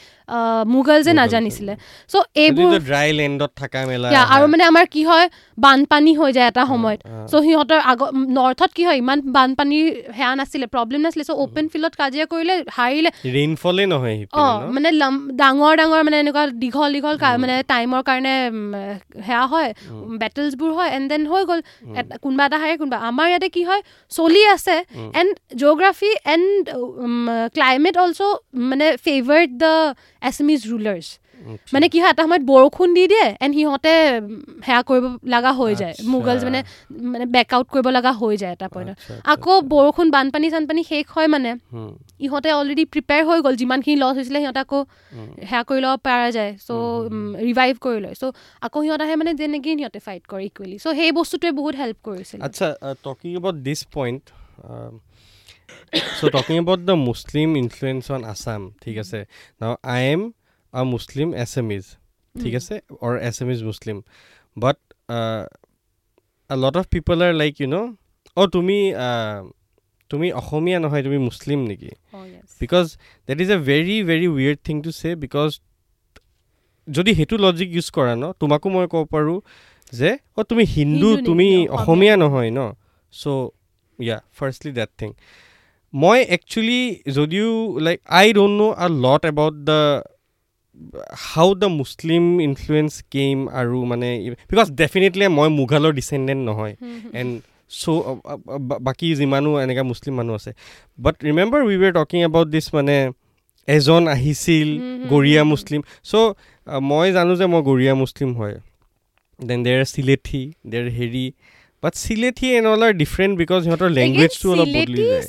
মোগলছে 0.75 1.13
নাজানিছিলে। 1.21 1.73
চ' 2.13 2.17
এইবোৰ 2.45 2.65
এইবোৰ 2.65 2.81
ড্ৰাই 2.91 3.09
লেণ্ডত 3.19 3.51
থকা 3.61 3.81
মেলা 3.91 4.07
Yeah, 4.15 4.27
আৰু 4.35 4.45
মানে 4.53 4.65
আমাৰ 4.73 4.85
কি 4.95 5.03
হয় 5.05 5.27
বানপানী 5.59 6.13
হৈ 6.21 6.31
যায় 6.33 6.49
এটা 6.53 6.63
সময়ত। 6.73 7.01
চ' 7.31 7.43
সিহঁতৰ 7.45 7.81
আগ 7.93 7.99
নৰ্থত 8.39 8.71
কি 8.77 8.83
হয় 8.85 8.97
ইমান 9.03 9.19
বানপানীৰ 9.37 9.87
সেয়া 10.17 10.33
নাছিলে 10.41 10.67
প্ৰব্লেম 10.75 11.01
নাছিলে। 11.05 11.25
চ' 11.25 11.37
অ'পেন 11.45 11.65
ফিল্ডত 11.73 11.95
কাজিয়া 12.01 12.25
কৰিলে 12.33 12.55
হাৰিলে 12.79 13.11
ৰেইনফলে 13.37 13.85
নহয় 13.93 14.17
অঁ? 14.43 14.57
মানে 14.75 14.89
ডাঙৰ 15.43 15.73
ডাঙৰ 15.81 16.01
মানে 16.07 16.17
এনেকুৱা 16.23 16.45
দীঘল 16.63 16.89
দীঘল 16.97 17.17
মানে 17.43 17.55
টাইমৰ 17.73 18.01
কাৰণে 18.09 18.35
সেয়া 19.27 19.45
হয় 19.53 19.71
বেটেলছবোৰ 20.23 20.71
হয় 20.79 20.91
এণ্ড 20.97 21.07
দেন 21.13 21.23
হৈ 21.33 21.43
গ'ল 21.51 21.61
কোনোবা 22.25 22.45
এটা 22.49 22.59
হাৰে 22.63 22.75
কোনোবা 22.81 22.99
আমাৰ 23.09 23.27
ইয়াতে 23.31 23.49
কি 23.57 23.63
হয় 23.69 23.83
চলি 24.13 24.43
আছে 24.55 24.77
and 25.21 25.31
geography 25.61 26.11
and 26.35 26.63
climate 27.57 27.95
also' 28.05 28.23
মানে 28.71 28.87
ফেভাৰ্ড 29.05 29.51
দ্য 29.63 29.73
এছমিজ 30.29 30.61
ৰুলাৰ্ছ। 30.73 31.09
মানে 31.75 31.87
কি 31.93 31.99
হয় 32.03 32.13
এটা 32.15 32.23
সময়ত 32.27 32.45
বৰষুণ 32.53 32.89
দি 32.97 33.05
দিয়ে 33.13 33.27
এণ্ড 33.45 33.53
সিহঁতে 33.59 33.93
সেয়া 34.67 34.81
কৰিব 34.89 35.05
লগা 35.35 35.53
হৈ 35.59 35.73
যায়। 35.83 35.95
মোগলছ 36.13 36.41
মানে 36.49 36.61
মানে 37.13 37.25
বেক 37.35 37.49
আউট 37.57 37.67
কৰিব 37.73 37.87
লগা 37.97 38.13
হৈ 38.21 38.35
যায় 38.43 38.53
এটা 38.57 38.67
পইণ্টত 38.75 38.97
আকৌ 39.33 39.53
বৰষুণ 39.75 40.07
বানপানী 40.17 40.47
চানপানী 40.55 40.83
শেষ 40.91 41.05
হয় 41.15 41.29
মানে। 41.35 41.51
ইহঁতে 42.25 42.49
অলৰেডি 42.59 42.85
প্ৰিপেয়াৰ 42.93 43.23
হৈ 43.29 43.39
গ'ল 43.45 43.55
যিমানখিনি 43.63 43.97
লছ 44.03 44.15
হৈছিলে 44.19 44.39
সিহঁতে 44.43 44.61
আকৌ। 44.67 44.81
সেয়া 45.49 45.63
কৰি 45.69 45.81
ল'ব 45.85 45.97
পৰা 46.07 46.29
যায়। 46.37 46.53
চ' 46.67 46.71
ৰিভাইভ 47.49 47.75
কৰি 47.85 47.99
লয়। 48.05 48.15
চ' 48.21 48.25
আকৌ 48.67 48.79
সিহঁত 48.85 49.01
আহে 49.05 49.15
মানে 49.21 49.33
যেনেকৈ 49.41 49.73
সিহঁতে 49.81 50.01
ফাইট 50.07 50.23
কৰে 50.31 50.45
ইকুৱেলি 50.51 50.77
চ' 50.85 50.87
সেই 50.99 51.11
বস্তুটোৱে 51.19 51.51
বহুত 51.59 51.75
হেল্প 51.83 51.99
কৰিছিল। 52.09 52.39
আচ্ছা 52.47 52.67
talking 53.07 53.31
about 53.39 53.57
this 53.67 53.81
point 53.97 54.23
so' 56.19 56.31
talking 56.37 56.55
about 56.63 56.81
the 56.89 56.95
Muslim 57.09 57.49
influence 57.63 58.05
on 58.15 58.23
Assam 58.33 58.61
ঠিক 58.83 58.97
আছে? 59.03 59.21
Now 59.61 59.73
I 59.95 60.03
am 60.13 60.21
a 60.75 60.81
Muslim 60.85 61.29
Assamese 61.35 61.85
ঠিক 62.35 62.53
Mm. 62.55 62.61
আছে 62.61 62.75
or 63.05 63.15
as 63.29 63.37
am 63.43 63.49
is 63.51 63.61
Muslim 63.63 63.97
but 64.57 64.79
a 66.51 66.55
lot 66.57 66.75
of 66.77 66.85
people 66.95 67.17
are 67.27 67.33
like 67.35 67.55
you 67.61 67.69
know' 67.69 67.89
অ' 68.37 68.47
তুমি 68.47 68.79
uh, 69.07 69.41
তুমি 70.11 70.29
অসমীয়া 70.33 70.79
নহয় 70.79 71.03
তুমি 71.03 71.19
মুছলিম 71.19 71.59
নেকি. 71.71 71.91
Because 72.61 72.87
that 73.29 73.39
is 73.41 73.51
a 73.51 73.59
very 73.71 73.97
very 74.11 74.27
weird 74.37 74.59
thing 74.67 74.77
to 74.83 74.91
say 74.93 75.09
because 75.25 75.49
যদি 76.89 77.11
সেইটো 77.15 77.37
logic 77.37 77.69
use 77.77 77.89
কৰা 77.97 78.15
ন 78.15 78.25
তোমাকো 78.41 78.67
মই 78.75 78.87
ক'ব 78.93 79.05
পাৰোঁ 79.15 79.39
যে 79.93 80.11
অ' 80.39 80.45
তুমি 80.51 80.65
হিন্দু? 80.77 81.09
তুমি 81.29 81.49
অসমীয়া। 81.77 82.15
নহয় 82.17 82.51
ন 82.51 82.61
so' 83.13 83.25
yeah 83.99 84.17
firstly 84.39 84.73
that 84.73 84.91
thing 84.99 85.11
মই 85.95 86.19
একচুৱেলি 86.37 86.81
যদিও 87.17 87.51
like 87.87 87.99
I 88.19 88.27
don't 88.33 88.55
know' 88.61 88.73
a 88.77 88.87
lot 89.05 89.23
about 89.25 89.55
the 89.69 89.79
how 91.29 91.49
the 91.63 91.69
Muslim 91.81 92.23
influence 92.49 92.93
came 93.15 93.37
আৰু 93.61 93.77
মানে 93.91 94.09
বিকজ 94.51 94.69
ডেফিনেটলি 94.81 95.25
মই 95.39 95.49
মোগলৰ 95.61 95.93
ডিচেণ্ডেণ্ট 96.01 96.41
নহয়. 96.49 96.75
এণ্ড 97.21 97.33
চ' 97.81 97.85
বাকী 98.87 99.09
যিমানো 99.21 99.51
এনেকুৱা 99.65 99.85
মুছলিম 99.91 100.15
মানুহ 100.21 100.35
আছে 100.41 100.53
but 101.05 101.15
remember 101.29 101.61
we 101.69 101.77
were 101.83 101.93
talking 101.99 102.19
about 102.29 102.49
this 102.55 102.67
মানে 102.77 102.97
এজন 103.69 104.03
আহিছিল 104.15 104.69
গৰীয়া। 105.13 105.43
মুছলিম 105.53 105.81
চ' 106.11 106.13
মই 106.91 107.07
জানো 107.17 107.33
যে 107.41 107.47
মই 107.53 107.63
গৰীয়া 107.71 107.95
মুছলিম 108.03 108.31
হয় 108.39 108.57
দেন 109.41 109.61
দেৰ 109.67 109.79
চিলেঠি 109.95 110.43
দেৰ 110.73 110.85
হেৰি 110.99 111.27
but 111.83 111.93
Sylheti 112.05 112.47
and 112.57 112.67
all 112.73 112.81
are 112.87 112.93
different 113.03 113.35
because 113.43 113.61
সিহঁতৰ 113.67 113.91
লেংগুৱেজটো 113.99 114.47
অলপ 114.53 114.67
বদলি 114.77 115.03
যায়. 115.11 115.23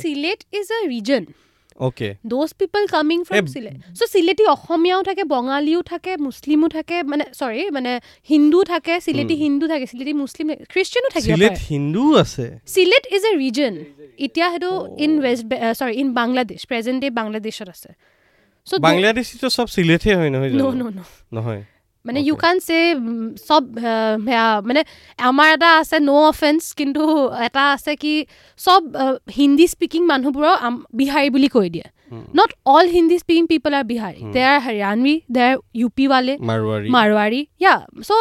Okay 1.87 2.09
people 2.61 2.85
coming 2.95 3.21
from 3.27 3.35
Eh, 3.37 3.51
Sylhet. 3.55 3.77
So 3.99 4.03
Sylheti 4.13 4.43
অসমীয়াও 4.55 5.01
থাকে 5.09 5.23
বঙালীও 5.33 5.81
থাকে 5.91 6.11
মুছলিমো 6.25 6.67
থাকে 6.77 6.97
মানে 7.11 7.23
চৰি 7.39 7.61
মানে 7.77 7.91
হিন্দু 8.31 8.59
থাকে 8.71 8.93
চিলেটি. 9.07 9.35
হিন্দু 9.43 9.65
থাকে 9.71 9.85
চিলেটি 9.91 10.13
মুছলিম 10.21 10.47
খ্ৰীষ্টিয়ানো 10.71 11.09
থাকে 11.15 11.27
হিন্দু 11.71 12.03
আছে 12.23 12.45
চিলেট 12.75 13.03
ইজ 13.15 13.23
এ 13.29 13.31
ৰিজন 13.43 13.73
এতিয়া 14.25 14.47
সেইটো. 14.53 14.71
ইন 15.03 15.11
ৱেষ্ট 15.25 15.43
চৰি 15.79 15.93
ইন 16.01 16.07
বাংলাদেশ 16.21 16.59
প্ৰেজেণ্ট 16.71 16.97
ডে 17.03 17.07
বাংলাদেশত 17.19 17.69
আছে 17.75 17.89
চ' 18.67 18.71
বাংলাদেশীটো 18.87 19.47
চব 19.57 19.67
চিলেটহে 19.75 20.13
হয় 20.19 20.29
নহয় 20.35 20.51
নহয় 21.37 21.61
মানে 22.09 22.19
ইউ. 22.27 22.35
কান 22.43 22.55
চে 22.67 22.79
চব 23.47 23.63
সেয়া 24.25 24.47
মানে 24.67 24.81
আমাৰ 25.29 25.47
এটা 25.55 25.69
আছে 25.81 25.97
ন' 25.99 26.25
অফেন্স 26.31 26.61
কিন্তু 26.79 27.01
এটা 27.47 27.63
আছে 27.75 27.91
কি 28.03 28.13
চব 28.59 28.81
হিন্দী 29.39 29.65
স্পিকিং 29.73 30.01
মানুহবোৰক 30.11 30.57
বিহাৰী 30.99 31.29
বুলি 31.35 31.49
কৈ 31.55 31.69
দিয়ে। 31.75 31.87
Hmm. 32.11 32.21
Not 32.37 32.51
all 32.73 32.85
Hindi 32.93 33.17
speaking 33.21 33.43
people 33.49 33.71
are 33.79 33.83
Bihari. 33.89 34.19
Hmm. 34.21 34.31
They 34.35 34.41
are 34.51 34.59
Haryanvi 34.67 35.15
they 35.35 35.41
are 35.47 35.55
U 35.79 35.87
P 35.97 36.05
ৱালে 36.11 36.33
Marwari 36.95 37.41
yeah 37.61 37.73
চ' 38.07 38.11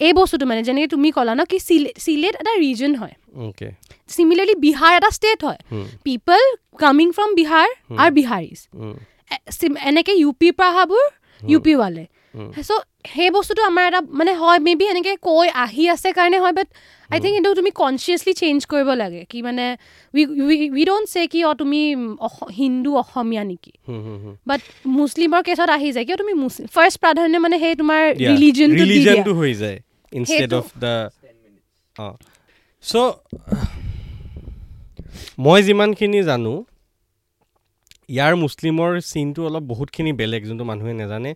এই 0.00 0.12
বস্তুটো 0.18 0.44
মানে 0.50 0.60
যেনেকৈ 0.68 0.88
তুমি 0.94 1.08
ক'লা 1.16 1.32
ন 1.40 1.44
কি 1.50 1.58
চিলেট 1.68 1.94
চিলেট 2.04 2.34
এটা 2.40 2.52
ৰিজন 2.64 2.92
হয়। 3.00 3.14
চিমিলাৰলি 4.14 4.54
বিহাৰ 4.64 4.92
এটা 4.98 5.10
ষ্টেট 5.16 5.38
হয়। 5.46 5.60
People 6.06 6.40
coming 6.82 7.08
from 7.16 7.30
Bihar 7.40 7.68
Hmm. 7.88 7.98
Are 8.02 8.10
Biharis 8.18 8.58
এনেকৈ 9.90 10.14
ইউ 10.22 10.30
পিৰ 10.40 10.52
পৰা 10.58 10.68
অহাবোৰ 10.72 11.04
ইউ 11.40 11.58
পি 11.66 11.72
ৱালে 11.80 12.04
Hmm. 12.36 12.50
চ' 12.68 12.82
সেই 13.04 13.30
বস্তুটো 13.30 13.62
আমাৰ 13.62 13.84
এটা 13.86 14.00
মানে 14.10 14.32
হয় 14.34 14.58
মে 14.58 14.72
বি 14.74 14.84
এনেকৈ 14.84 15.16
কৈ 15.20 15.46
আহি 15.56 15.84
আছে 15.88 16.08
কাৰণে 16.12 16.38
হয় 16.38 16.52
বাট 16.52 16.68
আই 17.10 17.18
থিংক 17.20 17.34
এইটো 17.34 17.50
তুমি 17.54 17.70
কনচিয়াছলি 17.70 18.32
চেঞ্জ 18.34 18.58
কৰিব 18.66 18.88
লাগে 18.94 19.22
কি 19.30 19.38
মানে 19.42 19.64
উই 20.76 20.84
ডোণ্ট 20.84 21.06
চে 21.08 21.22
কি 21.26 21.40
অঁ 21.44 21.54
তুমি 21.54 21.80
হিন্দু 22.56 22.90
অসমীয়া 22.96 23.42
নেকি? 23.44 23.72
বাট 24.46 24.60
মুছলিমৰ 24.96 25.40
কেছত 25.42 25.70
আহি 25.70 25.88
যায় 25.92 26.04
কিয় 26.06 26.16
তুমি 26.16 26.32
মুছলিম 26.34 26.66
ফাৰ্ষ্ট 26.76 26.96
প্ৰাধান্য 27.00 27.34
মানে 27.38 27.56
সেই 27.58 27.74
তোমাৰ 27.74 28.02
ৰিলিজনটো 28.80 29.32
হৈ 29.34 29.52
যায় 29.54 29.78
ইনষ্টেড 30.12 30.50
সেইটো। 30.50 30.58
অফ 30.58 30.68
দ্য 30.78 30.94
অঁ। 31.96 32.14
চ' 32.84 32.94
মই 35.38 35.60
যিমানখিনি 35.62 36.20
জানো 36.22 36.52
ইয়াৰ 38.14 38.32
মুছলিমৰ 38.42 38.90
চিনটো 39.12 39.40
অলপ 39.48 39.64
বহুতখিনি 39.72 40.12
বেলেগ 40.20 40.42
যোনটো 40.48 40.64
মানুহে 40.70 40.92
নাজানে। 41.02 41.30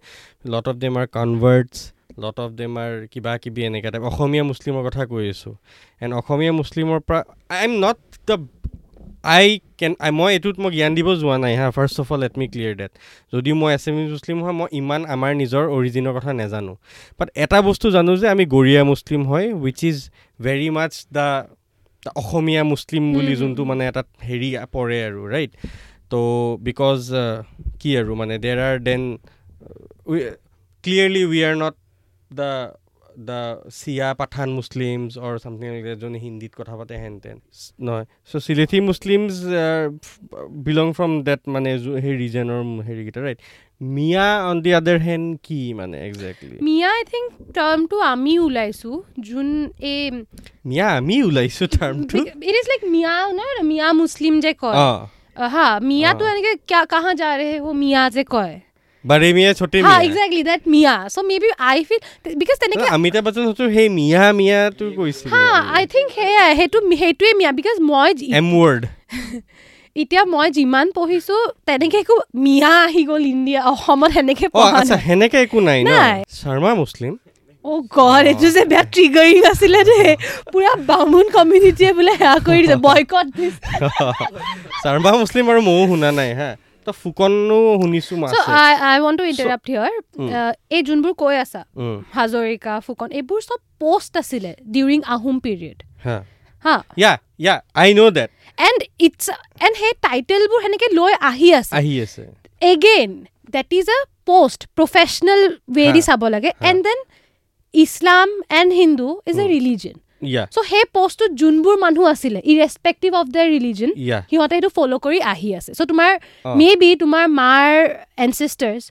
Lot 0.53 0.67
of 0.71 0.77
them 0.83 0.95
are 1.01 1.07
converts 1.17 1.77
lot 2.23 2.37
of 2.45 2.51
them 2.61 2.73
are 2.83 2.93
কিবা 3.13 3.33
কিবি 3.43 3.61
এনেকুৱা 3.69 3.91
টাইপ 3.93 4.05
অসমীয়া 4.11 4.45
মুছলিমৰ 4.51 4.83
কথা 4.89 5.03
কৈ 5.13 5.25
আছোঁ। 5.35 5.55
এণ্ড 6.03 6.13
অসমীয়া 6.21 6.53
মুছলিমৰ 6.61 6.99
পৰা 7.09 7.21
I 7.55 7.61
am 7.67 7.73
not 7.85 7.99
the 8.29 8.37
I 9.37 9.47
can 9.79 9.93
মই 10.19 10.31
এইটোত 10.37 10.57
মই 10.63 10.71
জ্ঞান 10.79 10.93
দিব 10.99 11.09
যোৱা 11.23 11.37
নাই 11.45 11.55
হা 11.61 11.67
first 11.77 11.97
of 12.03 12.09
all 12.15 12.21
let 12.25 12.35
me 12.41 12.47
clear 12.53 12.75
that 12.81 12.93
যদিও 13.33 13.55
মই 13.61 13.71
এছামিজ 13.77 14.09
মুছলিম 14.15 14.39
হয় 14.45 14.55
মই 14.61 14.69
ইমান 14.81 15.01
আমাৰ 15.15 15.31
নিজৰ 15.43 15.65
অৰিজিনৰ 15.77 16.13
কথা 16.17 16.31
নাজানো। 16.41 16.75
বাট 17.19 17.29
এটা 17.45 17.59
বস্তু 17.69 17.87
জানো 17.97 18.13
যে 18.21 18.27
আমি 18.35 18.45
গৰীয়া 18.55 18.83
মুছলিম 18.91 19.23
হয় 19.31 19.47
which 19.63 19.81
is 19.91 19.99
very 20.47 20.69
much 20.77 20.93
the 21.17 21.27
Asomiya 22.23 22.63
Muslim 22.73 23.05
বুলি 23.15 23.35
যোনটো 23.41 23.63
মানে 23.71 23.83
এটা 23.91 24.03
হেৰি 24.29 24.49
পৰে 24.75 24.99
আৰু 25.09 25.21
ৰাইট 25.35 25.53
ত' 26.11 26.25
বিকজ 26.67 26.99
কি 27.81 27.91
আৰু 28.01 28.13
মানে 28.21 28.35
there 28.45 28.59
are 28.69 28.77
then 28.89 29.03
clearly 30.85 31.23
we 31.31 31.41
are 31.49 31.55
not 31.63 31.75
the 32.31 32.51
the 33.29 33.41
চিয়া 33.77 34.09
পাঠান 34.21 34.49
মুছলিমছ 34.59 35.11
অৰ 35.27 35.35
চামথিং 35.45 35.69
যোনে 36.03 36.19
হিন্দীত 36.27 36.53
কথা 36.61 36.75
পাতে 36.79 36.95
হেন 37.03 37.15
তেন 37.25 37.39
নহয়। 37.87 38.07
So' 38.31 38.43
Sylheti 38.47 38.79
Muslims 38.89 39.35
belong 40.67 40.89
from 40.99 41.13
that 41.29 41.43
মানে 41.55 41.71
সেই 42.03 42.15
ৰিজনৰ 42.25 42.61
হেৰিকেইটা 42.89 43.21
ৰাইট 43.27 43.39
মিয়া 43.95 44.27
অন 44.51 44.57
দি 44.65 44.71
আদাৰ 44.81 44.99
হেণ্ড 45.07 45.27
কি 45.47 45.61
মানে 45.81 45.97
একজেক্টলি 46.09 46.57
মিয়া 46.69 46.89
আই 46.99 47.03
থিংক 47.13 47.27
টাৰ্মটো 47.59 47.97
আমি 48.13 48.35
ওলাইছোঁ 48.47 48.97
যোন 49.29 49.49
এই 49.93 50.03
মিয়া 50.71 50.87
আমি 50.99 51.17
ওলাইছোঁ 51.29 51.67
টাৰ্মটো 51.77 52.17
ইট 52.49 52.55
ইজ 52.61 52.67
লাইক 52.73 52.83
মিয়া 52.95 53.15
নহয় 53.37 53.63
মিয়া 53.71 53.89
মুছলিম 54.01 54.35
যে 54.45 54.53
কয় 54.65 54.77
हाँ 55.38 55.80
मियाँ 55.82 56.14
तो 56.14 56.26
हाँ। 56.26 56.30
यानी 56.30 56.42
कि 56.44 56.54
क्या 56.68 56.84
कहाँ 56.88 57.14
जा 57.16 57.36
रहे 57.36 57.52
हैं 57.52 57.60
वो 57.62 57.74
मियाँ 57.76 58.10
से 58.12 58.24
कहे 58.26 58.56
বাৰে 59.06 59.30
মিয়া 59.36 59.52
ছটে 59.54 59.78
हाँ 59.80 59.94
মিয়া 59.94 60.04
एग्जैक्टली 60.06 60.44
दैट 60.44 60.62
मियाँ 60.74 60.98
so 61.10 61.22
maybe 61.40 61.50
I 61.70 61.80
feel 61.88 62.36
because 62.42 62.58
তেনেকে 62.62 62.86
অমিতাভ 62.96 63.24
বচ্চন 63.26 63.44
হয়তো 63.48 63.66
সেই 63.74 63.88
মিয়া 63.96 64.22
মিয়াটো 64.38 64.86
কৈছিল 64.98 65.28
হা 65.34 65.42
আই 65.78 65.84
থিংক 65.94 66.08
সেয়াই 66.18 66.52
সেইটো 66.60 66.78
সেইটোৱে 66.94 67.32
মিয়া 67.40 67.52
বিকজ 67.58 67.78
মই 67.90 68.10
যি- 68.20 68.32
এম 68.40 68.48
ৱৰ্ড 68.54 68.82
এতিয়া 69.96 70.24
মই 70.28 70.48
যিমান 70.58 70.86
পঢ়িছোঁ 70.96 71.42
তেনেকে 71.68 71.98
একো 72.04 72.16
মিয়া 72.46 72.72
আহি 72.86 73.02
গ'ল 73.10 73.24
ইণ্ডিয়া 73.28 73.60
অসমত 73.74 74.10
সেনেকে 74.16 74.46
অ 74.48 74.54
পঢ়া 74.56 74.72
আচ্ছা 74.80 74.96
নাই 74.96 75.04
সেনেকে 75.08 75.38
একো 75.46 75.60
নাই 75.70 75.80
ন 75.84 75.90
নাই। 75.92 76.18
শৰ্মা 76.40 76.72
মুছলিম 76.80 77.14
অ' 77.65 77.81
গড 77.97 78.25
এইটো 78.31 78.49
যে 78.57 78.63
বেয়া 78.71 78.85
ট্ৰিগাৰিং 78.95 79.39
আছিলে 79.53 79.81
দেই। 79.89 80.13
পুৰা 80.53 80.73
বামুণ 80.91 81.27
কমিউনিটিয়ে 81.37 81.91
বোলে 81.99 82.13
সেয়া 82.21 82.37
কৰি 82.47 82.61
দিছে 82.63 82.77
বয়কট 82.87 83.27
শৰ্মা 84.83 85.11
মুছলিম 85.21 85.45
আৰু 85.53 85.61
ময়ো 85.69 85.85
শুনা 85.91 86.11
নাই 86.21 86.33
হা। 86.41 86.51
ফুকনো 87.03 87.59
শুনিছো 87.81 88.15
I 88.59 88.73
I 88.89 88.97
want 89.05 89.17
to 89.21 89.25
interrupt 89.33 89.67
here. 89.71 89.91
এই 90.77 90.83
যোনবোৰ 90.89 91.13
কৈ 91.23 91.35
আছা 91.45 91.63
হাজৰিকা 92.17 92.73
ফুকন 92.87 93.09
এইবোৰ 93.19 93.41
চব 93.49 93.61
পষ্ট 93.83 94.13
আছিলে 94.23 94.53
ডিউৰিং 94.75 95.01
আহোম 95.15 95.37
পিৰিয়ড 95.45 95.79
হা। 96.05 96.17
I 97.83 97.89
know' 97.99 98.11
that 98.19 98.31
and 98.59 98.81
it's 99.07 99.25
and 99.65 99.75
সেই 99.83 99.93
টাইটেলবোৰ 100.07 100.59
সেনেকৈ 100.65 100.89
লৈ 101.01 101.13
আহি 101.31 101.49
আছে। 101.61 101.73
আহি 101.79 101.95
আছে। 102.05 102.23
Again 102.63 103.11
that 103.55 103.71
is 103.81 103.87
a 103.97 103.99
post 104.31 104.61
professional 104.79 105.41
ৱেদি 105.77 106.01
হা, 106.01 106.07
চাব 106.09 106.23
লাগে। 106.35 106.51
And 106.71 106.81
then 106.87 106.99
Islam 107.79 108.29
and 108.51 108.71
Hindu 108.73 109.09
is 109.27 109.37
a. 109.39 109.47
Religion 109.55 109.97
so' 110.51 110.65
সেই 110.71 110.85
পষ্টটোত 110.93 111.31
যোনবোৰ 111.41 111.77
মানুহ 111.79 112.05
আছিলে 112.07 112.39
ইৰেচপেক্টিভ 112.45 113.11
অফ 113.15 113.27
দ্য 113.27 113.43
ৰিলিজন 113.55 113.91
সিহঁতে 114.31 114.55
সেইটো 114.55 114.69
ফ'ল' 114.69 114.95
কৰি 114.99 115.19
আহি 115.33 115.49
আছে 115.55 115.71
চ' 115.73 115.87
তোমাৰ। 115.87 116.13
মে 116.57 116.69
বি 116.77 116.91
তোমাৰ 116.97 117.25
মাৰ 117.41 117.71
ancestors 118.19 118.85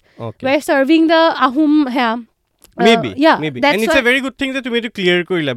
were 0.43 0.59
serving 0.61 1.01
the 1.07 1.21
Ahom 1.47 1.73
সেয়া 1.93 2.11
a 3.97 4.03
very 4.03 4.21
good 4.21 4.35
thing 4.37 4.51
that 4.53 4.63
তুমি 4.63 4.75
এইটো 4.77 4.89
ক্লিয়াৰ 4.89 5.19
কৰিলা 5.23 5.53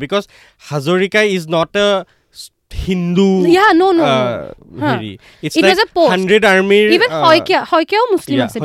s- 2.35 2.51
Hindu 2.87 3.31
Yeah, 3.49 3.71
no, 3.73 3.87
no, 3.93 4.03
no. 4.03 4.05
uh, 4.05 4.55
Huh. 4.81 4.91
হেৰি 4.91 5.13
a 5.79 5.87
post. 5.95 6.11
100 6.11 6.45
army 6.45 6.81
ইভেন 6.97 7.11
শইকীয়াও 7.71 8.07
মুছলিম 8.13 8.39
আছে 8.41 8.59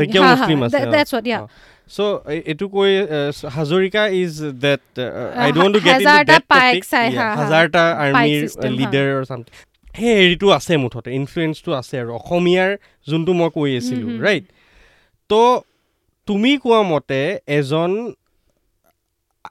এ- 2.27 2.43
এইটো 2.45 2.65
কৈ 2.67 2.91
Hazarika 3.49 4.03
is 4.15 4.33
that 4.61 4.83
I 5.35 5.49
don't 5.51 5.73
to 5.75 5.79
get 5.79 5.93
হাজাৰটা 5.95 6.33
দেট 6.33 6.43
আৰ্মিৰ। 8.03 8.41
লিডাৰ 8.79 9.07
চামথিং 9.25 9.53
সেই 9.95 10.13
হেৰিটো 10.19 10.47
আছে 10.49 10.73
মুঠতে 10.77 11.09
ইনফ্লুৱেঞ্চটো 11.11 11.71
আছে 11.73 11.95
আৰু 12.01 12.11
অসমীয়াৰ 12.19 12.71
যোনটো 13.07 13.31
মই 13.33 13.49
কৈ 13.49 13.69
আছিলোঁ। 13.77 14.07
ৰাইট 14.21 14.43
তো 15.29 15.41
তুমি 16.27 16.51
কোৱা 16.57 16.81
মতে 16.83 17.19
এজন 17.47 17.91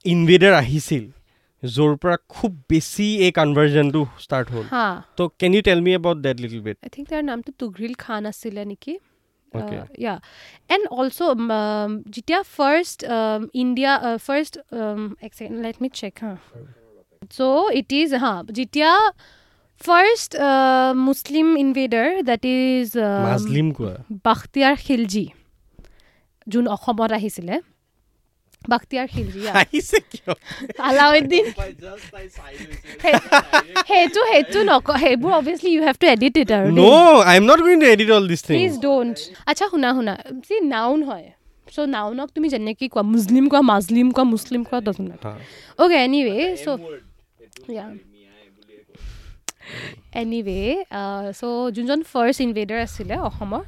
ইনভেডাৰ 0.04 0.54
আহিছিল 0.54 1.04
য'ৰ 1.62 1.92
পৰা 1.96 2.16
খুব 2.28 2.52
বেছি 2.70 3.06
এই 3.20 3.32
কনভাৰ্জনটো 3.32 4.00
ষ্টাৰ্ট 4.20 4.48
হ'ল। 4.50 4.66
হা। 4.70 4.86
তো 5.16 5.22
can 5.38 5.54
you 5.54 5.62
tell 5.62 5.80
me 5.80 5.92
about 5.94 6.18
that 6.18 6.36
little 6.40 6.60
bit 6.60 6.76
I 6.82 6.90
think 6.90 7.06
তাৰ 7.08 7.22
নামটো 7.22 7.50
তুঘ্ৰিল 7.58 7.94
খান 7.98 8.26
আছিলে 8.26 8.64
নেকি? 8.64 8.98
ইয়া 10.04 10.14
এণ্ড 10.74 10.84
অলছ' 10.98 11.20
যেতিয়া 12.14 12.40
ফাৰ্ষ্ট 12.56 12.98
ইণ্ডিয়া 13.62 13.92
ফাৰ্ষ্ট 14.26 14.54
এক 15.26 15.32
ছেকেণ্ড 15.38 15.58
লেট 15.64 15.76
মি 15.82 15.88
চেক 16.00 16.14
হা 16.24 16.34
চ' 17.36 17.40
ইট 17.80 17.88
ইজ 18.00 18.08
হা 18.22 18.34
যেতিয়া 18.58 18.90
first 19.80 20.30
Muslim 21.06 21.46
invader 21.64 22.08
that 22.30 22.44
is 22.44 22.88
Bakhtiyar 24.26 24.74
Khilji 24.84 25.26
যোন 26.52 26.64
অসমত 26.74 27.10
আহিছিলে. 27.18 27.56
বাখতিয়াৰ 28.72 29.06
খিলজী 29.12 29.40
yeah. 29.46 29.56
আহিছে 29.60 29.98
কিয়? 30.10 30.30
আলাউদ্দিন 30.88 31.44
সেইটো 33.90 34.20
সেইটো 34.30 34.58
নক 34.70 34.88
সেইবোৰ 35.04 35.32
obviously 35.40 35.70
you 35.74 35.80
have 35.86 35.96
to 36.02 36.06
edit 36.14 36.34
it 36.42 36.50
আৰু 36.58 36.68
no 36.80 36.92
I 37.30 37.34
am 37.40 37.44
not 37.50 37.60
going 37.66 37.76
to 37.82 37.88
edit 37.94 38.10
all 38.16 38.24
this 38.30 38.40
please 38.46 38.60
things 38.60 38.74
don't 38.86 39.16
আচ্ছা 39.50 39.64
শুনা 39.72 39.88
শুনা। 39.96 40.14
যি 40.46 40.54
নাউন 40.74 41.00
হয় 41.10 41.26
চ' 41.74 41.78
নাউনক 41.96 42.28
তুমি 42.34 42.48
যেনেকৈ 42.54 42.86
কোৱা 42.94 43.02
মুছলিম 43.12 43.44
কোৱা 43.52 43.62
মাজলিম 43.72 44.08
কোৱা 44.16 44.24
মুছলিম 44.32 44.62
কোৱা 44.68 44.78
ডজন 44.86 45.06
অ'কে 45.82 45.96
এনিৱে 46.06 46.36
চ'. 46.64 46.66
এনিৱে 50.22 50.60
চ' 51.38 51.42
যোনজন 51.74 52.00
ফাৰ্ষ্ট 52.12 52.38
ইনভেডাৰ 52.46 52.78
আছিলে 52.86 53.14
অসমৰ 53.28 53.62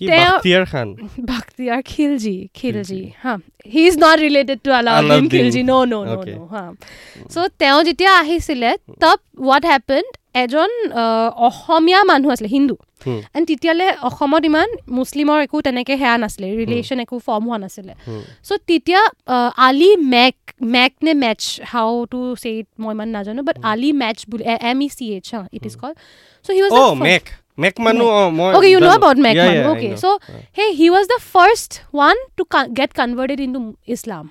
কি 0.00 0.06
বাখতিয়াৰ 0.08 0.64
খান 0.72 0.88
বাখতিয়াৰ 1.30 1.80
খিলজী 1.90 2.36
খিলজী 2.58 3.02
হা 3.24 3.34
he 3.74 3.82
is 3.90 3.96
not 4.04 4.18
related 4.26 4.58
to 4.64 4.70
Alauddin. 4.80 5.24
Khilji 5.34 5.62
no' 5.70 5.86
no' 5.92 6.04
no'. 6.08 6.22
No' 6.28 6.46
হা 6.52 6.64
চ' 7.32 7.50
তেওঁ 7.60 7.78
যেতিয়া 7.88 8.12
আহিছিলে 8.22 8.70
তব 9.02 9.18
হোৱাট 9.46 9.64
হেপেণ্ড 9.72 10.08
এজন 10.42 10.70
অসমীয়া 11.48 12.00
মানুহ 12.10 12.28
আছিলে 12.34 12.50
হিন্দু। 12.56 12.76
Hmm. 13.04 13.20
এণ্ড 13.36 13.46
তেতিয়ালৈ 13.50 13.88
অসমত 14.08 14.42
ইমান 14.50 14.68
মুছলিমৰ 14.98 15.38
একো 15.46 15.56
তেনেকৈ 15.66 15.96
সেয়া 16.02 16.16
নাছিলে 16.22 16.46
ৰিলেশ্যন 16.60 16.98
একো 17.04 17.16
ফৰ্ম 17.26 17.44
হোৱা 17.48 17.58
নাছিলে। 17.64 17.92
Hmm. 18.06 18.22
চ' 18.46 18.60
তেতিয়া 18.68 19.00
আহ, 19.34 19.50
আলি 19.68 19.90
মেক 20.14 20.36
মেক 20.74 20.92
নে 21.06 21.12
Mech 21.24 21.40
how 21.72 21.90
to 22.12 22.20
say 22.42 22.50
it 22.58 22.68
মই 22.82 22.92
ইমান 22.96 23.08
নাজানো 23.16 23.40
বাট 23.48 23.56
আলি 23.72 23.90
মেচ 24.02 24.18
বুলি 24.30 24.44
এম 24.70 24.78
ই 24.86 24.88
চি 24.96 25.06
এইচ 25.16 25.26
হা 25.34 25.42
it 25.56 25.62
is 25.68 25.74
call 25.82 25.92
so' 26.44 26.48
he 26.56 26.60
was 26.64 26.72
Mech 27.08 27.24
Mech 27.62 27.74
মানু 27.86 28.04
অ 28.12 28.22
মই 28.38 28.50
okay 28.56 28.68
you 28.72 28.78
know 28.86 28.90
about 28.98 29.18
Mech 29.26 29.34
মানু 29.40 29.60
okay 29.72 29.88
so 30.02 30.10
he 30.58 30.66
he 30.80 30.86
was 30.92 31.04
the 31.12 31.18
first 31.32 31.70
one 31.96 32.16
to 32.36 32.42
get 32.78 32.90
converted 33.00 33.38
into 33.46 33.60
Islam 33.96 34.24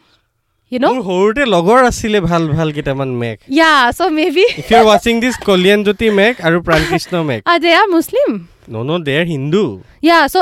you 0.72 0.80
know 0.84 0.90
হোরতে 1.08 1.44
লগৰ 1.54 1.80
আছিলে 1.90 2.20
ভাল 2.30 2.44
ভাল 2.56 2.70
কিটামান 2.78 3.10
Mech 3.22 3.38
yeah 3.58 3.74
so 3.98 4.06
maybe 4.20 4.46
if 4.52 4.68
you 4.72 4.78
are 4.80 4.86
watching 4.90 5.14
this 5.24 5.36
Kalyan 5.48 5.80
Jyoti 5.86 6.08
Mech 6.20 6.34
আৰু 6.48 6.58
Pranakrishna 6.68 7.14
Mech 7.30 7.42
uh 7.52 7.54
they 7.64 7.72
are 7.80 7.88
Muslim 7.98 8.30
no 8.74 8.80
no 8.90 8.96
they 9.08 9.14
are 9.22 9.26
Hindu 9.34 9.64
yeah 10.08 10.20
so 10.34 10.40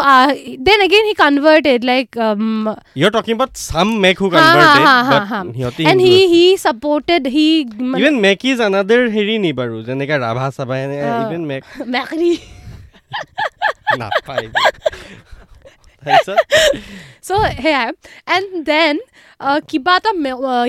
then 0.66 0.80
again 0.88 1.06
he 1.10 1.16
converted 1.24 1.80
like 1.92 2.08
you 2.98 3.04
are 3.08 3.14
talking 3.18 3.34
about 3.34 3.54
some 3.70 3.88
Mech 4.04 4.16
who 4.22 4.28
converted 4.34 5.86
and 5.90 6.00
he 6.06 6.16
he 6.34 6.46
supported 6.66 7.24
he 7.36 7.48
even 8.00 8.16
Mech 8.26 8.40
is 8.50 8.58
another 8.64 9.02
হেরি 9.16 9.36
নি 9.46 9.52
জেনেকা 9.88 10.16
ৰাভা 10.26 10.46
সাবা 10.58 10.76
even 11.24 11.44
Mech 11.52 11.62
মেকৰি 11.94 12.32
নাপায় 14.02 14.48
তাৰপিছত 16.04 16.38
so 17.28 17.36
সেয়াই 17.64 17.88
and 18.36 18.50
then 18.70 18.96
কিবা 19.72 19.94
এটা 20.00 20.12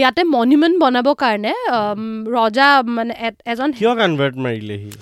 ইয়াতে 0.02 0.22
মনুমেণ্ট 0.36 0.76
বনাবৰ 0.82 1.14
কাৰণে 1.22 1.52
ৰজা 2.36 2.68
মানে 2.96 3.12
এজন 3.52 3.68
কিয় 3.78 3.92
কনভাৰ্ট 4.00 4.34
মাৰিলে 4.46 4.76
সি 4.82 4.92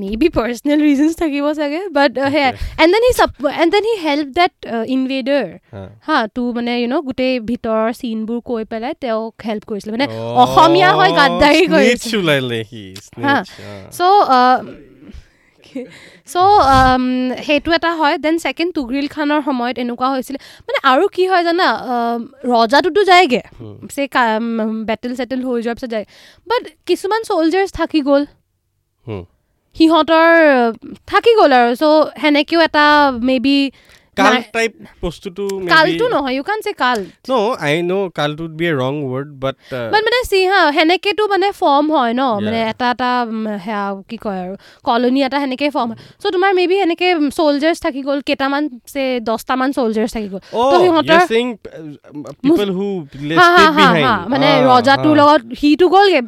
maybe 0.00 0.26
personal 0.36 0.80
reasons 0.86 1.12
থাকিব 1.20 1.44
চাগে 1.58 1.80
but 1.96 2.12
uh, 2.18 2.28
সেয়াই 2.34 2.52
and 2.80 2.88
then 2.94 3.02
he 3.06 3.12
sup- 3.20 3.46
and 3.60 3.68
then 3.74 3.84
he 3.88 3.94
helped 4.06 4.32
that 4.40 4.52
uh, 4.74 4.84
invader. 4.96 5.44
হা 5.74 5.82
হা 6.08 6.18
তো 6.36 6.42
মানে 6.56 6.72
ইউ 6.80 6.88
ন' 6.92 7.02
গোটেই 7.08 7.34
ভিতৰৰ 7.50 7.86
চিনবোৰ 8.00 8.38
কৈ 8.50 8.62
পেলাই 8.72 8.94
তেওঁক 9.04 9.32
হেল্প 9.48 9.62
কৰিছিলে 9.70 9.92
মানে 9.96 10.06
অসমীয়া 10.42 10.90
হৈ 10.98 11.10
গাদ্দাৰী 11.20 11.62
হা। 11.70 11.78
স্নেচ 13.06 13.46
চ' 13.96 14.00
চ' 16.32 16.36
um, 16.76 17.04
সেইটো 17.46 17.70
এটা 17.78 17.90
হয়। 17.94 18.14
দেন 18.24 18.34
ছেকেণ্ড 18.44 18.70
তুগৰিল 18.76 19.06
খানৰ 19.14 19.40
সময়ত 19.48 19.76
এনেকুৱা 19.84 20.08
হৈছিলে। 20.14 20.38
মানে 20.66 20.78
আৰু 20.92 21.04
কি 21.14 21.24
হয় 21.30 21.42
জানা 21.48 21.66
ৰজাটোতো 22.52 23.00
যায়গৈ। 23.10 23.42
চে 23.94 24.02
বেটেল 24.90 25.12
চেটেল 25.20 25.40
হৈ 25.46 25.58
যোৱাৰ 25.64 25.74
পিছত 25.76 25.90
যায়। 25.94 26.06
বাট 26.46 26.62
কিছুমান 26.88 27.20
চলজাৰ্ছ 27.30 27.70
থাকি 27.80 28.00
গ'ল। 28.08 28.22
সিহঁতৰ 29.76 30.28
থাকি 31.06 31.32
গ'ল 31.38 31.52
আৰু। 31.60 31.70
চ' 31.80 31.84
সেনেকেও 32.22 32.60
এটা 32.68 32.84
মে 33.26 33.36
বি 33.44 33.56
কাল 34.20 34.34
টাইপ 34.56 34.72
বস্তুটো 35.02 35.42
কালটো 35.72 36.04
নহয় 36.14 36.34
ইউ 36.34 36.42
কান 36.42 36.58
চে 36.60 36.72
কাল। 36.82 36.98
নো 37.30 37.38
আই 37.60 37.74
নো 37.82 37.98
কালটো 38.18 38.44
বি 38.58 38.64
এ 38.66 38.72
ৰং 38.72 38.94
ৱৰ্ড 39.12 39.28
বাট 39.42 39.54
বাট 39.92 40.00
মানে 40.06 40.18
চি 40.30 40.40
হা 40.46 40.60
সেনেকেতো 40.72 41.22
মানে 41.28 41.48
ফৰ্ম 41.60 41.84
হয় 41.96 42.12
ন? 42.12 42.22
মানে. 42.44 42.58
এটা 42.72 42.86
এটা 42.90 43.10
সেয়া 43.64 43.82
কি 44.08 44.16
কয় 44.16 44.38
আৰু 44.44 44.54
কলনি 44.84 45.20
এটা 45.22 45.38
সেনেকেই 45.40 45.70
ফৰ্ম 45.70 45.88
হয়। 45.90 45.98
চ' 46.22 46.32
তোমাৰ 46.34 46.50
মে 46.54 46.62
বি 46.66 46.76
সেনেকে 46.76 47.08
চলজাৰ্ছ 47.38 47.78
থাকি 47.82 48.00
গ'ল 48.02 48.18
কেইটামান 48.26 48.62
চে 48.86 49.02
দহটামান 49.20 49.68
চলজাৰ্ছ 49.72 50.10
থাকি 50.12 50.28
গ'ল। 50.28 50.40
তো 50.70 50.76
সিহঁতৰ- 50.82 51.28
হা 53.38 53.48
হা 53.76 54.14
মানে 54.28 54.48
ৰজাটোৰ 54.70 55.14
লগত 55.16 55.40
সিটো 55.56 55.86
গ'লগে 55.88 56.20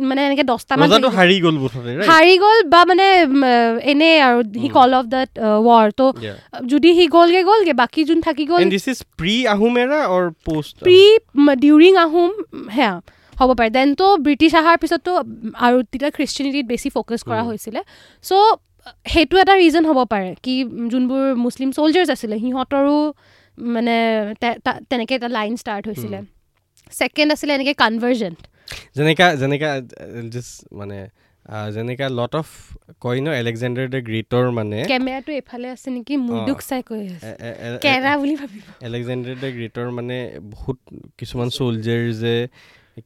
মানে 0.00 0.20
এনেকে 0.26 0.44
দহটামান 0.44 0.86
গ'ল। 0.90 1.04
হাৰি 1.18 1.36
গ'ল? 1.40 1.56
হাৰি 2.10 2.34
গ'ল 2.38 2.58
বা 2.72 2.80
মানে 2.84 3.06
উম, 3.24 3.44
এনে 3.92 4.10
আৰু 4.20 4.38
he 4.62 4.68
call 4.68 4.90
off 4.94 5.04
that 5.06 5.30
war 5.66 5.86
তো. 5.96 6.06
যদি 6.66 6.88
সি 6.94 7.04
গ'লগে 7.26 7.42
গ'লগে 7.44 7.72
বাকী 7.72 8.04
যোন 8.04 8.20
থাকি 8.20 8.44
গ'ল? 8.46 8.60
প্ৰি 10.82 11.18
ডিউৰিং 11.58 11.96
আহোম 11.96 12.30
সেয়া 12.74 13.00
হ'ব 13.40 13.50
পাৰে। 13.54 13.70
দেনতো 13.70 14.16
ব্ৰিটিছ 14.16 14.52
অহাৰ 14.54 14.76
পিছততো 14.78 15.12
আৰু 15.58 15.82
তেতিয়া 15.82 16.10
খ্ৰীষ্টিয়ানিটিত 16.10 16.66
বেছি 16.66 16.88
ফ'কাছ 16.90 17.20
কৰা। 17.24 17.42
হৈছিলে। 17.42 17.80
চ' 18.24 18.32
সেইটো 19.12 19.38
এটা 19.38 19.54
ৰিজন 19.54 19.84
হ'ব 19.86 20.04
পাৰে 20.04 20.34
কি 20.42 20.54
যোনবোৰ 20.64 21.34
মুছলিম 21.34 21.70
চলজাৰ্ছ 21.70 22.10
আছিলে 22.10 22.36
সিহঁতৰো 22.38 23.12
মানে 23.58 23.96
তে- 24.40 24.58
তা- 24.64 24.80
তেনেকৈ 24.90 25.14
এটা 25.14 25.28
লাইন 25.28 25.56
ষ্টাৰ্ট 25.56 25.84
হৈছিলে। 25.88 26.18
ছেকেণ্ড 26.90 27.32
আছিলে 27.32 27.54
এনেকৈ 27.54 27.74
কনভাৰ্জেণ্ট 27.74 28.38
যেনেকা 28.96 29.36
যেনেকা 29.36 29.80
জাষ্ট 30.30 30.74
মানে 30.74 31.25
যেনেকা 31.74 32.06
লট 32.18 32.32
অফ 32.40 32.48
কয় 33.04 33.20
ন 33.24 33.28
এলেকজেণ্ডাৰ 33.40 33.86
দ্য 33.94 34.00
গ্ৰেটৰ 34.08 34.44
মানে 34.58 34.78
কেমেৰাটো 34.92 35.30
এইফালে 35.38 35.68
আছে 35.74 35.88
নেকি? 35.96 36.14
মুডুক 36.28 36.58
চাই 36.68 36.82
কৈ 36.88 37.02
আছে। 37.14 37.32
কেৰা 37.84 38.12
বুলি 38.20 38.34
ভাবিব। 38.40 38.64
এলেকজেণ্ডাৰ 38.88 39.36
দ্য 39.42 39.50
গ্ৰেটৰ 39.56 39.86
মানে 39.98 40.16
বহুত 40.54 40.78
কিছুমান 41.18 41.48
চলজাৰ 41.58 42.02
যে 42.22 42.34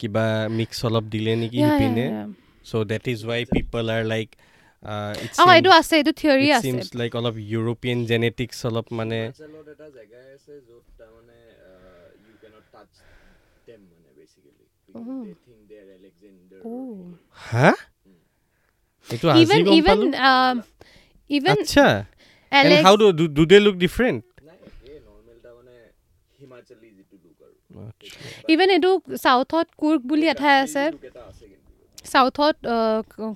কিবা 0.01 0.25
মিক্স 0.59 0.79
অলপ 0.89 1.05
দিলে 1.15 1.33
নেকি 1.43 1.59
সিপিনে. 1.67 2.07
So' 2.67 2.85
that 2.93 3.05
is 3.13 3.21
why 3.29 3.43
people 3.55 3.85
are 3.97 4.03
like 4.13 4.29
অঁ 5.43 5.51
এইটো 5.57 5.71
আছে 5.81 5.95
এইটো 6.01 6.13
থিয়ৰী 6.21 6.49
আছে। 6.57 6.63
চিমছ 6.65 6.89
লাইক 7.01 7.13
অলপ 7.21 7.35
ইউৰোপিয়ান 7.53 7.99
জেনেটিক্স 8.11 8.59
অলপ 8.69 8.87
মানে 8.99 9.19
হিমাচলত 9.21 9.67
এটা 9.75 9.87
জেগাই 9.97 10.27
আছে 10.37 10.55
য'ত 10.69 10.85
তাৰমানে 10.99 11.39
ইউ 12.25 12.35
কেনট 12.43 12.65
টাচ 12.75 12.93
টেম 13.67 13.81
মানে 13.91 14.09
basically. 14.19 14.67
They 15.25 15.33
think 15.45 15.61
they 15.69 15.77
are 15.83 15.89
Alexander. 15.99 16.63
হা 17.47 17.69
এইটো 19.11 19.27
আজি 19.31 19.43
ইভেন 19.43 19.61
গম 19.67 19.73
ইভেন 19.79 19.99
পালোঁ 19.99 20.11
ইভেন 21.31 21.57
আচ্ছা 21.57 21.87
and 22.53 22.71
how 22.87 22.95
do 23.01 23.07
do 23.37 23.43
they 23.51 23.59
look 23.67 23.77
different 23.85 24.21
নাই 24.47 24.59
একে 24.69 24.93
নৰ্মেল 25.07 25.39
তাৰমানে 25.45 25.77
হিমাচলী 26.39 26.89
যিটো 26.97 27.17
লুক 27.25 27.37
আৰু 27.45 27.55
ইভেন 28.53 28.69
এইটো 28.77 28.91
চাউথত 29.25 29.67
কুৰ্ক 29.81 30.01
বুলি 30.11 30.27
এঠাই 30.33 30.57
আছে 30.65 30.85
চাউথত 32.05 32.57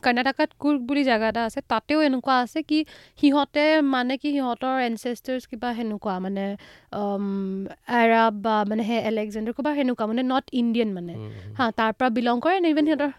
কৰ্ণাটকাত 0.04 0.50
কুৰ্ক 0.62 0.80
বুলি 0.88 1.02
জেগা 1.04 1.28
এটা 1.28 1.42
আছে 1.48 1.60
তাতেও 1.72 1.98
এনেকুৱা 2.08 2.34
আছে 2.44 2.60
কি 2.70 2.78
সিহঁতে 3.18 3.64
মানে 3.94 4.14
কি 4.22 4.28
সিহঁতৰ 4.36 4.76
এনচেষ্টাৰ্ছ 4.88 5.42
কিবা 5.50 5.68
সেনেকুৱা 5.78 6.14
মানে 6.24 6.44
এৰাব 7.98 8.32
বা 8.44 8.54
মানে 8.70 8.82
সেই 8.88 9.00
এলেকজেণ্ডাৰ 9.10 9.54
কিবা 9.58 9.70
সেনেকুৱা 9.78 10.04
মানে 10.10 10.22
নট 10.32 10.44
ইণ্ডিয়ান 10.60 10.90
মানে 10.98 11.14
হা 11.58 11.64
তাৰ 11.78 11.90
পৰা 11.98 12.08
বিলং 12.18 12.36
কৰে 12.44 12.56
ইভেন 12.72 12.84
সিহঁতৰ 12.88 13.10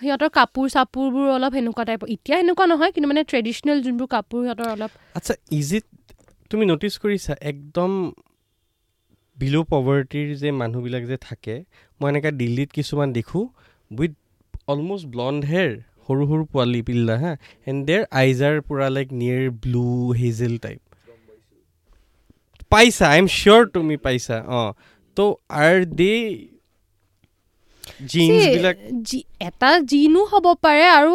সিহঁতৰ 0.00 0.30
কাপোৰ 0.34 0.66
চাপোৰবোৰ 0.74 1.26
অলপ 1.32 1.52
সেনেকুৱা 1.56 1.84
টাইপৰ 1.88 2.06
এতিয়া 2.14 2.36
সেনেকুৱা 2.38 2.66
নহয় 2.72 2.90
কিন্তু 2.94 3.08
মানে 3.08 3.22
ট্ৰেডিশ্যনেল 3.30 3.78
যোনবোৰ 3.84 4.08
কাপোৰ 4.14 4.38
সিহঁতৰ 4.44 4.68
অলপ 4.74 4.90
আচ্ছা 5.18 5.34
ইজিত 5.52 5.84
তুমি 6.50 6.64
ন'টিছ 6.66 6.94
কৰিছা 6.98 7.32
একদম 7.50 7.90
বিল' 9.38 9.64
পভাৰ্টিৰ 9.70 10.28
যে 10.36 10.48
মানুহবিলাক 10.54 11.02
যে 11.04 11.16
থাকে 11.22 11.54
মই 12.00 12.08
এনেকৈ 12.10 12.32
দিল্লীত 12.38 12.70
কিছুমান 12.72 13.08
দেখোঁ 13.12 13.44
উইথ 13.90 14.12
অলমষ্ট 14.68 15.06
ব্লণ্ড 15.14 15.40
হেয়াৰ 15.44 15.70
সৰু 16.06 16.22
সৰু 16.30 16.44
পোৱালি 16.52 16.80
পিল্লা 16.82 17.16
হা 17.20 17.32
এণ্ড 17.66 17.80
দেৰ 17.88 18.02
আইজ 18.20 18.38
আৰ 18.42 18.56
পূৰা 18.68 18.86
like 18.88 19.08
near 19.20 19.44
blue 19.62 19.86
hazel 20.20 20.54
type 20.58 20.80
পাইছা 22.72 23.04
আই 23.08 23.18
এম 23.18 23.26
চিয়'ৰ 23.32 23.62
তুমি 23.74 23.96
পাইছা 24.06 24.36
অঁ 24.54 24.68
ত' 25.16 25.20
আৰ 25.60 25.76
দে 25.94 26.12
জিন্স 26.18 26.46
See, 27.68 27.76
বিলাক 27.76 27.76
জি- 27.76 27.77
এটা 29.40 29.70
জিনো 29.90 30.22
হ'ব 30.32 30.46
পাৰে 30.64 30.84
আৰু 30.98 31.14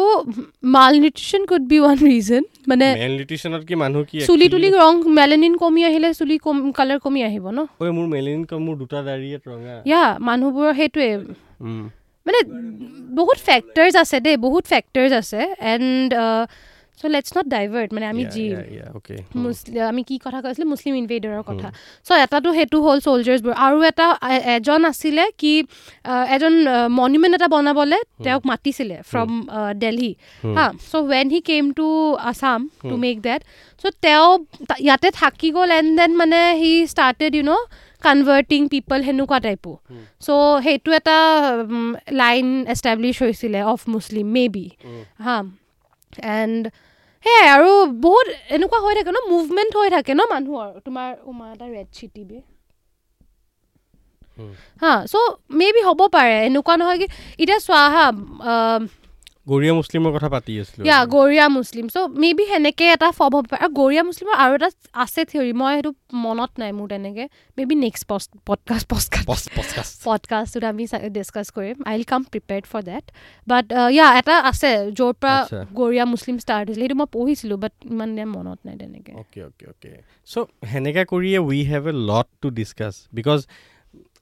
মাল 0.76 0.92
nutrition 1.02 1.42
could 1.50 1.64
be 1.70 1.76
one 1.80 1.98
reason 2.12 2.42
মানে 2.68 2.86
চুলি 4.28 4.46
তুলি 4.48 4.68
ৰং 4.82 4.94
মেলেনিন 5.18 5.54
কমি 5.56 5.80
আহিলে 5.84 6.08
চুলি 6.20 6.36
কালাৰ 6.78 6.98
কমি 7.04 7.20
আহিব 7.28 7.46
ন? 7.50 7.58
ইয়া 9.90 10.04
মানুহবোৰৰ 10.28 10.72
সেইটোৱে। 10.78 11.10
মানে 12.26 12.38
বহুত 13.18 13.38
ফেক্টৰ্ছ 13.48 13.94
আছে 13.96 14.16
দেই 14.20 14.36
বহুত 14.46 14.64
ফেক্টৰ্ছ 14.72 15.12
আছে। 15.22 15.40
And 15.72 16.10
so' 17.00 17.10
let's 17.14 17.30
not 17.36 17.46
divert 17.54 17.88
মানে 17.94 18.06
আমি 18.12 18.22
যি. 18.34 18.46
মুছলি 19.44 19.78
আমি 19.90 20.02
কি 20.08 20.16
কথা 20.24 20.38
কৈছিলোঁ 20.44 20.68
মুছলিম 20.72 20.94
ইনভেডাৰৰ 21.02 21.42
কথা। 21.50 21.68
চ' 22.06 22.10
এটাটো 22.24 22.48
সেইটো 22.58 22.76
হ'ল 22.86 22.98
চ'লজাৰ্ছবোৰ 23.06 23.54
আৰু 23.66 23.78
এটা 23.90 24.06
এজন 24.56 24.80
আছিলে 24.90 25.24
কি 25.40 25.52
এজন 26.34 26.54
মনুমেণ্ট 27.00 27.34
এটা 27.38 27.48
বনাবলৈ 27.54 28.00
তেওঁক 28.24 28.42
মাতিছিলে 28.50 28.96
ফ্ৰম 29.10 29.30
দেলহি 29.82 30.12
হা 30.56 30.66
so' 30.90 30.94
when 31.12 31.26
he 31.34 31.40
came 31.50 31.64
to 31.78 31.86
Assam 32.30 32.60
to 32.88 32.94
make 33.04 33.16
that 33.26 33.40
so' 33.84 33.94
তেওঁ 34.04 34.28
ইয়াতে 34.86 35.08
থাকি 35.20 35.48
গ'ল 35.56 35.70
এণ্ড 35.78 35.90
দেন 35.98 36.10
মানে 36.20 36.40
he 36.60 36.72
started 36.92 37.32
you 37.38 37.44
know' 37.50 37.64
converting 38.02 38.60
people 38.72 38.98
সেনেকুৱা 39.06 39.38
টাইপো 39.46 39.72
চ' 40.24 40.28
সেইটো 40.64 40.90
এটা 40.98 41.18
লাইন 42.22 42.46
এষ্টাব্লিছ 42.72 43.16
হৈছিলে 43.22 43.60
অফ 43.72 43.80
মুছলিম 43.92 44.26
মে 44.34 44.44
বি 44.54 44.66
হা। 45.26 45.36
এণ্ড 46.34 46.62
সেয়াই 47.24 47.46
আৰু 47.50 47.70
বহুত 48.00 48.26
এনেকুৱা 48.50 48.78
হৈ 48.80 48.92
থাকে 48.98 49.10
ন 49.10 49.18
মুভমেণ্ট 49.28 49.72
হৈ 49.76 49.88
থাকে 49.90 50.12
ন 50.14 50.22
মানুহৰ 50.32 50.68
তোমাৰ 50.86 51.10
উমা 51.24 51.46
এটা 51.52 51.66
ৰেড 51.68 51.88
চিটি 51.92 52.22
বে 52.24 52.38
হা 54.82 54.92
চ' 55.06 55.16
মে 55.58 55.66
বি 55.74 55.80
হ'ব 55.86 56.00
পাৰে 56.10 56.34
এনেকুৱা 56.46 56.74
নহয় 56.76 56.98
কি 57.00 57.06
এতিয়া 57.38 57.58
চোৱা 57.58 57.82
হা 57.94 58.04
গৰিয়া 59.50 59.72
মুছলিমৰ 59.78 60.10
কথা 60.16 60.28
পাতি 60.34 60.52
আছিলো 60.60 60.82
ইয়া 60.88 60.98
গৰিয়া 61.16 61.46
মুছলিম। 61.56 61.86
চ' 61.94 61.96
মে 62.20 62.28
বি 62.38 62.44
সেনেকৈ 62.50 62.86
এটা 62.96 63.08
ফৰ্ম 63.18 63.32
হ'ব 63.36 63.46
পাৰে। 63.50 63.60
আৰু 63.64 63.72
গৰিয়া 63.80 64.02
মুছলিমৰ 64.08 64.36
আৰু 64.44 64.52
এটা 64.58 64.68
আছে 65.04 65.20
থিয়ৰী 65.30 65.52
মই 65.60 65.72
সেইটো 65.74 65.90
মনত 66.24 66.52
নাই 66.60 66.70
মোৰ 66.78 66.86
তেনেকৈ। 66.92 67.26
May 67.56 67.62
be 67.70 67.74
next 67.86 68.02
podcast 68.48 68.84
podcast 68.92 69.46
podcast. 69.58 69.90
পডকাষ্টটোত 70.08 70.64
আমি 70.72 70.84
ডিছকাছ 71.16 71.46
কৰিম। 71.56 71.76
I 71.88 71.94
will 71.96 72.06
come 72.12 72.20
prepared 72.32 72.64
for 72.72 72.82
that 72.90 73.04
but 73.50 73.64
yeah 73.96 74.06
এটা 74.20 74.34
আছে 74.50 74.70
য'ৰ 74.98 75.12
পৰা। 75.20 75.34
গৰিয়া 75.80 76.04
মুছলিম 76.12 76.36
ষ্টাৰ্ট 76.44 76.64
হৈছিলে। 76.68 76.84
সেইটো 76.84 76.96
মই 77.00 77.08
পঢ়িছিলোঁ 77.16 77.58
বাট 77.64 77.74
ইমান 77.92 78.10
মনত 78.36 78.58
নাই 78.66 78.76
তেনেকৈ। 78.82 79.12
অ'কে 79.20 79.40
অ'কে 79.48 79.64
অ'কে 79.72 79.90
চ' 80.32 80.48
সেনেকা 80.72 81.02
কৰিয়ে 81.12 81.38
we 81.48 81.60
have 81.70 81.84
a 81.92 81.94
lot 82.10 82.28
to 82.42 82.46
discuss 82.58 82.94
because 83.12 83.40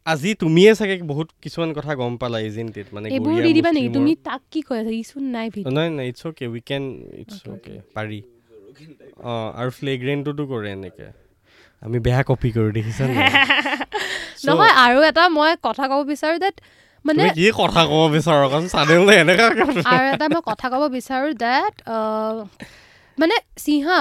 আজি 0.06 0.30
তুমিয়ে 0.34 0.70
চাগে 0.74 0.94
বহুত 1.02 1.28
কিছুমান 1.42 1.70
কথা 1.72 1.92
গম 1.94 2.12
পালা 2.16 2.38
এজেণ্টিত 2.40 2.86
মানে 2.92 3.06
এইবোৰ 3.08 3.30
দি 3.46 3.50
দিবা 3.58 3.70
নেকি? 3.76 3.88
তুমি 3.94 4.12
তাক 4.28 4.42
কি 4.50 4.60
কৈ 4.68 4.76
আছা? 4.82 4.92
ইচোন 5.02 5.24
নাই 5.34 5.46
নাই 5.76 5.88
নাই 5.96 6.06
it's 6.08 6.22
okay 6.26 6.44
we 6.46 6.60
can 6.68 6.84
it's 7.22 7.38
okay 7.54 7.74
পাৰি। 7.94 8.18
অঁ 9.24 9.48
আৰু 9.60 9.70
ফ্লেগ্ৰেণ্টটোতো 9.78 10.42
কৰে 10.52 10.68
এনেকে। 10.72 11.06
আমি 11.82 11.98
বেয়া 12.06 12.22
কপি 12.22 12.48
কৰোঁ 12.56 12.70
দেখিছা 12.72 13.02
নহয় 14.46 14.72
আৰু 14.84 14.98
এটা 15.10 15.24
মই 15.28 15.50
কথা 15.62 15.84
ক'ব 15.90 16.00
বিচাৰোঁ 16.12 16.38
দেট 16.44 16.56
মানে 17.04 17.22
কি 17.38 17.46
কথা 17.54 17.82
ক'ব 17.90 18.02
বিচাৰা? 18.16 18.44
কাৰণ 18.52 18.66
এনেকা 19.22 19.44
আৰু 19.92 20.04
এটা 20.14 20.26
মই 20.34 20.42
কথা 20.50 20.66
ক'ব 20.72 20.82
বিচাৰোঁ 20.98 21.32
দেট 21.44 21.74
মানে 23.18 23.36
চিহা 23.56 23.96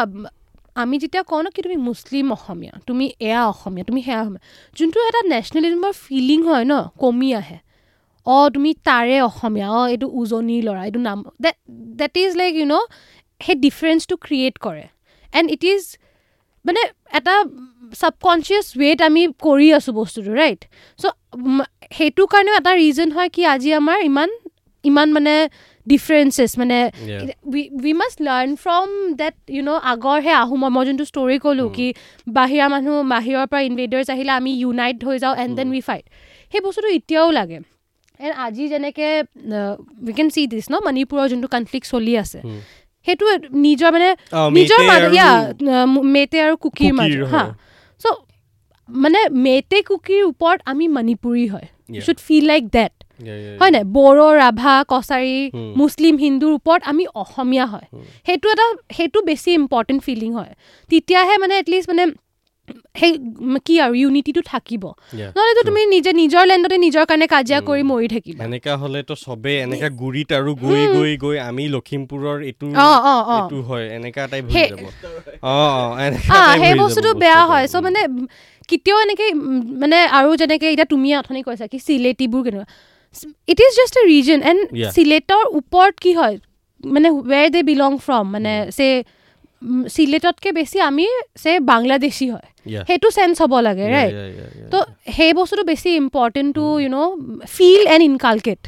আমি 0.75 0.95
যেতিয়া 1.03 1.23
কওঁ 1.29 1.41
ন 1.45 1.47
কি 1.55 1.59
তুমি 1.65 1.77
মুছলিম 1.87 2.25
অসমীয়া 2.35 2.73
তুমি 2.87 3.05
এয়া 3.29 3.41
অসমীয়া 3.53 3.85
তুমি 3.89 4.01
সেয়া 4.07 4.19
অসমীয়া 4.23 4.43
যোনটো 4.77 4.99
এটা 5.09 5.21
নেশ্যনেলিজমৰ 5.33 5.93
ফিলিং 6.05 6.39
হয় 6.49 6.65
ন 6.71 6.73
কমি 7.01 7.29
আহে। 7.41 7.57
অঁ 8.27 8.45
তুমি 8.55 8.71
তাৰে 8.87 9.17
অসমীয়া 9.29 9.67
অঁ 9.79 9.85
এইটো 9.93 10.07
উজনিৰ 10.21 10.61
ল'ৰা 10.67 10.81
এইটো 10.87 10.99
নাম 11.07 11.17
that 12.01 12.13
is 12.23 12.31
like 12.41 12.53
you 12.59 12.65
know' 12.73 12.85
সেই 13.41 13.55
ডিফাৰেঞ্চটো 13.65 14.15
ক্ৰিয়েট 14.25 14.55
কৰে। 14.65 14.85
এণ্ড 15.33 15.47
ইট 15.55 15.63
ইজ 15.73 15.83
মানে 16.65 16.81
এটা 17.17 17.35
ছাবকনচিয়াছ 17.99 18.65
ৱেত 18.81 18.99
আমি 19.09 19.21
কৰি 19.45 19.67
আছোঁ 19.77 19.93
বস্তুটো 19.99 20.31
ৰাইট 20.41 20.61
চ' 20.99 21.05
সেইটো 21.97 22.23
কাৰণেও 22.33 22.55
এটা 22.61 22.71
ৰিজন 22.83 23.09
হয় 23.15 23.29
কি 23.35 23.41
আজি 23.53 23.69
আমাৰ 23.81 23.97
ইমান 24.09 24.29
ইমান 24.83 25.07
মানে 25.17 25.33
ডিফাৰেঞ্চেছ 25.91 26.51
মানে. 26.61 26.79
We 27.83 27.93
must 28.01 28.17
learn 28.27 28.49
from 28.63 28.87
that 29.21 29.35
you 29.55 29.61
know' 29.69 29.79
আগৰ 29.93 30.17
সেই 30.25 30.35
আহোমৰ 30.43 30.69
মই 30.75 30.83
যোনটো 30.87 31.05
ষ্টৰি 31.11 31.37
ক'লোঁ 31.45 31.67
কি 31.77 31.87
বাহিৰা 32.37 32.65
মানুহ 32.75 32.95
বাহিৰৰ 33.13 33.45
পৰা 33.51 33.61
ইনভেডাৰ্ছ 33.69 34.07
আহিলে 34.15 34.31
আমি 34.39 34.51
ইউনাইট 34.63 34.97
হৈ 35.07 35.17
যাওঁ 35.23 35.35
এণ্ড 35.43 35.53
দেন 35.57 35.67
উই 35.75 35.81
ফাইট 35.87 36.05
সেই 36.51 36.61
বস্তুটো 36.65 36.89
এতিয়াও 36.97 37.29
লাগে 37.39 37.57
এণ্ড 38.19 38.33
আজি 38.45 38.63
যেনেকৈ 38.73 39.11
উই 40.07 40.13
কেন 40.17 40.27
চি 40.35 40.41
দিছ 40.51 40.65
ন 40.73 40.75
মণিপুৰৰ 40.87 41.25
যোনটো 41.31 41.47
কনফ্লিক্ট 41.55 41.87
চলি 41.93 42.13
আছে 42.23 42.39
সেইটো 43.07 43.25
নিজৰ 43.65 43.89
মানে 43.95 44.09
নিজৰ 44.57 44.79
ইয়া 45.15 45.29
মেটে 46.15 46.37
আৰু 46.45 46.55
কুকিৰ 46.63 46.91
মাজত 46.99 47.23
হা। 47.33 47.43
চ' 48.01 48.17
মানে 48.89 49.19
মেটে 49.45 49.77
কুকিৰ 49.89 50.21
ওপৰত 50.31 50.59
আমি 50.71 50.85
মণিপুৰী 50.95 51.45
হয় 51.53 51.67
Yeah. 51.91 52.03
Should 52.05 52.19
feel 52.27 52.45
like 52.51 52.63
yeah. 52.75 52.93
হয় 53.59 53.71
নাই? 53.71 53.83
বড়ো 53.97 54.27
ৰাভা 54.43 54.73
কছাৰী. 54.87 55.37
মুছলিম 55.77 56.15
হিন্দুৰ 56.17 56.51
ওপৰত 56.59 56.81
আমি 56.85 57.03
অসমীয়া 57.15 57.65
হয়। 57.65 57.87
সেইটো 58.25 58.47
এটা 58.49 58.65
সেইটো 58.97 59.19
বেছি 59.21 59.49
ইম্পৰ্টেণ্ট 59.61 59.99
ফিলিং 60.03 60.29
হয়। 60.33 60.51
তেতিয়াহে 60.89 61.35
মানে 61.37 61.53
এটলিষ্ট 61.57 61.87
মানে 61.89 62.03
সেই 62.95 63.11
কি 63.65 63.75
আৰু 63.79 63.93
ইউনিটিটো 63.93 64.41
থাকিব। 64.45 64.83
নহ'লেতো. 65.35 65.61
তুমি 65.63 65.81
নিজে 65.85 66.11
নিজৰ 66.13 66.43
লেণ্ডতে 66.47 66.77
নিজৰ 66.77 67.03
কাৰণে 67.05 67.27
কাজিয়া 67.27 67.59
কৰি 67.61 67.83
মৰি 67.83 68.07
থাকিবা। 68.07 68.41
এনেকা 68.45 68.73
হলেতো 68.77 69.13
চবে 69.15 69.53
এনেকা 69.61 69.87
গুৰিত 70.01 70.29
আৰু 70.33 70.51
গৈ 70.55 70.81
গৈ 70.97 71.11
গৈ 71.17 71.35
আমি 71.49 71.63
লখিমপুৰৰ 71.67 72.37
এইটো 72.43 72.65
এইটো 73.37 73.57
হয় 73.61 73.85
এনেকা 73.97 74.21
টাইপ 74.27 74.45
হৈ 74.45 74.63
যাব। 74.71 74.83
অ 75.43 76.39
সেই 76.61 76.73
বস্তুটো 76.73 77.11
বেয়া 77.13 77.41
হয়। 77.45 77.65
চ'। 77.67 77.75
মানে 77.87 78.01
কেতিয়াও 78.69 78.99
এনেকৈ 79.01 79.29
মানে 79.81 79.97
আৰু 80.17 80.29
যেনেকৈ 80.37 80.67
এতিয়া 80.73 80.87
তুমি 80.89 81.09
অথনি 81.15 81.41
কৈছা 81.43 81.65
কি 81.67 81.77
চিলেটিবোৰ 81.79 82.41
কেনেকুৱা। 82.43 82.65
It 83.51 83.57
is 83.65 83.71
just 83.79 83.95
a 83.97 84.03
reason 84.13 84.39
and. 84.51 84.61
চিলেটৰ 84.95 85.43
ওপৰত 85.59 85.93
কি 86.03 86.11
হয় 86.19 86.35
মানে 86.83 87.07
ৱেৰ 87.31 87.47
দে 87.55 87.61
বিলং 87.71 87.91
ফ্ৰম 88.05 88.25
মানে 88.35 88.53
চে 88.77 88.87
চিলেটতকৈ 89.95 90.51
বেছি 90.51 90.77
আমি 90.89 91.05
চে 91.43 91.51
বাংলাদেশী 91.71 92.27
হয়. 92.33 92.47
সেইটো 92.87 93.07
চেঞ্চ 93.17 93.33
হ'ব 93.41 93.53
লাগে 93.67 93.85
ৰাইট 93.95 94.13
তো 94.73 94.79
সেই 95.17 95.31
বস্তুটো 95.39 95.63
বেছি 95.71 95.89
important 96.03 96.49
to 96.57 96.65
you 96.83 96.89
know' 96.97 97.11
feel 97.55 97.83
and 97.93 98.03
inculcate. 98.11 98.61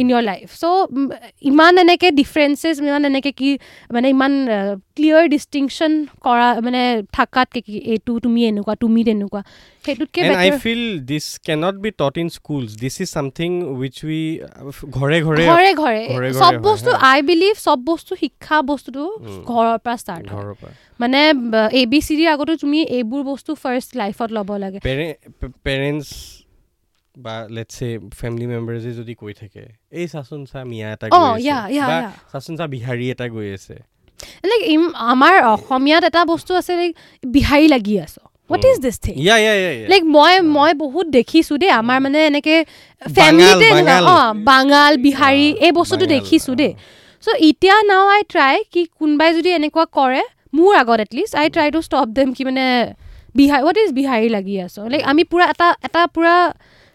In 0.00 0.06
your 0.12 0.22
life 0.30 0.46
so' 0.62 0.64
ইমান 1.50 1.72
এনেকৈ 1.84 2.10
ডিফাৰেঞ্চেছ 2.20 2.76
ইমান 2.90 3.02
এনেকৈ 3.10 3.32
কি 3.40 3.50
মানে 3.94 4.06
ইমান 4.14 4.32
ক্লিয়াৰ 4.96 5.24
ডিষ্টিংশ্যন 5.34 5.92
কৰা 6.26 6.48
মানে 6.66 6.82
থাকাতকৈ 7.16 7.60
কি 7.66 7.74
এইটো 7.92 8.12
তুমি 8.24 8.40
এনেকুৱা 8.50 8.74
তুমি 8.84 9.00
তেনেকুৱা 9.08 9.42
সেইটোতকৈ 9.84 10.50
feel 10.64 10.82
this 11.10 11.26
cannot 11.46 11.76
be 11.84 11.90
taught 12.00 12.16
in 12.22 12.28
schools. 12.30 12.70
This 12.84 12.94
is 13.02 13.08
something 13.18 13.52
which 13.80 13.98
we 14.08 14.20
uh, 14.40 14.72
ঘৰে 14.96 15.18
ঘৰে 15.26 15.44
ঘৰে 15.52 15.70
ঘৰে 15.80 16.28
চব 16.42 16.54
বস্তু। 16.68 16.90
আই 17.10 17.18
বিলিভ 17.30 17.54
চব 17.66 17.78
বস্তু 17.90 18.12
শিক্ষা 18.22 18.56
বস্তুটো 18.70 19.04
উম। 19.06 19.38
ঘৰৰ 19.50 19.76
পৰা 19.84 19.96
ষ্টাৰ্ট 20.02 20.26
হয় 20.32 20.72
মানে 21.00 21.20
এ 21.80 21.82
বি 21.92 22.00
চি 22.06 22.12
ডিৰ 22.18 22.28
আগতো 22.34 22.52
তুমি 22.64 22.78
এইবোৰ 22.98 23.22
বস্তু 23.30 23.50
ফাৰ্ষ্ট 23.62 23.90
লাইফত 24.00 24.28
ল'ব 24.36 24.50
লাগে। 24.64 24.78
পেৰেণ্টছ 25.66 26.08
বা 27.16 27.34
লেটছ 27.56 27.72
চে 27.76 27.88
ফেমিলি 28.18 28.46
মেম্বাৰ্ছে 28.52 28.90
যদি 29.00 29.14
কৈ 29.22 29.32
থাকে 29.40 29.64
এই 29.98 30.06
চাচোন 30.12 30.40
চা 30.50 30.60
মিয়া 30.70 30.86
এটা 30.94 31.06
গৈ 31.10 31.24
আছে 31.36 31.96
চাচোন 32.32 32.54
চা 32.58 32.64
বিহাৰী 32.74 33.04
এটা 33.14 33.26
গৈ 33.36 33.48
আছে 33.58 33.76
লাইক 34.50 34.62
আমাৰ 35.12 35.34
অসমীয়াত 35.54 36.02
এটা 36.10 36.20
বস্তু 36.32 36.52
আছে 36.60 36.72
লাইক 36.80 36.92
বিহাৰী 37.24 37.66
লাগি 37.74 37.94
আছ 38.04 38.14
what 38.50 38.64
is 38.70 38.78
this 38.84 38.96
thing 39.04 39.14
yeah 39.24 39.36
yeah 39.44 39.54
yeah 39.58 39.70
like 39.92 40.02
মই 40.16 40.34
মই 40.56 40.72
বহুত 40.84 41.06
দেখিছো 41.18 41.54
দেই 41.62 41.70
আমাৰ 41.80 41.98
মানে 42.04 42.18
এনেকে 42.30 42.56
ফেমিলিতে। 43.02 43.68
অ 44.12 44.16
বাঙাল 44.50 44.92
বিহাৰী 45.06 45.46
এই 45.66 45.72
বস্তুটো 45.78 46.04
দেখিছো। 46.14 46.52
দেই। 46.60 46.72
চ' 47.24 47.36
এতিয়া 47.48 47.76
নাও 47.90 48.04
আই 48.16 48.22
ট্ৰাই 48.32 48.54
কি 48.72 48.82
কোনোবাই 48.98 49.30
যদি 49.38 49.50
এনেকুৱা 49.58 49.84
কৰে 49.98 50.22
মোৰ 50.56 50.72
আগত 50.82 50.98
at least 51.04 51.32
I 51.40 51.46
try 51.54 51.68
to 51.74 51.80
stop 51.86 52.08
them 52.18 52.28
কি 52.36 52.42
মানে 52.48 52.66
বিহাৰী 53.34 53.62
হোৱাট 53.62 53.76
ইজ 53.78 53.90
বিহাৰী 53.92 54.28
লাগি 54.28 54.54
আছো? 54.66 54.80
লাইক 54.92 55.02
আমি 55.04 55.22
পুৰা 55.24 55.44
এটা 55.52 55.68
এটা 55.84 56.00
পুৰা 56.14 56.34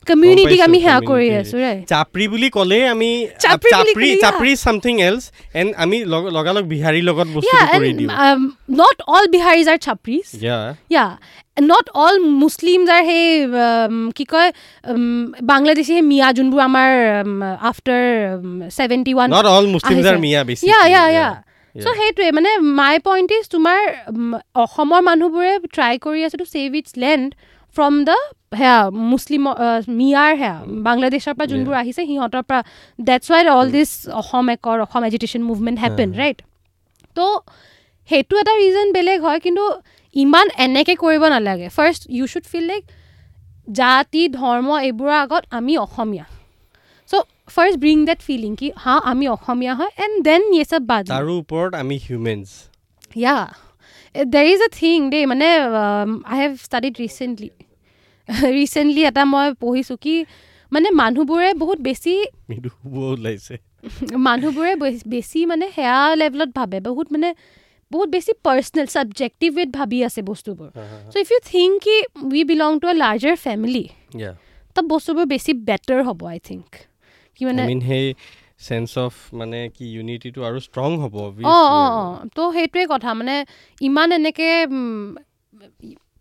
কমিউনিটিক 0.08 0.60
আমি 0.62 0.80
সেয়া 0.82 1.00
কৰি 1.02 1.28
community। 1.28 1.42
আছো 1.42 1.58
চাপৰি 1.92 2.26
বুলি 2.28 2.48
ক'লে 2.50 2.80
আমি 2.88 3.10
চাপৰি 3.40 4.10
চাপৰি 4.24 4.52
এলছ 5.02 5.24
এণ্ড 5.54 5.70
আমি 5.78 5.98
লগ- 6.06 6.32
লগালগ 6.38 6.64
বিহাৰীৰ 6.74 7.04
লগত 7.04 7.28
বস্তুটো 7.36 7.66
কৰি 7.74 7.92
দিওঁ। 7.94 8.10
Not 8.82 8.98
all 9.08 9.26
Biharis 9.36 9.66
are 9.70 9.80
চাপ্ৰিজ 9.88 10.26
yeah 10.92 11.08
not 11.58 11.86
all 11.96 12.16
Muslims 12.42 12.90
are 12.90 13.04
সেই 13.06 13.26
কি 14.18 14.26
কয় 14.26 14.50
বাংলাদেশী 15.44 15.86
সেই 15.90 16.02
মিয়া 16.02 16.28
যোনবোৰ 16.38 16.62
আমাৰ 16.62 16.90
after 17.70 18.04
seventy 18.78 19.12
one 19.14 19.28
not 19.30 19.46
all 19.56 19.66
Muslims 19.68 20.06
are. 20.06 20.18
Miya 20.20 20.42
বেছি 20.44 20.64
ইয়া 20.68 20.82
ইয়া 20.88 21.04
ইয়া 21.16 21.30
চ' 21.76 21.96
সেইটোৱে 22.00 22.28
মানে 22.38 22.52
মাই 22.80 22.96
পইণ্ট 23.08 23.30
ইজ 23.38 23.46
তোমাৰ 23.56 23.80
অসমৰ 24.64 25.02
মানুহবোৰে 25.10 25.54
ট্ৰাই 25.76 25.94
কৰি 26.06 26.20
আছে 26.28 26.38
to 26.42 26.46
save 26.54 26.68
its 26.80 26.92
land 27.04 27.28
from 27.76 27.94
the 28.08 28.18
সেয়া 28.60 28.80
মুছলিম 29.12 29.44
মিয়াৰ 30.00 30.32
সেয়া 30.42 30.58
বাংলাদেশৰ 30.88 31.34
পৰা 31.38 31.48
যোনবোৰ 31.52 31.76
আহিছে 31.82 32.02
সিহঁতৰ 32.10 32.44
পৰা। 32.50 32.60
That's 33.08 33.26
why 33.32 33.42
all 33.58 33.68
this 33.76 33.92
Assam 34.22 34.46
একৰ 34.56 34.78
Assam 34.86 35.02
agitation 35.10 35.42
movement 35.50 35.78
happen. 35.84 36.10
Right 36.22 36.38
তো 37.18 37.26
সেইটো 38.10 38.34
এটা 38.42 38.54
ৰিজন 38.64 38.88
বেলেগ 38.98 39.20
হয় 39.28 39.40
কিন্তু 39.46 39.64
ইমান 40.16 40.48
এনেকৈ 40.66 40.96
কৰিব 41.04 41.24
নালাগে। 41.36 41.68
First 41.78 42.02
you 42.18 42.26
should 42.32 42.46
feel 42.52 42.66
like 42.72 42.84
জাতি 43.80 44.24
ধৰ্ম 44.40 44.68
এইবোৰৰ 44.88 45.16
আগত 45.24 45.44
আমি 45.58 45.74
Asomiya. 45.86 46.26
First 47.56 47.78
bring 47.80 47.98
that 48.06 48.20
feeling 48.22 48.56
কি 48.56 48.68
হা 48.78 48.94
আমি 49.12 49.26
অসমীয়া 49.28 49.74
হয় 49.76 49.92
এণ্ড 49.98 50.16
দেন 50.24 50.42
ইয়ে 50.54 50.66
চব 50.66 50.82
বাদ 50.88 51.04
তাৰো 51.06 51.34
ওপৰত 51.42 51.72
আমি 51.76 51.96
হিউমেনছ 52.08 52.50
ইয়া 53.16 53.38
দেৰ 54.16 54.46
ইজ 54.46 54.62
এ 54.62 54.70
থিং 54.72 54.98
দেই 55.10 55.26
মানে 55.26 55.48
I 56.26 56.38
have 56.42 56.52
studied 56.64 56.94
recently 56.98 57.50
recently 58.54 59.02
এটা 59.06 59.24
মই 59.26 59.48
পঢ়িছোঁ 59.60 59.98
কি 59.98 60.16
মানে 60.72 60.88
মানুহবোৰে 60.92 61.50
বহুত 61.54 61.80
বেছি 61.82 62.14
ওলাইছে 63.04 63.56
মানুহবোৰে 64.18 64.74
বেছ- 64.76 65.48
মানে 65.48 65.66
সেয়া 65.76 66.16
লেভেলত 66.16 66.50
ভাবে 66.56 66.78
বহুত 66.80 67.08
মানে 67.12 67.30
বহুত 67.92 68.10
বেছি 68.10 68.32
পাৰ্চনেল 68.44 68.86
ছাবজেক্টিভ 68.86 69.52
ভাবি 69.74 69.98
আছে 70.04 70.22
বস্তুবোৰ 70.22 70.70
চ' 71.12 71.16
ইফ 71.16 71.28
ইউ 71.32 71.40
থিংক 71.52 71.72
কি 71.84 71.96
we 72.32 72.44
belong 72.44 72.72
to 72.80 72.86
a 72.88 72.94
larger 72.94 73.36
family. 73.36 73.86
তাত 74.76 74.86
বস্তুবোৰ 74.86 75.26
বেছি 75.26 75.52
বেটাৰ 75.54 76.00
হ'ব 76.04 76.20
আই 76.28 76.40
থিংক 76.40 76.68
কি 77.38 77.42
মানে 77.46 77.62
সেই 77.84 78.06
চেঞ্চ 78.68 78.90
অফ 79.00 79.14
মানে 79.34 79.60
কি 79.76 79.86
ইউনিটিটো 79.94 80.40
আৰু 80.50 80.58
ষ্ট্ৰং 80.68 80.90
হ'ব 81.02 81.16
অঁ 81.46 81.66
অঁ। 81.74 81.90
অঁ 81.98 82.14
তো 82.36 82.42
সেইটোৱে 82.54 82.84
কথা 82.94 83.10
মানে 83.14 83.36
ইমান 83.82 84.08
এনেকৈ 84.12 84.52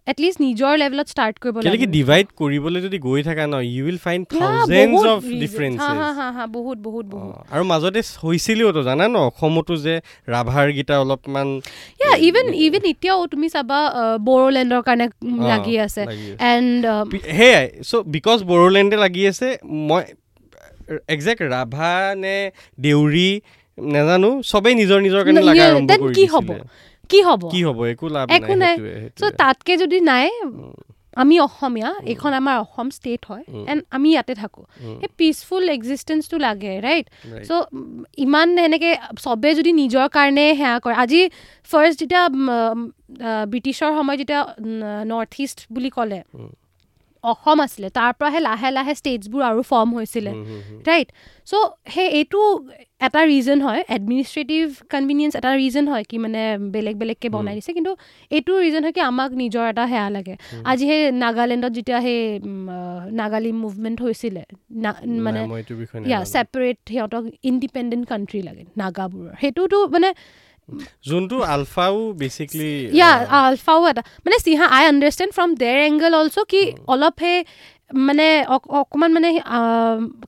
এটলিষ্ট 0.06 0.38
নিজৰ 0.42 0.72
লেভেলত 0.78 1.06
ষ্টাৰ্ট 1.08 1.36
কৰিব 1.42 1.56
লাগে 1.64 1.86
ডিভাইড 1.92 2.26
কৰিবলৈ 2.38 2.80
যদি 2.86 2.98
গৈ 2.98 3.20
থাকা 3.22 3.44
ন 3.46 3.54
ইউ 3.66 3.82
উইল 3.86 3.98
ফাইণ্ড 3.98 4.22
থাউজেণ্ডছ 4.32 4.94
বহুত 4.94 5.08
অফ 5.08 5.20
হা, 6.36 6.44
বহুত 6.48 6.78
বহুত 6.78 7.04
বহুত 7.06 7.34
আৰু 7.54 7.62
মাজতে 7.64 8.00
হৈছিলেওতো 8.22 8.80
জানা 8.82 9.04
ন 9.08 9.16
অসমতো 9.28 9.74
যে 9.76 9.94
ৰাভাৰকেইটা 10.28 10.94
অলপমান 10.98 11.48
ইয়া 12.00 12.12
ইভেন 12.28 12.46
ইভেন 12.66 12.82
এতিয়াও 12.92 13.20
তুমি 13.26 13.46
চাবা 13.48 13.78
বড়োলেণ্ডৰ 14.24 14.82
কাৰণে 14.82 15.06
লাগি 15.50 15.74
আছে। 15.86 16.02
এণ্ড 16.52 16.82
সেয়াই 17.30 17.66
চ' 17.82 18.02
বিকজ 18.16 18.38
বড়োলেণ্ডে 18.44 18.96
লাগি 18.96 19.22
আছে 19.28 19.48
মই 19.88 20.02
একজেক্ট 21.14 21.40
ৰাভা 21.54 21.92
নে 22.22 22.36
দেউৰী 22.86 23.30
নাজানো 23.78 24.30
চবেই 24.50 24.74
নিজৰ 24.80 24.98
নিজৰ 25.06 25.22
কাৰণে 25.26 25.42
লাগা 25.50 25.64
আৰম্ভ 25.70 25.90
কৰি 26.02 26.14
কি 26.18 26.24
হ'ব? 26.32 26.48
কি 27.10 27.20
হ'ব 27.28 27.42
কি 27.52 27.60
হ'ব 27.66 27.78
একো 27.92 28.06
লাভ 28.16 28.26
একো 28.36 28.54
নাই। 28.62 28.74
চ'। 29.18 29.22
তাতকে 29.40 29.72
যদি 29.82 29.98
নাই 30.10 30.26
আমি 31.22 31.36
অসমীয়া 31.46 31.90
এইখন 32.12 32.32
আমাৰ 32.40 32.56
অসম 32.64 32.88
ষ্টেট 32.98 33.22
হয়। 33.30 33.44
এণ্ড 33.70 33.80
আমি 33.96 34.08
ইয়াতে 34.14 34.34
থাকোঁ 34.42 34.64
সেই 35.00 35.10
পিচফুল 35.18 35.64
এক্সিষ্টেঞ্চটো 35.76 36.36
লাগে 36.46 36.72
ৰাইট. 36.86 37.06
চ' 37.48 37.50
ইমান 38.24 38.48
এনেকৈ 38.66 38.92
চবে 39.24 39.50
যদি 39.58 39.70
নিজৰ 39.82 40.06
কাৰণে 40.16 40.46
সেয়া 40.58 40.76
কৰে 40.84 40.94
আজি 41.04 41.20
ফাৰ্ষ্ট 41.70 41.96
যেতিয়া 42.02 42.22
ব্ৰিটিছৰ 43.52 43.90
সময়ত 43.98 44.18
যেতিয়া 44.22 44.40
নৰ্থ 45.12 45.32
ইষ্ট 45.44 45.58
বুলি 45.74 45.90
ক'লে। 45.96 46.20
অসম 47.24 47.58
আছিলে 47.66 47.88
তাৰ 47.98 48.10
পৰাহে 48.18 48.40
লাহে 48.48 48.68
লাহে 48.76 48.92
ষ্টেটছবোৰ 49.00 49.42
আৰু 49.50 49.60
ফৰ্ম 49.70 49.88
হৈছিলে। 49.98 50.32
ৰাইট 50.88 51.08
চ' 51.50 51.54
সেই 51.94 52.08
এইটো 52.18 52.40
এটা 53.06 53.20
ৰিজন 53.34 53.58
হয় 53.66 53.80
এডমিনিষ্ট্ৰেটিভ 53.96 54.64
কনভিনিয়েঞ্চ 54.94 55.32
এটা 55.40 55.50
ৰিজন 55.62 55.84
হয় 55.92 56.04
কি 56.10 56.16
মানে 56.24 56.42
বেলেগ 56.74 56.94
বেলেগকৈ 57.02 57.28
বনাই 57.36 57.54
দিছে 57.58 57.72
কিন্তু 57.78 57.92
এইটো 58.36 58.52
ৰিজন 58.66 58.82
হয় 58.84 58.94
কি 58.96 59.02
আমাক 59.10 59.30
নিজৰ 59.42 59.64
এটা 59.72 59.84
সেয়া 59.92 60.08
লাগে। 60.16 60.34
আজি 60.70 60.84
সেই 60.90 61.00
নাগালেণ্ডত 61.24 61.72
যেতিয়া 61.78 61.98
সেই 62.06 62.18
নাগালী 63.20 63.50
মুভমেণ্ট 63.64 63.98
হৈছিলে 64.04 64.42
মানে। 65.26 65.40
ছেপাৰেট 66.34 66.78
সিহঁতক 66.88 67.24
ইণ্ডিপেণ্ডেণ্ট 67.50 68.04
কাণ্ট্ৰি 68.10 68.40
লাগে 68.48 68.62
নাগাবোৰৰ। 68.80 69.32
সেইটোতো 69.40 69.78
মানে 69.94 70.08
যোনটো 71.08 71.36
আলফাও 71.54 71.96
বেচিকলি 72.12 72.70
ইয়া 72.98 73.10
আলফাও 73.40 73.80
এটা। 73.90 74.02
মানে 74.24 74.36
চিহা 74.46 74.64
I 74.76 74.82
understand 74.92 75.32
from 75.36 75.50
their 75.62 75.76
angle 75.88 76.12
also' 76.20 76.38
কি 76.52 76.60
অলপ 76.92 77.14
সেই 77.20 77.36
মানে 78.06 78.26
অক- 78.54 78.70
অকণমান 78.80 79.10
মানে 79.16 79.28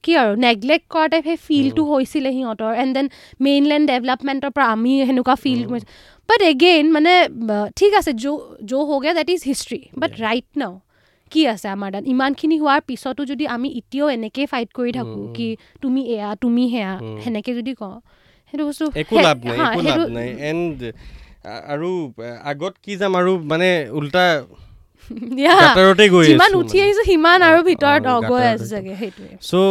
কি 0.04 0.12
আৰু 0.22 0.32
নেগলেক্ট 0.46 0.86
কৰা 0.90 1.06
টাইপ 1.12 1.24
সেই 1.24 1.38
ফিলটো 1.46 1.82
হৈছিলে 1.92 2.30
সিহঁতৰ। 2.36 2.72
এণ্ড 2.82 2.92
দেন 2.96 3.06
মেইনলেণ্ড 3.40 3.84
ডেভেলপমেণ্টৰ 3.92 4.50
পৰা 4.56 4.66
আমি 4.74 4.92
সেনেকুৱা 5.08 5.34
ফিল 5.44 5.60
কৰিছোঁ। 5.70 5.88
বাট 6.28 6.40
এগেইন 6.52 6.84
মানে 6.92 7.12
ঠিক 7.76 7.92
আছে 8.00 8.12
যো 8.24 8.32
যো 8.70 8.78
হৈ 8.88 8.98
Gaya 9.02 9.14
that 9.14 9.28
is 9.34 9.40
history 9.50 9.80
but 10.00 10.10
right 10.24 10.46
now 10.60 10.72
কি 11.32 11.40
আছে 11.52 11.66
আমাৰ 11.76 11.88
তাত? 11.94 12.04
ইমানখিনি 12.14 12.56
হোৱাৰ 12.62 12.80
পিছতো 12.88 13.22
যদি 13.30 13.44
আমি 13.54 13.68
এতিয়াও 13.78 14.08
এনেকেই 14.16 14.46
ফাইট 14.52 14.68
কৰি 14.78 14.90
থাকোঁ। 14.98 15.24
কি 15.36 15.48
তুমি 15.82 16.00
এয়া 16.14 16.28
তুমি 16.42 16.62
সেয়া। 16.70 16.92
সেনেকৈ 17.24 17.52
যদি 17.60 17.72
কওঁ 17.80 17.96
সেইটো 18.48 18.64
বস্তু 18.68 18.84
একো 19.02 19.14
লাভ 19.26 19.38
নাই 19.44 19.58
একো 19.66 19.80
লাভ 19.88 20.00
নাই 20.16 20.28
এণ্ড 20.50 20.78
আৰু 21.72 21.90
আগত 22.44 22.74
কি 22.84 22.92
যাম 23.00 23.12
আৰু 23.20 23.32
মানে 23.50 23.68
উল্টা 23.98 24.24
Yeah. 25.44 25.58
গাটাৰতে 25.62 26.04
গৈ 26.12 26.24
যিমান 26.28 26.50
আছো 26.50 26.58
উঠি 26.60 26.76
মানে। 26.76 26.84
আহিছো 26.84 27.02
সিমান 27.10 27.38
আৰু 27.48 27.58
অ, 27.60 27.64
ভিতৰত 27.70 28.02
অ, 28.06 28.12
অগৈ 28.18 28.40
গাঁতৰ 28.40 28.54
আছে 28.54 28.64
ভিতৰত। 28.64 28.70
চাগে 28.72 28.94
সেইটোৱে 29.00 29.32
চ' 29.42 29.62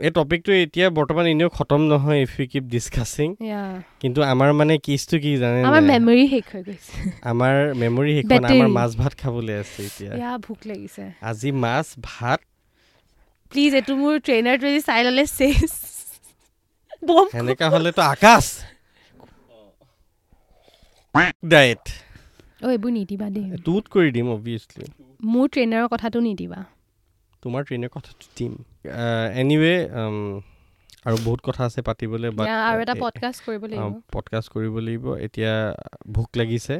এই 0.00 0.10
টপিকটো 0.16 0.50
এতিয়া 0.64 0.86
বৰ্তমান 0.98 1.24
এনেও 1.32 1.48
খতম 1.56 1.80
নহয় 1.90 2.18
if 2.22 2.32
you 2.40 2.46
keep 2.52 2.64
discussing 2.74 3.28
Yeah. 3.44 3.70
কিন্তু 4.02 4.20
আমাৰ 4.32 4.48
মানে 4.60 4.74
কেছটো 4.86 5.16
কি 5.24 5.30
জানে 5.42 5.58
আমাৰ 5.68 5.80
নাই? 5.80 5.88
মেমৰি 5.92 6.24
শেষ 6.32 6.44
হৈ 6.52 6.62
গৈছে 6.62 6.92
আমাৰ 7.30 7.54
মেমৰি 7.82 8.10
শেষ 8.16 8.24
হোৱা 8.24 8.32
নাই, 8.34 8.40
Battery. 8.40 8.58
আমাৰ 8.58 8.70
মাছ 8.78 8.90
ভাত 9.00 9.12
খাবলৈ 9.22 9.54
আছে 9.62 9.78
এতিয়া 9.88 10.10
ইয়া 10.18 10.32
ভোক 10.46 10.60
লাগিছে 10.70 11.02
আজি 11.30 11.50
মাছ 11.64 11.86
ভাত 12.08 12.40
প্লিজ 13.52 13.70
এইটো 13.78 13.92
মোৰ 14.02 14.14
ট্ৰেইনাৰ 14.26 14.56
যদি 14.64 14.78
চাই 14.88 15.00
ল'লে 15.06 15.24
সেনেকা 17.32 17.66
হলেতো 17.70 18.00
আকাশ। 18.14 18.44
ডায়েট 21.44 21.84
অ' 22.64 22.70
এইবোৰ 22.70 22.90
নিদিবা 22.98 23.26
দেই। 23.30 23.44
তোত 23.64 23.84
কৰি 23.94 24.08
দিম 24.16 24.26
অবভিয়াছলি 24.36 24.86
মোৰ 25.24 25.46
ট্ৰেইনাৰৰ 25.54 25.88
কথাটো 25.94 26.18
নিদিবা। 26.20 26.60
তোমাৰ 27.42 27.62
ট্ৰেইনৰ 27.68 27.90
কথাটো 27.96 28.24
দিম। 28.38 28.52
এনিৱে 29.34 29.74
আৰু 31.06 31.16
বহুত 31.24 31.40
কথা 31.44 31.62
আছে 31.64 31.80
পাতিবলৈ 31.82 32.28
আৰু 32.68 32.78
এটা 32.80 32.94
পডকাষ্ট 32.94 33.40
কৰিব 33.46 33.62
লাগিব। 33.70 33.92
পডকাষ্ট 34.12 34.48
কৰিব 34.54 34.74
লাগিব। 34.86 35.04
এতিয়া 35.26 35.52
ভোক 36.12 36.28
লাগিছে। 36.36 36.74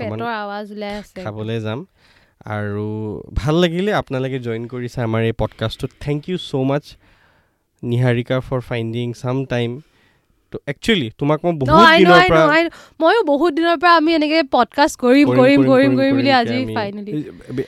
পেটৰ 0.00 0.28
আৱাজ 0.42 0.66
ওলাই 0.72 0.92
আছে। 1.00 1.20
খাবলৈ 1.24 1.58
যাম। 1.60 1.80
আৰু 2.56 2.86
ভাল 3.34 3.54
লাগিলে 3.60 3.90
আপোনালোকে 3.92 4.38
জইন 4.38 4.64
কৰিছে 4.72 4.98
আমাৰ 5.02 5.22
এই 5.30 5.34
পডকাষ্টটোত 5.42 5.92
thank 6.00 6.20
you 6.28 6.36
so' 6.48 6.54
much 6.70 6.84
Niharika 7.82 8.40
for 8.40 8.60
finding 8.60 9.12
some 9.12 9.44
time 9.44 9.80
actually 10.68 11.10
তোমাক 11.18 11.44
মই 11.44 11.52
বহুত 11.52 11.86
দিনৰ 11.98 12.20
পৰা. 12.28 12.68
ময়ো 13.00 13.22
বহুত 13.22 13.54
দিনৰ 13.54 13.76
পৰা 13.76 13.96
আমি 13.96 14.14
এনেকে 14.14 14.42
পডকাষ্ট 14.42 15.00
কৰিম 15.00 15.26
কৰিম 15.28 15.60
কৰিম 15.66 15.96
কৰিম 15.96 16.14
বুলি 16.16 16.30
আজি 16.32 16.54
আমি- 16.54 16.74
ফাইনেলি 16.74 17.12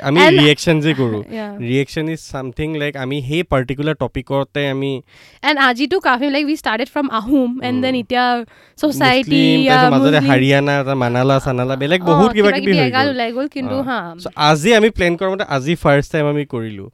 আমি 0.01 0.21
And- 0.21 0.41
ৰিয়েকশ্যন 0.41 0.81
যে 0.81 0.95
কৰোঁ। 0.95 1.23
ৰিয়েকশ্যন 1.59 2.09
ইজ 2.09 2.19
চামথিং 2.33 2.77
লাইক 2.77 2.97
আমি 2.97 3.23
সেই 3.23 3.43
পাৰ্টিকুলাৰ 3.43 3.95
টপিকতে 3.95 4.69
আমি 4.69 5.03
and 5.43 5.95
Kafi 5.99 6.31
like 6.31 6.47
we 6.47 6.57
started 6.57 6.89
from 6.89 7.09
Ahom 7.11 7.61
and 7.63 7.83
then 7.83 7.95
এতিয়া 7.95 8.45
ছ'চাইটি 8.77 9.69
মাজতে 9.91 10.19
হাৰিয়ানা 10.19 10.81
এটা 10.81 10.95
মানালা 10.95 11.41
চানালা 11.45 11.77
বেলেগ 11.77 12.03
বহুত 12.03 12.33
কিবা 12.33 12.51
কিবি 12.51 12.91
গ'ল। 12.91 13.09
ওলাই 13.09 13.33
গ'ল 13.33 13.49
কিন্তু। 13.49 13.81
হা। 13.81 14.15
আজি 14.37 14.75
আমি 14.75 14.91
প্লেন 14.91 15.17
কৰা 15.17 15.31
মতে 15.31 15.45
আজি 15.49 15.75
ফাৰ্ষ্ট 15.75 16.13
টাইম 16.13 16.27
আমি 16.27 16.45
কৰিলোঁ। 16.45 16.89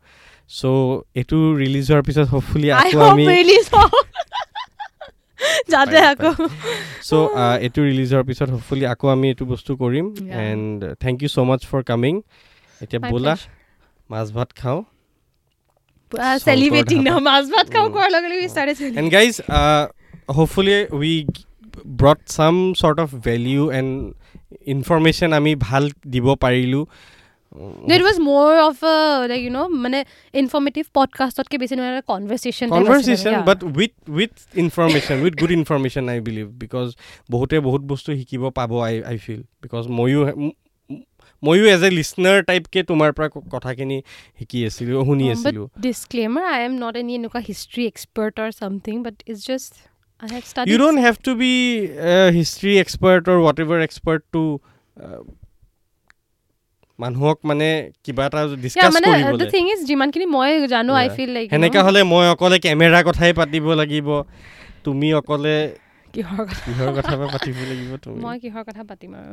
চ' 0.51 0.64
এইটো 1.20 1.36
ৰিলিজ 1.62 1.84
হোৱাৰ 1.90 2.03
পিছত 2.09 2.26
হপফুলি 2.34 2.68
আকৌ 2.72 2.99
আমি 3.11 3.24
যাতে 5.72 5.99
আকৌ 6.11 6.30
চ' 7.09 7.12
এইটো 7.64 7.80
ৰিলিজ 7.88 8.09
হোৱাৰ 8.12 8.24
পিছত 8.28 8.49
হপফুলি 8.55 8.84
আকৌ 8.92 9.07
আমি 9.14 9.26
এইটো 9.32 9.45
বস্তু 9.53 9.70
কৰিম. 9.82 10.07
And 10.45 10.78
thank 11.05 11.16
you 11.22 11.28
so' 11.34 11.38
much 11.51 11.61
for 11.70 11.80
coming 11.90 12.14
এতিয়া 12.80 13.01
ব'লা. 13.12 13.34
মাছ 14.11 14.26
ভাত 14.36 14.51
খাওঁ 14.61 14.80
চেলিব্ৰেটিং 16.47 16.99
ধাবা। 16.99 17.20
ন 17.20 17.24
মাছ 17.28 17.45
ভাত 17.55 17.66
খাওঁ 17.74 17.86
উম. 17.86 17.92
কোৱাৰ 17.95 18.11
লগে 18.14 18.28
লগে 18.32 18.47
started 18.55 18.76
and 18.99 19.09
guys 19.16 19.34
hopefully 20.36 20.76
we 20.99 21.12
brought 22.03 22.20
some 22.36 22.55
sort 22.80 22.99
of 23.05 23.09
value 23.28 23.62
and 23.78 23.90
information 24.74 25.30
আমি 25.38 25.53
ভাল 25.68 25.84
দিব 26.14 26.26
পাৰিলোঁ 26.45 26.82
it 27.55 28.03
was 28.03 28.17
more 28.21 28.51
of 28.61 28.77
like 29.31 29.41
you 29.43 29.53
know' 29.53 29.71
মানে 29.85 29.99
ইনফৰ্মেটিভ 30.35 30.85
পডকাষ্টতকৈ 30.99 31.59
বেছি 31.63 31.75
নহয় 31.79 32.03
conversation 32.13 32.67
conversation 32.75 33.35
but 33.49 33.65
with 33.71 33.93
with 34.19 34.33
information 34.65 35.17
with 35.25 35.35
good 35.43 35.53
information 35.59 36.05
I 36.13 36.19
believe 36.29 36.47
because 36.65 36.87
বহুতে 37.31 37.57
বহুত 37.69 37.83
বস্তু 37.93 38.11
শিকিব 38.19 38.43
পাব 38.59 38.71
আই 38.89 38.95
আই 39.11 39.17
ফিল 39.25 39.43
বিকজ 39.65 39.83
ময়ো 39.99 40.21
ময়ো 41.43 41.65
এজ 41.75 41.83
এ 41.89 41.91
লিচনাৰ 41.99 42.37
টাইপকে 42.51 42.81
তোমাৰ 42.91 43.11
পৰা 43.17 43.29
কথাখিনি 43.55 43.99
শিকি 44.39 44.59
আছিলোঁ 44.69 45.01
শুনি 45.09 45.25
আছিলোঁ 45.35 45.67
disclaimer 45.87 46.45
I 46.55 46.61
am 46.69 46.75
not 46.85 46.95
any 47.03 47.13
এনেকুৱা 47.21 47.41
history 47.51 47.83
expert 47.93 48.35
or 48.43 48.51
something 48.61 48.95
but 49.07 49.17
it's 49.31 49.41
just 49.51 49.73
you 50.71 50.77
don't 50.85 50.99
have 51.07 51.15
to 51.27 51.33
be 51.43 51.55
history 52.39 52.73
expert 52.85 53.23
or 53.31 53.37
whatever 53.65 53.79
expert 53.89 54.23
to 54.33 54.43
মানুহক 56.99 57.38
মানে 57.51 57.68
কিবা 58.05 58.22
এটা 58.28 58.40
ডিছকাছ 58.64 58.92
মানে 58.97 59.07
দ্য 59.07 59.14
কৰিবলৈ 59.16 59.47
থিং 59.55 59.64
ইজ 59.74 59.80
যিমানখিনি 59.90 60.26
মই 60.36 60.51
জানো 60.74 60.92
আই. 61.01 61.07
ফিল 61.16 61.30
লাইক 61.36 61.47
সেনেকা 61.53 61.80
হ'লে 61.86 62.01
মই 62.12 62.24
অকলে 62.34 62.57
কেমেৰা 62.64 63.01
কথাই 63.09 63.32
পাতিব 63.40 63.66
লাগিব। 63.80 64.09
তুমি 64.84 65.09
অকলে 65.20 65.57
কিহৰ 66.14 66.40
কথা? 66.49 66.62
কিহৰ 66.66 66.90
কথা 66.99 67.14
পাতিব 67.34 67.57
লাগিব 67.70 67.90
তুমি? 68.05 68.18
মই 68.24 68.36
কিহৰ 68.42 68.62
কথা 68.68 68.82
পাতিম 68.90 69.11
আৰু? 69.20 69.32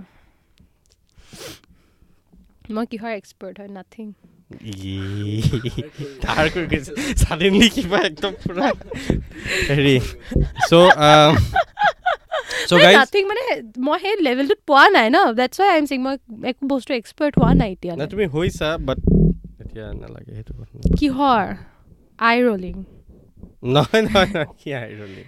মই 2.76 2.86
কিহৰ 2.92 3.12
এক্সপাৰ্ট 3.22 3.56
হয়? 3.60 3.72
নাথিং 3.78 4.08
তাৰ 6.24 6.46
কৈ 6.54 6.64
গৈছে। 6.72 6.92
ছাডেনলি 7.22 7.68
কিবা 7.76 8.00
একদম 8.10 8.34
পুৰা 8.44 8.66
হেৰি। 9.70 9.96
চ' 10.70 10.92
চ' 12.70 12.74
গাইজ 12.84 12.96
নাথিং 12.98 13.24
মানে 13.32 13.44
মই 13.88 13.98
সেই 14.04 14.16
লেভেলটোত 14.28 14.62
পোৱা 14.70 14.86
নাই 14.98 15.08
ন 15.10 15.18
ৱাই 15.32 15.68
আই 15.74 15.78
এম 15.82 15.86
মই 16.06 16.16
একো 16.50 16.64
বস্তু 16.74 16.92
এক্সপাৰ্ট 17.00 17.34
হোৱা 17.40 17.52
নাই 17.62 17.70
এতিয়া 17.76 17.94
তুমি 18.14 18.26
হৈছা 18.36 18.70
বাট 18.88 19.00
এতিয়া 19.62 19.86
নালাগে 20.02 20.32
সেইটো 20.38 20.52
কিহৰ 21.00 21.44
আই 22.30 22.38
ৰলিং 22.48 22.76
নহয় 23.74 24.02
নহয় 24.06 24.30
নহয় 24.34 24.48
কি 24.60 24.70
আইৰলি 24.82 25.24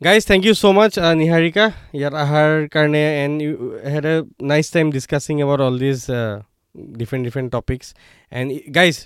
guys 0.00 0.22
thank 0.30 0.42
you 0.46 0.54
so' 0.54 0.64
much 0.78 0.92
Niharika 1.20 1.64
ইয়াত 1.98 2.14
অহাৰ 2.22 2.50
কাৰণে 2.74 3.02
and 3.22 3.36
you 3.44 3.52
had 3.92 4.04
a 4.06 4.14
nice 4.50 4.66
time 4.74 4.86
discussing 4.96 5.34
about 5.44 5.60
all 5.66 5.76
these 5.78 6.00
different 6.98 7.22
different 7.26 7.48
topics 7.56 7.86
and 8.32 8.48
guys 8.74 8.96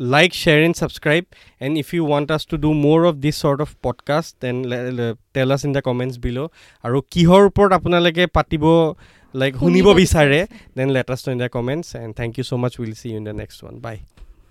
like 0.00 0.30
share 0.34 0.60
and 0.64 0.76
subscribe 0.76 1.22
and 1.60 1.74
if 1.78 1.88
you 1.94 2.02
want 2.12 2.28
us 2.32 2.42
to 2.50 2.56
do 2.56 2.70
more 2.84 2.98
of 3.08 3.14
this 3.24 3.36
sort 3.44 3.58
of 3.60 3.70
podcast 3.82 4.32
then 4.42 4.56
tell 5.34 5.48
us 5.54 5.62
in 5.64 5.72
the 5.72 5.82
comments 5.88 6.16
বিল' 6.24 6.40
আৰু 6.84 6.98
কিহৰ 7.12 7.42
ওপৰত 7.50 7.70
আপোনালোকে 7.78 8.24
পাতিব 8.36 8.64
like 9.34 9.52
শুনিব 9.62 9.86
বিচাৰে 10.00 10.40
then 10.76 10.88
let us 10.96 11.24
in 11.28 11.38
the 11.44 11.48
comments 11.56 11.88
and 12.04 12.12
thank 12.20 12.32
you 12.38 12.44
so' 12.50 12.52
much 12.62 12.72
will 12.80 12.94
see 13.00 13.06
you 13.10 13.16
in 13.20 13.24
the 13.28 13.34
next 13.40 13.58
one 13.64 13.76
bye 13.86 13.96